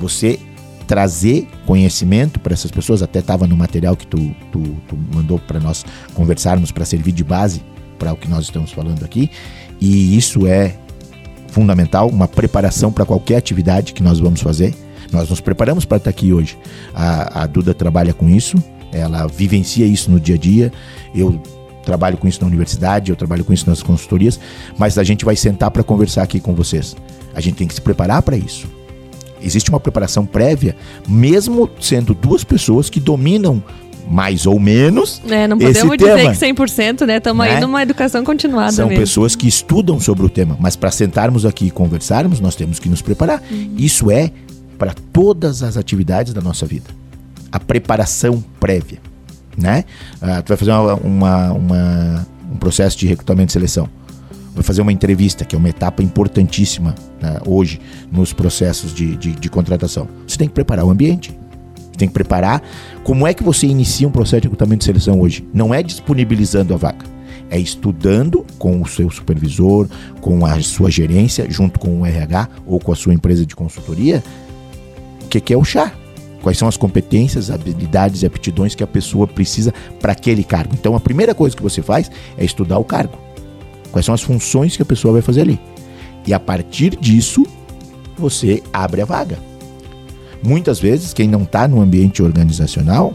Você 0.00 0.40
trazer 0.88 1.46
conhecimento 1.64 2.40
para 2.40 2.52
essas 2.52 2.72
pessoas, 2.72 3.00
até 3.00 3.20
estava 3.20 3.46
no 3.46 3.56
material 3.56 3.96
que 3.96 4.06
tu, 4.06 4.34
tu, 4.50 4.60
tu 4.88 4.98
mandou 5.14 5.38
para 5.38 5.60
nós 5.60 5.84
conversarmos, 6.14 6.72
para 6.72 6.84
servir 6.84 7.12
de 7.12 7.22
base 7.22 7.62
para 7.96 8.12
o 8.12 8.16
que 8.16 8.28
nós 8.28 8.44
estamos 8.44 8.72
falando 8.72 9.04
aqui, 9.04 9.30
e 9.80 10.16
isso 10.16 10.48
é 10.48 10.74
fundamental, 11.46 12.08
uma 12.08 12.26
preparação 12.26 12.90
para 12.90 13.04
qualquer 13.04 13.36
atividade 13.36 13.92
que 13.92 14.02
nós 14.02 14.18
vamos 14.18 14.40
fazer 14.40 14.74
nós 15.12 15.28
nos 15.28 15.40
preparamos 15.40 15.84
para 15.84 15.98
estar 15.98 16.10
aqui 16.10 16.32
hoje. 16.32 16.58
A, 16.94 17.42
a 17.42 17.46
Duda 17.46 17.74
trabalha 17.74 18.12
com 18.12 18.28
isso, 18.28 18.56
ela 18.92 19.26
vivencia 19.26 19.86
isso 19.86 20.10
no 20.10 20.20
dia 20.20 20.34
a 20.34 20.38
dia. 20.38 20.72
Eu 21.14 21.40
trabalho 21.84 22.16
com 22.16 22.28
isso 22.28 22.40
na 22.40 22.46
universidade, 22.46 23.10
eu 23.10 23.16
trabalho 23.16 23.44
com 23.44 23.52
isso 23.52 23.68
nas 23.68 23.82
consultorias, 23.82 24.38
mas 24.78 24.98
a 24.98 25.04
gente 25.04 25.24
vai 25.24 25.36
sentar 25.36 25.70
para 25.70 25.82
conversar 25.82 26.22
aqui 26.22 26.38
com 26.40 26.54
vocês. 26.54 26.96
A 27.34 27.40
gente 27.40 27.56
tem 27.56 27.66
que 27.66 27.74
se 27.74 27.80
preparar 27.80 28.22
para 28.22 28.36
isso. 28.36 28.66
Existe 29.40 29.70
uma 29.70 29.80
preparação 29.80 30.24
prévia, 30.24 30.76
mesmo 31.08 31.68
sendo 31.80 32.14
duas 32.14 32.44
pessoas 32.44 32.88
que 32.88 33.00
dominam 33.00 33.62
mais 34.08 34.46
ou 34.46 34.58
menos. 34.58 35.20
É, 35.28 35.48
não 35.48 35.58
podemos 35.58 35.96
dizer 35.96 36.16
tema, 36.16 36.34
que 36.34 36.38
100%, 36.38 37.06
né? 37.06 37.16
Estamos 37.16 37.44
né? 37.46 37.54
aí 37.54 37.60
numa 37.60 37.82
educação 37.82 38.24
continuada. 38.24 38.72
São 38.72 38.88
mesmo. 38.88 39.00
pessoas 39.00 39.34
que 39.34 39.48
estudam 39.48 39.98
sobre 39.98 40.24
o 40.24 40.28
tema, 40.28 40.56
mas 40.60 40.76
para 40.76 40.90
sentarmos 40.90 41.44
aqui 41.44 41.66
e 41.66 41.70
conversarmos, 41.70 42.40
nós 42.40 42.54
temos 42.54 42.78
que 42.78 42.88
nos 42.88 43.02
preparar. 43.02 43.42
Uhum. 43.50 43.74
Isso 43.76 44.10
é 44.10 44.30
para 44.82 44.94
todas 45.12 45.62
as 45.62 45.76
atividades 45.76 46.34
da 46.34 46.40
nossa 46.40 46.66
vida. 46.66 46.90
A 47.52 47.60
preparação 47.60 48.42
prévia, 48.58 48.98
né? 49.56 49.84
Ah, 50.20 50.42
tu 50.42 50.48
vai 50.48 50.56
fazer 50.56 50.72
uma, 50.72 50.94
uma, 50.96 51.52
uma, 51.52 52.26
um 52.52 52.56
processo 52.56 52.98
de 52.98 53.06
recrutamento 53.06 53.50
e 53.50 53.52
seleção. 53.52 53.88
Vai 54.52 54.64
fazer 54.64 54.82
uma 54.82 54.90
entrevista, 54.90 55.44
que 55.44 55.54
é 55.54 55.58
uma 55.58 55.68
etapa 55.68 56.02
importantíssima 56.02 56.96
né, 57.20 57.38
hoje 57.46 57.80
nos 58.10 58.32
processos 58.32 58.92
de, 58.92 59.16
de, 59.16 59.30
de 59.30 59.48
contratação. 59.48 60.08
Você 60.26 60.36
tem 60.36 60.48
que 60.48 60.54
preparar 60.54 60.84
o 60.84 60.90
ambiente. 60.90 61.30
Você 61.76 61.98
tem 61.98 62.08
que 62.08 62.14
preparar 62.14 62.60
como 63.04 63.24
é 63.24 63.32
que 63.32 63.44
você 63.44 63.68
inicia 63.68 64.08
um 64.08 64.10
processo 64.10 64.40
de 64.40 64.48
recrutamento 64.48 64.82
e 64.82 64.86
seleção 64.86 65.20
hoje. 65.20 65.46
Não 65.54 65.72
é 65.72 65.80
disponibilizando 65.80 66.74
a 66.74 66.76
vaga 66.76 67.12
é 67.50 67.58
estudando 67.58 68.46
com 68.58 68.80
o 68.80 68.86
seu 68.86 69.10
supervisor, 69.10 69.86
com 70.22 70.46
a 70.46 70.58
sua 70.62 70.90
gerência, 70.90 71.46
junto 71.50 71.78
com 71.78 72.00
o 72.00 72.06
RH 72.06 72.48
ou 72.64 72.80
com 72.80 72.90
a 72.90 72.96
sua 72.96 73.12
empresa 73.12 73.44
de 73.44 73.54
consultoria, 73.54 74.24
que, 75.32 75.40
que 75.40 75.54
é 75.54 75.56
o 75.56 75.64
chá. 75.64 75.92
Quais 76.42 76.58
são 76.58 76.66
as 76.66 76.76
competências, 76.76 77.50
habilidades 77.50 78.22
e 78.22 78.26
aptidões 78.26 78.74
que 78.74 78.82
a 78.82 78.86
pessoa 78.86 79.26
precisa 79.26 79.72
para 80.00 80.12
aquele 80.12 80.42
cargo. 80.42 80.74
Então, 80.74 80.96
a 80.96 81.00
primeira 81.00 81.34
coisa 81.34 81.56
que 81.56 81.62
você 81.62 81.80
faz 81.80 82.10
é 82.36 82.44
estudar 82.44 82.78
o 82.78 82.84
cargo. 82.84 83.16
Quais 83.92 84.04
são 84.04 84.14
as 84.14 84.22
funções 84.22 84.76
que 84.76 84.82
a 84.82 84.86
pessoa 84.86 85.12
vai 85.12 85.22
fazer 85.22 85.42
ali. 85.42 85.60
E 86.26 86.34
a 86.34 86.40
partir 86.40 86.96
disso, 86.96 87.46
você 88.18 88.62
abre 88.72 89.02
a 89.02 89.04
vaga. 89.04 89.38
Muitas 90.42 90.80
vezes, 90.80 91.14
quem 91.14 91.28
não 91.28 91.42
está 91.42 91.68
no 91.68 91.80
ambiente 91.80 92.22
organizacional 92.22 93.14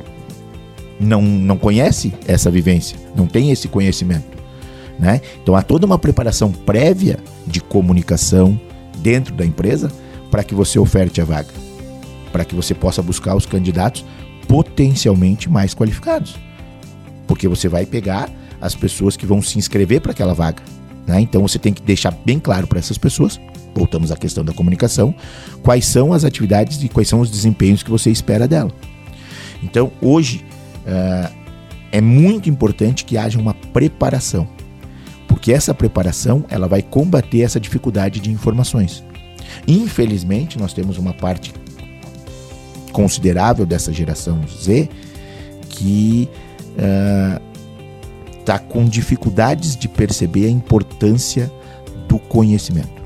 não, 0.98 1.22
não 1.22 1.58
conhece 1.58 2.14
essa 2.26 2.50
vivência, 2.50 2.98
não 3.14 3.28
tem 3.28 3.52
esse 3.52 3.68
conhecimento. 3.68 4.38
Né? 4.98 5.22
Então, 5.44 5.54
há 5.56 5.62
toda 5.62 5.86
uma 5.86 6.00
preparação 6.00 6.52
prévia 6.52 7.20
de 7.46 7.60
comunicação, 7.60 8.60
dentro 8.98 9.36
da 9.36 9.46
empresa 9.46 9.92
para 10.32 10.44
que 10.44 10.56
você 10.56 10.80
oferte 10.80 11.22
a 11.22 11.26
vaga, 11.26 11.67
para 12.32 12.46
que 12.46 12.56
você 12.56 12.74
possa 12.74 13.02
buscar 13.02 13.36
os 13.36 13.46
candidatos 13.46 14.06
potencialmente 14.48 15.50
mais 15.50 15.74
qualificados. 15.74 16.36
Porque 17.28 17.48
você 17.48 17.68
vai 17.68 17.86
pegar 17.86 18.30
as 18.60 18.76
pessoas 18.76 19.16
que 19.16 19.26
vão 19.26 19.42
se 19.42 19.58
inscrever 19.58 20.02
para 20.02 20.12
aquela 20.12 20.34
vaga. 20.34 20.64
Né? 21.06 21.22
Então 21.22 21.42
você 21.42 21.60
tem 21.60 21.74
que 21.74 21.82
deixar 21.82 22.12
bem 22.26 22.40
claro 22.40 22.68
para 22.68 22.80
essas 22.80 22.98
pessoas, 22.98 23.40
voltamos 23.74 24.12
à 24.12 24.18
questão 24.18 24.44
da 24.44 24.54
comunicação, 24.54 25.14
quais 25.64 25.86
são 25.86 26.12
as 26.12 26.24
atividades 26.24 26.82
e 26.84 26.90
quais 26.90 27.08
são 27.08 27.22
os 27.22 27.30
desempenhos 27.30 27.84
que 27.84 27.90
você 27.90 28.10
espera 28.10 28.48
dela. 28.48 28.72
Então 29.64 29.92
hoje 30.02 30.44
uh, 30.86 31.34
é 31.92 32.02
muito 32.02 32.50
importante 32.50 33.06
que 33.06 33.18
haja 33.18 33.40
uma 33.40 33.54
preparação, 33.54 34.48
porque 35.28 35.54
essa 35.54 35.74
preparação 35.74 36.44
ela 36.50 36.68
vai 36.68 36.82
combater 36.82 37.42
essa 37.42 37.60
dificuldade 37.60 38.20
de 38.20 38.32
informações. 38.32 39.04
Infelizmente 39.68 40.60
nós 40.60 40.74
temos 40.74 40.98
uma 40.98 41.14
parte 41.14 41.54
considerável 42.98 43.64
dessa 43.64 43.94
geração 43.94 44.42
Z 44.48 44.90
que 45.70 46.28
uh, 46.74 47.40
está 48.40 48.58
com 48.58 48.86
dificuldades 48.86 49.76
de 49.76 49.88
perceber 49.88 50.48
a 50.48 50.50
importância 50.50 51.52
do 52.08 52.18
conhecimento. 52.18 53.04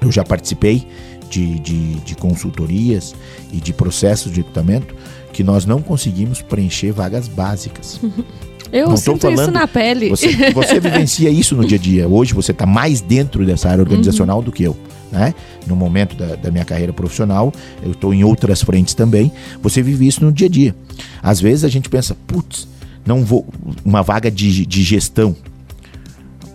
Eu 0.00 0.10
já 0.10 0.24
participei 0.24 0.88
de, 1.28 1.58
de, 1.58 1.94
de 1.96 2.14
consultorias 2.14 3.14
e 3.52 3.58
de 3.58 3.74
processos 3.74 4.32
de 4.32 4.38
recrutamento 4.38 4.96
que 5.30 5.44
nós 5.44 5.66
não 5.66 5.82
conseguimos 5.82 6.40
preencher 6.40 6.90
vagas 6.90 7.28
básicas. 7.28 8.00
Eu 8.72 8.88
não 8.88 8.96
sinto 8.96 9.20
falando, 9.20 9.40
isso 9.40 9.50
na 9.50 9.66
pele. 9.66 10.08
Você, 10.08 10.52
você 10.52 10.78
vivencia 10.80 11.30
isso 11.30 11.54
no 11.54 11.66
dia 11.66 11.78
a 11.78 11.80
dia. 11.80 12.08
Hoje 12.08 12.34
você 12.34 12.52
está 12.52 12.66
mais 12.66 13.00
dentro 13.00 13.44
dessa 13.44 13.68
área 13.68 13.82
organizacional 13.82 14.38
uhum. 14.38 14.44
do 14.44 14.52
que 14.52 14.64
eu. 14.64 14.76
Né? 15.10 15.34
No 15.66 15.76
momento 15.76 16.16
da, 16.16 16.34
da 16.36 16.50
minha 16.50 16.64
carreira 16.64 16.92
profissional, 16.92 17.52
eu 17.82 17.92
estou 17.92 18.12
em 18.12 18.24
outras 18.24 18.62
frentes 18.62 18.94
também. 18.94 19.30
Você 19.62 19.82
vive 19.82 20.06
isso 20.06 20.24
no 20.24 20.32
dia 20.32 20.46
a 20.46 20.50
dia. 20.50 20.74
Às 21.22 21.40
vezes 21.40 21.64
a 21.64 21.68
gente 21.68 21.88
pensa, 21.88 22.16
putz, 22.26 22.68
não 23.04 23.24
vou. 23.24 23.46
Uma 23.84 24.02
vaga 24.02 24.30
de, 24.30 24.66
de 24.66 24.82
gestão. 24.82 25.36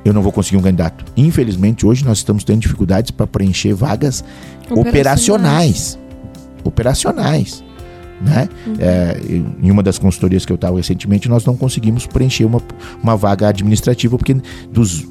Eu 0.03 0.14
não 0.14 0.22
vou 0.22 0.32
conseguir 0.32 0.57
um 0.57 0.62
candidato. 0.62 1.05
Infelizmente, 1.16 1.86
hoje 1.86 2.03
nós 2.03 2.18
estamos 2.18 2.43
tendo 2.43 2.59
dificuldades 2.59 3.12
para 3.12 3.28
preencher 3.28 3.74
vagas 3.74 4.24
operacionais. 4.70 5.97
Operacionais. 6.64 7.64
Né? 8.24 8.47
Uhum. 8.67 8.76
É, 8.80 9.17
em 9.61 9.72
uma 9.72 9.82
das 9.82 9.97
consultorias 9.97 10.45
que 10.45 10.51
eu 10.51 10.55
estava 10.55 10.78
recentemente, 10.78 11.28
nós 11.28 11.43
não 11.45 11.55
conseguimos 11.55 12.05
preencher 12.05 12.45
uma, 12.45 12.61
uma 13.01 13.17
vaga 13.17 13.47
administrativa, 13.47 14.17
porque 14.17 14.36
dos 14.72 15.07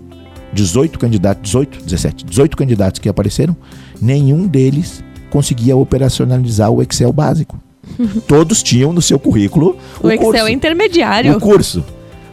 18 0.52 0.98
candidatos, 0.98 1.42
18, 1.42 1.84
17, 1.84 2.24
18 2.24 2.56
candidatos 2.56 2.98
que 2.98 3.08
apareceram, 3.08 3.56
nenhum 4.00 4.46
deles 4.46 5.02
conseguia 5.30 5.76
operacionalizar 5.76 6.70
o 6.70 6.82
Excel 6.82 7.12
básico. 7.12 7.60
Todos 8.26 8.62
tinham 8.62 8.92
no 8.92 9.02
seu 9.02 9.18
currículo 9.18 9.76
o, 10.02 10.06
o 10.06 10.10
Excel 10.10 10.24
curso, 10.24 10.48
intermediário. 10.48 11.36
O 11.36 11.40
curso. 11.40 11.84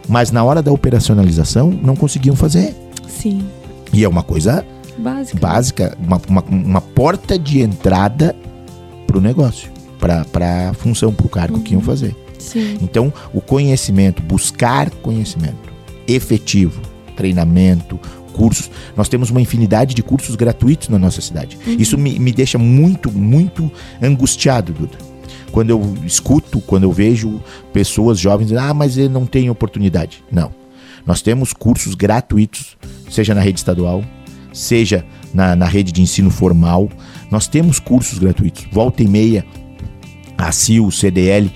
Mas 0.08 0.30
na 0.30 0.42
hora 0.42 0.62
da 0.62 0.72
operacionalização 0.72 1.70
não 1.70 1.94
conseguiam 1.94 2.34
fazer. 2.34 2.74
Sim. 3.06 3.44
E 3.92 4.04
é 4.04 4.08
uma 4.08 4.22
coisa 4.22 4.64
básica, 4.98 5.38
básica 5.38 5.98
uma, 6.00 6.20
uma, 6.28 6.42
uma 6.42 6.80
porta 6.80 7.38
de 7.38 7.60
entrada 7.60 8.34
para 9.06 9.18
o 9.18 9.20
negócio, 9.20 9.70
para 9.98 10.70
a 10.70 10.74
função, 10.74 11.12
para 11.12 11.26
o 11.26 11.28
cargo 11.28 11.56
uhum. 11.56 11.62
que 11.62 11.72
iam 11.72 11.80
uhum. 11.80 11.86
fazer. 11.86 12.16
Sim. 12.38 12.78
Então, 12.80 13.12
o 13.32 13.40
conhecimento, 13.40 14.22
buscar 14.22 14.90
conhecimento 14.90 15.72
efetivo, 16.06 16.80
treinamento, 17.16 17.98
cursos. 18.32 18.70
Nós 18.96 19.08
temos 19.08 19.30
uma 19.30 19.40
infinidade 19.40 19.94
de 19.94 20.02
cursos 20.02 20.36
gratuitos 20.36 20.88
na 20.88 20.98
nossa 20.98 21.20
cidade. 21.20 21.58
Uhum. 21.66 21.76
Isso 21.78 21.98
me, 21.98 22.18
me 22.18 22.32
deixa 22.32 22.56
muito, 22.56 23.10
muito 23.10 23.70
angustiado, 24.00 24.72
Duda 24.72 25.08
quando 25.50 25.70
eu 25.70 25.96
escuto, 26.04 26.60
quando 26.60 26.84
eu 26.84 26.92
vejo 26.92 27.42
pessoas 27.72 28.18
jovens 28.18 28.48
dizendo, 28.48 28.64
ah, 28.64 28.74
mas 28.74 28.96
ele 28.96 29.08
não 29.08 29.26
tem 29.26 29.50
oportunidade. 29.50 30.22
Não. 30.30 30.52
Nós 31.06 31.22
temos 31.22 31.52
cursos 31.52 31.94
gratuitos, 31.94 32.76
seja 33.10 33.34
na 33.34 33.40
rede 33.40 33.58
estadual, 33.58 34.04
seja 34.52 35.04
na, 35.32 35.56
na 35.56 35.66
rede 35.66 35.90
de 35.90 36.02
ensino 36.02 36.30
formal. 36.30 36.88
Nós 37.30 37.46
temos 37.46 37.78
cursos 37.78 38.18
gratuitos. 38.18 38.66
Volta 38.70 39.02
e 39.02 39.08
meia, 39.08 39.44
a 40.38 40.50
o 40.80 40.90
CDL 40.92 41.50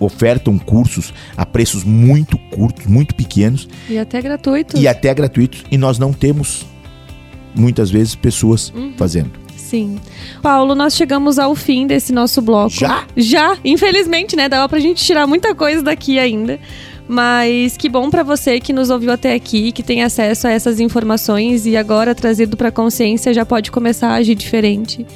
ofertam 0.00 0.58
cursos 0.58 1.12
a 1.36 1.44
preços 1.44 1.84
muito 1.84 2.38
curtos, 2.50 2.86
muito 2.86 3.14
pequenos. 3.14 3.68
E 3.90 3.98
até 3.98 4.22
gratuitos. 4.22 4.80
E 4.80 4.88
até 4.88 5.12
gratuitos. 5.12 5.62
E 5.70 5.76
nós 5.76 5.98
não 5.98 6.14
temos, 6.14 6.64
muitas 7.54 7.90
vezes, 7.90 8.14
pessoas 8.14 8.72
uhum. 8.74 8.94
fazendo. 8.96 9.30
Sim. 9.54 9.98
Paulo, 10.42 10.74
nós 10.74 10.94
chegamos 10.94 11.38
ao 11.38 11.54
fim 11.54 11.86
desse 11.86 12.12
nosso 12.12 12.42
bloco. 12.42 12.70
Já? 12.70 13.06
Já, 13.16 13.56
infelizmente, 13.64 14.34
né? 14.34 14.48
Dava 14.48 14.68
pra 14.68 14.78
gente 14.78 15.04
tirar 15.04 15.26
muita 15.26 15.54
coisa 15.54 15.82
daqui 15.82 16.18
ainda. 16.18 16.58
Mas 17.12 17.76
que 17.76 17.90
bom 17.90 18.08
para 18.08 18.22
você 18.22 18.58
que 18.58 18.72
nos 18.72 18.88
ouviu 18.88 19.12
até 19.12 19.34
aqui, 19.34 19.70
que 19.70 19.82
tem 19.82 20.02
acesso 20.02 20.46
a 20.46 20.50
essas 20.50 20.80
informações 20.80 21.66
e 21.66 21.76
agora 21.76 22.14
trazido 22.14 22.56
para 22.56 22.70
consciência 22.70 23.34
já 23.34 23.44
pode 23.44 23.70
começar 23.70 24.08
a 24.08 24.14
agir 24.14 24.34
diferente. 24.34 25.06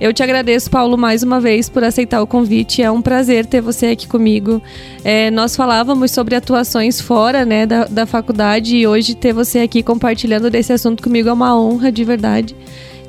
Eu 0.00 0.12
te 0.12 0.22
agradeço, 0.22 0.70
Paulo, 0.70 0.96
mais 0.96 1.24
uma 1.24 1.40
vez 1.40 1.68
por 1.68 1.82
aceitar 1.82 2.22
o 2.22 2.26
convite. 2.26 2.82
É 2.82 2.88
um 2.88 3.02
prazer 3.02 3.46
ter 3.46 3.60
você 3.60 3.86
aqui 3.86 4.06
comigo. 4.06 4.62
É, 5.02 5.28
nós 5.32 5.56
falávamos 5.56 6.12
sobre 6.12 6.36
atuações 6.36 7.00
fora 7.00 7.44
né, 7.44 7.66
da, 7.66 7.84
da 7.86 8.06
faculdade 8.06 8.76
e 8.76 8.86
hoje 8.86 9.16
ter 9.16 9.32
você 9.32 9.58
aqui 9.58 9.82
compartilhando 9.82 10.50
desse 10.50 10.72
assunto 10.72 11.02
comigo 11.02 11.28
é 11.28 11.32
uma 11.32 11.60
honra 11.60 11.90
de 11.90 12.04
verdade. 12.04 12.54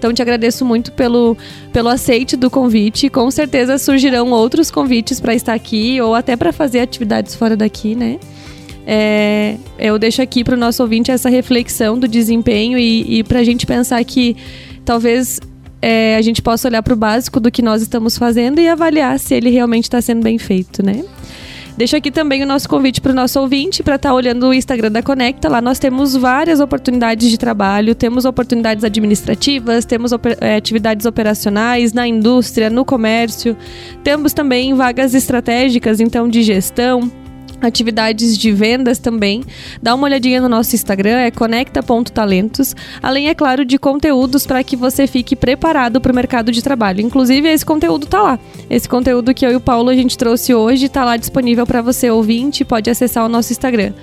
Então 0.01 0.11
te 0.11 0.19
agradeço 0.19 0.65
muito 0.65 0.91
pelo, 0.93 1.37
pelo 1.71 1.87
aceite 1.87 2.35
do 2.35 2.49
convite. 2.49 3.07
Com 3.07 3.29
certeza 3.29 3.77
surgirão 3.77 4.31
outros 4.31 4.71
convites 4.71 5.19
para 5.19 5.35
estar 5.35 5.53
aqui 5.53 6.01
ou 6.01 6.15
até 6.15 6.35
para 6.35 6.51
fazer 6.51 6.79
atividades 6.79 7.35
fora 7.35 7.55
daqui, 7.55 7.93
né? 7.93 8.17
É, 8.83 9.57
eu 9.77 9.99
deixo 9.99 10.19
aqui 10.19 10.43
para 10.43 10.55
o 10.55 10.57
nosso 10.57 10.81
ouvinte 10.81 11.11
essa 11.11 11.29
reflexão 11.29 11.99
do 11.99 12.07
desempenho 12.07 12.79
e, 12.79 13.19
e 13.19 13.23
para 13.23 13.41
a 13.41 13.43
gente 13.43 13.67
pensar 13.67 14.03
que 14.03 14.35
talvez 14.83 15.39
é, 15.79 16.15
a 16.15 16.21
gente 16.23 16.41
possa 16.41 16.67
olhar 16.67 16.81
para 16.81 16.95
o 16.95 16.97
básico 16.97 17.39
do 17.39 17.51
que 17.51 17.61
nós 17.61 17.83
estamos 17.83 18.17
fazendo 18.17 18.59
e 18.59 18.67
avaliar 18.67 19.19
se 19.19 19.35
ele 19.35 19.51
realmente 19.51 19.83
está 19.83 20.01
sendo 20.01 20.23
bem 20.23 20.39
feito, 20.39 20.83
né? 20.83 21.03
Deixo 21.77 21.95
aqui 21.95 22.11
também 22.11 22.43
o 22.43 22.45
nosso 22.45 22.67
convite 22.67 22.99
para 22.99 23.11
o 23.11 23.15
nosso 23.15 23.39
ouvinte 23.39 23.81
para 23.81 23.95
estar 23.95 24.09
tá 24.09 24.15
olhando 24.15 24.47
o 24.47 24.53
Instagram 24.53 24.91
da 24.91 25.01
Conecta. 25.01 25.49
Lá 25.49 25.61
nós 25.61 25.79
temos 25.79 26.15
várias 26.15 26.59
oportunidades 26.59 27.29
de 27.29 27.37
trabalho, 27.37 27.95
temos 27.95 28.25
oportunidades 28.25 28.83
administrativas, 28.83 29.85
temos 29.85 30.11
oper 30.11 30.37
é, 30.41 30.55
atividades 30.55 31.05
operacionais 31.05 31.93
na 31.93 32.07
indústria, 32.07 32.69
no 32.69 32.83
comércio, 32.83 33.55
temos 34.03 34.33
também 34.33 34.73
vagas 34.73 35.13
estratégicas, 35.13 35.99
então 35.99 36.27
de 36.27 36.43
gestão 36.43 37.20
atividades 37.61 38.37
de 38.37 38.51
vendas 38.51 38.99
também. 38.99 39.43
Dá 39.81 39.93
uma 39.95 40.05
olhadinha 40.05 40.41
no 40.41 40.49
nosso 40.49 40.75
Instagram, 40.75 41.17
é 41.17 41.31
conecta.talentos. 41.31 42.75
Além, 43.01 43.29
é 43.29 43.35
claro, 43.35 43.63
de 43.63 43.77
conteúdos 43.77 44.45
para 44.45 44.63
que 44.63 44.75
você 44.75 45.07
fique 45.07 45.35
preparado 45.35 46.01
para 46.01 46.11
o 46.11 46.15
mercado 46.15 46.51
de 46.51 46.61
trabalho. 46.61 47.01
Inclusive, 47.01 47.47
esse 47.47 47.65
conteúdo 47.65 48.07
tá 48.07 48.21
lá. 48.21 48.39
Esse 48.69 48.89
conteúdo 48.89 49.33
que 49.33 49.45
eu 49.45 49.51
e 49.51 49.55
o 49.55 49.61
Paulo 49.61 49.89
a 49.89 49.95
gente 49.95 50.17
trouxe 50.17 50.53
hoje 50.53 50.85
está 50.85 51.05
lá 51.05 51.17
disponível 51.17 51.65
para 51.65 51.81
você 51.81 52.09
ouvinte, 52.09 52.65
pode 52.65 52.89
acessar 52.89 53.25
o 53.25 53.29
nosso 53.29 53.51
Instagram. 53.51 53.93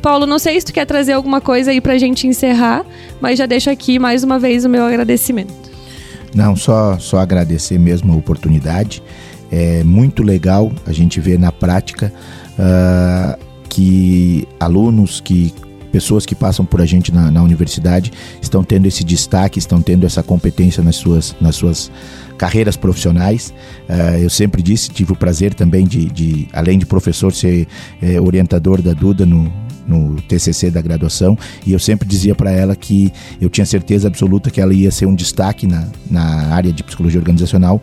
Paulo, 0.00 0.26
não 0.26 0.38
sei 0.38 0.60
se 0.60 0.66
tu 0.66 0.72
quer 0.72 0.84
trazer 0.84 1.12
alguma 1.12 1.40
coisa 1.40 1.70
aí 1.70 1.80
para 1.80 1.94
a 1.94 1.98
gente 1.98 2.26
encerrar, 2.26 2.84
mas 3.20 3.38
já 3.38 3.46
deixo 3.46 3.70
aqui 3.70 3.98
mais 3.98 4.22
uma 4.22 4.38
vez 4.38 4.64
o 4.64 4.68
meu 4.68 4.84
agradecimento. 4.84 5.54
Não, 6.34 6.54
só, 6.54 6.98
só 6.98 7.18
agradecer 7.18 7.78
mesmo 7.78 8.12
a 8.12 8.16
oportunidade. 8.16 9.02
É 9.50 9.84
muito 9.84 10.22
legal 10.22 10.70
a 10.84 10.92
gente 10.92 11.20
ver 11.20 11.38
na 11.38 11.52
prática 11.52 12.12
uh, 12.58 13.38
que 13.68 14.46
alunos, 14.58 15.20
que 15.20 15.52
pessoas 15.92 16.26
que 16.26 16.34
passam 16.34 16.64
por 16.64 16.80
a 16.80 16.86
gente 16.86 17.12
na, 17.12 17.30
na, 17.30 17.40
universidade 17.40 18.12
estão 18.42 18.64
tendo 18.64 18.86
esse 18.86 19.04
destaque, 19.04 19.60
estão 19.60 19.80
tendo 19.80 20.04
essa 20.04 20.24
competência 20.24 20.82
nas 20.82 20.96
suas, 20.96 21.36
nas 21.40 21.54
suas 21.54 21.88
carreiras 22.36 22.76
profissionais. 22.76 23.54
Uh, 23.88 24.18
eu 24.18 24.28
sempre 24.28 24.60
disse, 24.60 24.90
tive 24.90 25.12
o 25.12 25.16
prazer 25.16 25.54
também 25.54 25.86
de, 25.86 26.06
de 26.06 26.48
além 26.52 26.78
de 26.78 26.86
professor, 26.86 27.32
ser 27.32 27.68
é, 28.02 28.20
orientador 28.20 28.82
da 28.82 28.92
Duda 28.92 29.24
no, 29.24 29.52
no 29.86 30.20
TCC 30.22 30.70
da 30.70 30.80
graduação 30.80 31.38
e 31.66 31.72
eu 31.72 31.78
sempre 31.78 32.08
dizia 32.08 32.34
para 32.34 32.50
ela 32.50 32.74
que 32.74 33.12
eu 33.40 33.48
tinha 33.48 33.66
certeza 33.66 34.08
absoluta 34.08 34.50
que 34.50 34.60
ela 34.60 34.74
ia 34.74 34.90
ser 34.90 35.06
um 35.06 35.14
destaque 35.14 35.66
na, 35.66 35.86
na 36.10 36.54
área 36.54 36.72
de 36.72 36.82
psicologia 36.82 37.20
organizacional 37.20 37.80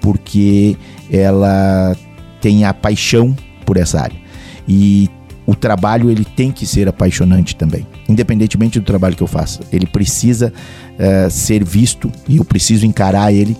porque 0.00 0.76
ela 1.10 1.96
tem 2.40 2.64
a 2.64 2.74
paixão 2.74 3.36
por 3.64 3.76
essa 3.76 4.00
área. 4.00 4.16
E 4.68 5.10
o 5.46 5.54
trabalho 5.54 6.10
ele 6.10 6.24
tem 6.24 6.52
que 6.52 6.66
ser 6.66 6.88
apaixonante 6.88 7.56
também, 7.56 7.86
independentemente 8.08 8.78
do 8.78 8.84
trabalho 8.84 9.16
que 9.16 9.22
eu 9.22 9.26
faça. 9.26 9.60
Ele 9.72 9.86
precisa 9.86 10.52
uh, 10.94 11.30
ser 11.30 11.64
visto 11.64 12.10
e 12.28 12.36
eu 12.36 12.44
preciso 12.44 12.86
encarar 12.86 13.32
ele 13.32 13.56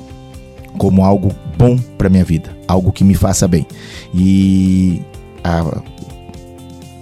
como 0.78 1.04
algo 1.04 1.34
bom 1.58 1.76
para 1.98 2.08
minha 2.08 2.24
vida, 2.24 2.56
algo 2.68 2.92
que 2.92 3.04
me 3.04 3.14
faça 3.14 3.46
bem. 3.48 3.66
E 4.14 5.02
a, 5.42 5.82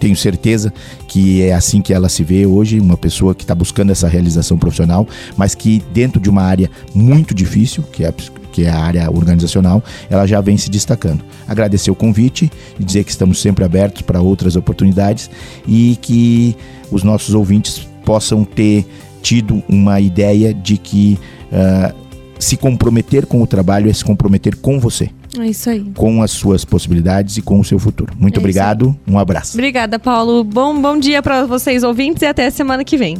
tenho 0.00 0.16
certeza 0.16 0.72
que 1.06 1.42
é 1.42 1.52
assim 1.52 1.82
que 1.82 1.92
ela 1.92 2.08
se 2.08 2.24
vê 2.24 2.46
hoje, 2.46 2.80
uma 2.80 2.96
pessoa 2.96 3.34
que 3.34 3.44
está 3.44 3.54
buscando 3.54 3.92
essa 3.92 4.08
realização 4.08 4.58
profissional, 4.58 5.06
mas 5.36 5.54
que 5.54 5.82
dentro 5.92 6.18
de 6.18 6.30
uma 6.30 6.42
área 6.42 6.70
muito 6.94 7.34
difícil, 7.34 7.82
que 7.92 8.02
é 8.02 8.08
a 8.08 8.12
que 8.52 8.64
é 8.64 8.70
a 8.70 8.78
área 8.78 9.10
organizacional, 9.10 9.82
ela 10.08 10.26
já 10.26 10.40
vem 10.40 10.56
se 10.56 10.70
destacando. 10.70 11.24
Agradecer 11.46 11.90
o 11.90 11.94
convite 11.94 12.50
e 12.78 12.84
dizer 12.84 13.04
que 13.04 13.10
estamos 13.10 13.40
sempre 13.40 13.64
abertos 13.64 14.02
para 14.02 14.20
outras 14.20 14.56
oportunidades 14.56 15.30
e 15.66 15.98
que 16.00 16.56
os 16.90 17.02
nossos 17.02 17.34
ouvintes 17.34 17.86
possam 18.04 18.44
ter 18.44 18.86
tido 19.22 19.62
uma 19.68 20.00
ideia 20.00 20.52
de 20.52 20.76
que 20.76 21.18
uh, 21.52 21.94
se 22.38 22.56
comprometer 22.56 23.26
com 23.26 23.42
o 23.42 23.46
trabalho 23.46 23.90
é 23.90 23.92
se 23.92 24.04
comprometer 24.04 24.56
com 24.56 24.80
você. 24.80 25.10
É 25.38 25.46
isso 25.46 25.70
aí. 25.70 25.84
Com 25.94 26.22
as 26.22 26.32
suas 26.32 26.64
possibilidades 26.64 27.36
e 27.36 27.42
com 27.42 27.60
o 27.60 27.64
seu 27.64 27.78
futuro. 27.78 28.12
Muito 28.18 28.36
é 28.36 28.40
obrigado, 28.40 28.96
um 29.06 29.18
abraço. 29.18 29.56
Obrigada, 29.56 29.98
Paulo. 29.98 30.42
Bom, 30.42 30.80
bom 30.80 30.98
dia 30.98 31.22
para 31.22 31.46
vocês 31.46 31.84
ouvintes 31.84 32.22
e 32.22 32.26
até 32.26 32.50
semana 32.50 32.84
que 32.84 32.96
vem. 32.96 33.16